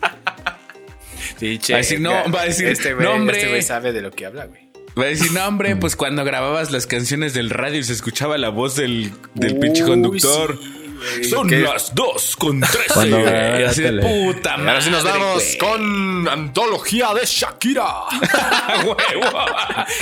Sí, 1.40 1.58
che, 1.60 1.74
Va 1.74 1.78
a 1.78 1.82
decir, 1.82 2.00
no, 2.02 2.12
va 2.32 2.42
a 2.42 2.46
decir, 2.46 2.68
este 2.68 2.94
güey. 2.94 3.08
Este 3.30 3.48
güey 3.50 3.62
sabe 3.62 3.94
de 3.94 4.02
lo 4.02 4.12
que 4.12 4.26
habla, 4.26 4.46
güey. 4.46 4.70
Va 5.00 5.04
a 5.04 5.08
decir, 5.08 5.32
no, 5.32 5.48
hombre, 5.48 5.76
pues 5.78 5.96
cuando 5.96 6.24
grababas 6.26 6.72
las 6.72 6.86
canciones 6.86 7.34
del 7.34 7.50
radio 7.50 7.80
y 7.80 7.84
se 7.84 7.94
escuchaba 7.94 8.38
la 8.38 8.50
voz 8.50 8.76
del, 8.76 9.12
del 9.34 9.54
Uy, 9.54 9.60
pinche 9.60 9.84
conductor. 9.84 10.60
sí, 10.62 10.81
güey. 11.02 11.24
Son 11.24 11.48
¿Qué? 11.50 11.60
las 11.60 11.94
dos 11.96 12.36
con 12.36 12.62
trece. 12.62 12.94
Cuando 12.94 13.18
así 13.68 13.82
de 13.82 13.94
puta 14.02 14.58
madre. 14.58 14.70
ahora 14.70 14.82
sí 14.82 14.90
nos 14.90 15.04
vamos 15.04 15.44
güey. 15.44 15.58
con 15.58 16.28
Antología 16.30 17.14
de 17.14 17.26
Shakira. 17.26 17.88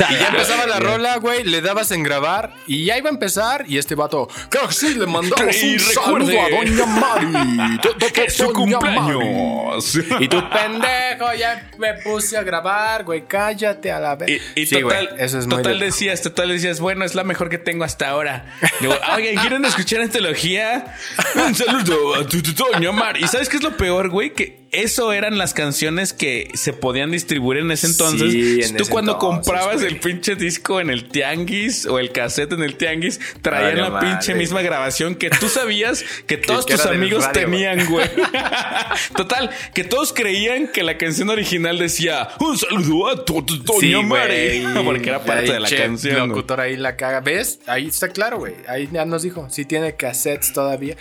Y 0.09 0.13
ya 0.13 0.27
empezaba 0.29 0.65
la 0.67 0.79
rola, 0.79 1.17
güey, 1.17 1.43
le 1.43 1.61
dabas 1.61 1.91
en 1.91 2.03
grabar 2.03 2.53
y 2.67 2.85
ya 2.85 2.97
iba 2.97 3.09
a 3.09 3.13
empezar 3.13 3.65
y 3.67 3.77
este 3.77 3.95
vato, 3.95 4.27
claro 4.49 4.67
que 4.67 4.73
sí, 4.73 4.93
le 4.95 5.05
mandamos 5.05 5.55
Y 5.61 5.73
un 5.73 5.79
recuerde 5.79 6.33
saludo 6.33 6.41
a 6.41 6.49
Doña 6.49 6.85
Mari. 6.85 7.77
Do- 7.83 7.93
do- 7.93 8.13
Que 8.13 8.23
es 8.25 8.35
su 8.35 8.51
Doña 8.53 8.79
Mari. 8.79 9.13
cumpleaños. 9.13 9.95
Y 10.19 10.27
tu 10.27 10.49
pendejo, 10.49 11.33
ya 11.37 11.69
me 11.77 11.93
puse 11.95 12.37
a 12.37 12.43
grabar, 12.43 13.03
güey, 13.03 13.25
cállate 13.27 13.91
a 13.91 13.99
la 13.99 14.15
vez. 14.15 14.41
Y, 14.55 14.61
y 14.61 14.65
total, 14.67 15.09
total 15.49 15.79
decías, 15.79 16.21
total 16.21 16.49
decías, 16.49 16.79
bueno, 16.79 17.05
es 17.05 17.15
la 17.15 17.23
mejor 17.23 17.49
que 17.49 17.57
tengo 17.57 17.83
hasta 17.83 18.09
ahora. 18.09 18.45
Digo, 18.79 18.95
oigan, 19.15 19.35
¿quieren 19.35 19.65
escuchar 19.65 20.01
antología? 20.01 20.88
Un 21.35 21.55
saludo 21.55 22.15
a 22.15 22.27
tu, 22.27 22.41
tu 22.41 22.53
Doña 22.53 22.91
Mar. 22.91 23.17
¿Y 23.17 23.27
sabes 23.27 23.49
qué 23.49 23.57
es 23.57 23.63
lo 23.63 23.75
peor, 23.75 24.09
güey? 24.09 24.33
Que 24.33 24.67
eso 24.71 25.13
eran 25.13 25.37
las 25.37 25.53
canciones 25.53 26.13
que 26.13 26.49
se 26.53 26.73
podían 26.73 27.11
distribuir 27.11 27.59
en 27.59 27.71
ese 27.71 27.87
entonces. 27.87 28.31
Sí, 28.31 28.61
en 28.61 28.77
Tú 28.77 28.83
ese 28.83 28.91
cuando 28.91 29.13
entonces, 29.13 29.37
comprabas 29.45 29.75
güey. 29.77 29.87
el 29.87 29.99
pinche 29.99 30.35
disco 30.35 30.79
en 30.79 30.89
el 30.89 31.09
tianguis 31.09 31.85
o 31.85 31.99
el 31.99 32.11
cassette 32.11 32.53
en 32.53 32.63
el 32.63 32.75
tianguis, 32.75 33.19
traían 33.41 33.77
la 33.77 33.89
madre, 33.89 34.07
pinche 34.09 34.35
misma 34.35 34.61
grabación 34.61 35.15
que 35.15 35.29
tú 35.29 35.47
sabías 35.49 36.03
que 36.27 36.37
todos 36.37 36.65
que 36.65 36.75
tus 36.75 36.85
amigos 36.85 37.25
radio, 37.25 37.41
tenían, 37.45 37.85
güey. 37.89 38.09
Total, 39.15 39.49
que 39.73 39.83
todos 39.83 40.13
creían 40.13 40.67
que 40.71 40.83
la 40.83 40.97
canción 40.97 41.29
original 41.29 41.77
decía 41.77 42.29
un 42.39 42.57
saludo 42.57 43.07
a 43.09 43.25
tu, 43.25 43.41
tu 43.43 43.57
Doña 43.57 44.01
Mari. 44.01 44.63
Porque 44.83 45.09
era 45.09 45.23
parte 45.23 45.51
de 45.51 45.59
la 45.59 45.67
El 45.67 45.77
canción. 45.77 46.15
güey. 46.15 46.27
locutor 46.29 46.61
ahí 46.61 46.75
la 46.77 46.95
caga. 46.95 47.21
¿Ves? 47.21 47.59
Ahí 47.67 47.87
está 47.87 48.09
claro, 48.09 48.37
güey. 48.39 48.55
Ahí 48.67 48.89
ya 48.91 49.05
nos 49.05 49.23
dijo. 49.23 49.47
Sí 49.49 49.65
tiene 49.65 49.95
cassettes 49.95 50.53
todavía. 50.53 50.95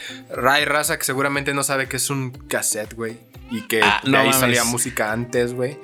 Hay 0.49 0.65
raza 0.65 0.99
que 0.99 1.05
seguramente 1.05 1.55
no 1.55 1.63
sabe 1.63 1.89
que 1.89 1.97
es 1.97 2.11
un 2.11 2.31
cassette, 2.31 2.95
güey. 2.95 3.19
Y 3.51 3.58
que 3.63 3.81
Ah, 3.83 4.01
de 4.05 4.11
no 4.11 4.19
ahí 4.19 4.27
mames. 4.27 4.41
salía 4.41 4.65
música 4.65 5.13
antes, 5.13 5.53
güey. 5.55 5.79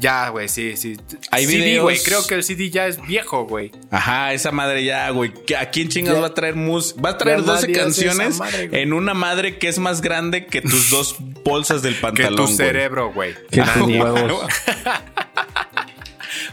Ya, 0.00 0.30
güey, 0.30 0.48
sí, 0.48 0.74
sí. 0.78 0.96
Hay 1.30 1.44
CD, 1.44 1.58
videos- 1.58 1.82
güey. 1.82 1.98
Creo 2.02 2.26
que 2.26 2.34
el 2.34 2.42
CD 2.42 2.70
ya 2.70 2.86
es 2.86 3.00
viejo, 3.06 3.44
güey. 3.46 3.70
Ajá, 3.90 4.32
esa 4.32 4.50
madre 4.50 4.82
ya, 4.84 5.10
güey. 5.10 5.34
¿Que 5.46 5.54
¿A 5.54 5.68
quién 5.70 5.88
chingas 5.90 6.20
va 6.20 6.28
a 6.28 6.34
traer 6.34 6.54
mus? 6.56 6.94
Va 6.96 7.10
a 7.10 7.18
traer 7.18 7.40
ya 7.40 7.44
12 7.44 7.68
nadie 7.68 7.74
hace 7.74 7.82
canciones 7.82 8.38
madre, 8.38 8.70
en 8.80 8.94
una 8.94 9.12
madre 9.12 9.58
que 9.58 9.68
es 9.68 9.78
más 9.78 10.00
grande 10.00 10.46
que 10.46 10.62
tus 10.62 10.88
dos 10.88 11.16
bolsas 11.44 11.82
del 11.82 11.94
Que 11.96 12.00
pantalón. 12.00 12.36
tu 12.36 12.42
güey. 12.44 12.56
cerebro, 12.56 13.12
güey. 13.12 13.34
Que 13.50 13.60
Ah, 13.60 13.74
tus 13.74 13.86
huevos. 13.86 14.46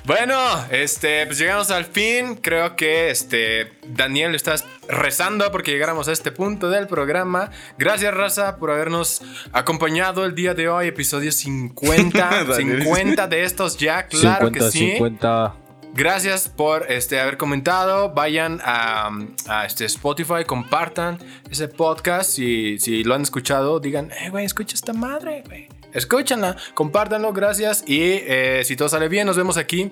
Bueno, 0.09 0.35
este, 0.71 1.27
pues 1.27 1.37
llegamos 1.37 1.69
al 1.69 1.85
fin. 1.85 2.33
Creo 2.33 2.75
que 2.75 3.11
este 3.11 3.73
Daniel 3.89 4.33
estás 4.33 4.65
rezando 4.87 5.51
porque 5.51 5.69
llegáramos 5.69 6.07
a 6.07 6.11
este 6.13 6.31
punto 6.31 6.71
del 6.71 6.87
programa. 6.87 7.51
Gracias, 7.77 8.11
Raza, 8.11 8.57
por 8.57 8.71
habernos 8.71 9.21
acompañado 9.53 10.25
el 10.25 10.33
día 10.33 10.55
de 10.55 10.67
hoy, 10.67 10.87
episodio 10.87 11.31
50. 11.31 12.43
Daniel. 12.47 12.81
50 12.81 13.27
de 13.27 13.43
estos 13.43 13.77
ya, 13.77 14.07
claro 14.07 14.47
50, 14.47 14.65
que 14.65 14.71
sí. 14.71 14.91
50. 14.93 15.55
Gracias 15.93 16.49
por 16.49 16.91
este, 16.91 17.19
haber 17.19 17.37
comentado. 17.37 18.11
Vayan 18.11 18.61
a, 18.63 19.11
a 19.47 19.65
este 19.67 19.85
Spotify, 19.85 20.43
compartan 20.43 21.19
ese 21.51 21.67
podcast. 21.67 22.31
Si, 22.31 22.79
si 22.79 23.03
lo 23.03 23.13
han 23.13 23.21
escuchado, 23.21 23.79
digan, 23.79 24.09
eh, 24.09 24.31
güey, 24.31 24.45
escucha 24.45 24.73
esta 24.73 24.91
madre, 24.91 25.43
güey. 25.45 25.69
Escúchanla, 25.93 26.55
compártanlo, 26.73 27.33
gracias. 27.33 27.83
Y 27.87 27.99
eh, 28.01 28.61
si 28.63 28.75
todo 28.75 28.89
sale 28.89 29.09
bien, 29.09 29.25
nos 29.25 29.37
vemos 29.37 29.57
aquí 29.57 29.91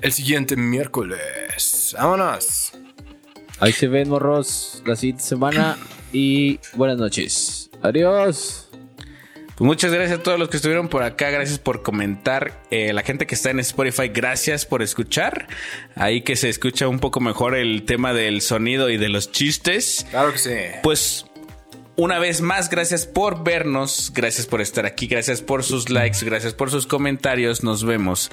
el 0.00 0.12
siguiente 0.12 0.56
miércoles. 0.56 1.94
Vámonos. 1.98 2.72
Ahí 3.58 3.72
se 3.72 3.88
ven, 3.88 4.08
morros, 4.08 4.82
la 4.86 4.96
siguiente 4.96 5.22
semana. 5.22 5.78
Y 6.12 6.58
buenas 6.74 6.98
noches. 6.98 7.70
Adiós. 7.82 8.68
Pues 9.62 9.66
muchas 9.66 9.92
gracias 9.92 10.18
a 10.18 10.22
todos 10.22 10.38
los 10.38 10.48
que 10.48 10.56
estuvieron 10.56 10.88
por 10.88 11.02
acá. 11.02 11.30
Gracias 11.30 11.58
por 11.58 11.82
comentar. 11.82 12.62
Eh, 12.70 12.92
la 12.92 13.02
gente 13.02 13.26
que 13.26 13.34
está 13.34 13.50
en 13.50 13.60
Spotify, 13.60 14.08
gracias 14.08 14.66
por 14.66 14.82
escuchar. 14.82 15.46
Ahí 15.94 16.22
que 16.22 16.36
se 16.36 16.48
escucha 16.48 16.88
un 16.88 16.98
poco 16.98 17.20
mejor 17.20 17.54
el 17.54 17.84
tema 17.84 18.12
del 18.12 18.40
sonido 18.40 18.90
y 18.90 18.96
de 18.96 19.08
los 19.08 19.30
chistes. 19.30 20.06
Claro 20.10 20.32
que 20.32 20.38
sí. 20.38 20.56
Pues 20.82 21.26
una 22.02 22.18
vez 22.18 22.40
más, 22.40 22.68
gracias 22.68 23.06
por 23.06 23.44
vernos, 23.44 24.10
gracias 24.12 24.48
por 24.48 24.60
estar 24.60 24.86
aquí, 24.86 25.06
gracias 25.06 25.40
por 25.40 25.62
sus 25.62 25.88
likes, 25.88 26.24
gracias 26.24 26.52
por 26.52 26.68
sus 26.68 26.84
comentarios. 26.84 27.62
Nos 27.62 27.84
vemos 27.84 28.32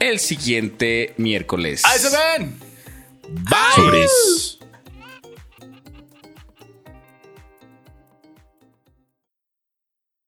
el 0.00 0.18
siguiente 0.18 1.14
miércoles. 1.16 1.82
¡Ahí 1.84 2.00
se 2.00 2.08
ven! 2.10 2.58
Bye. 3.28 4.59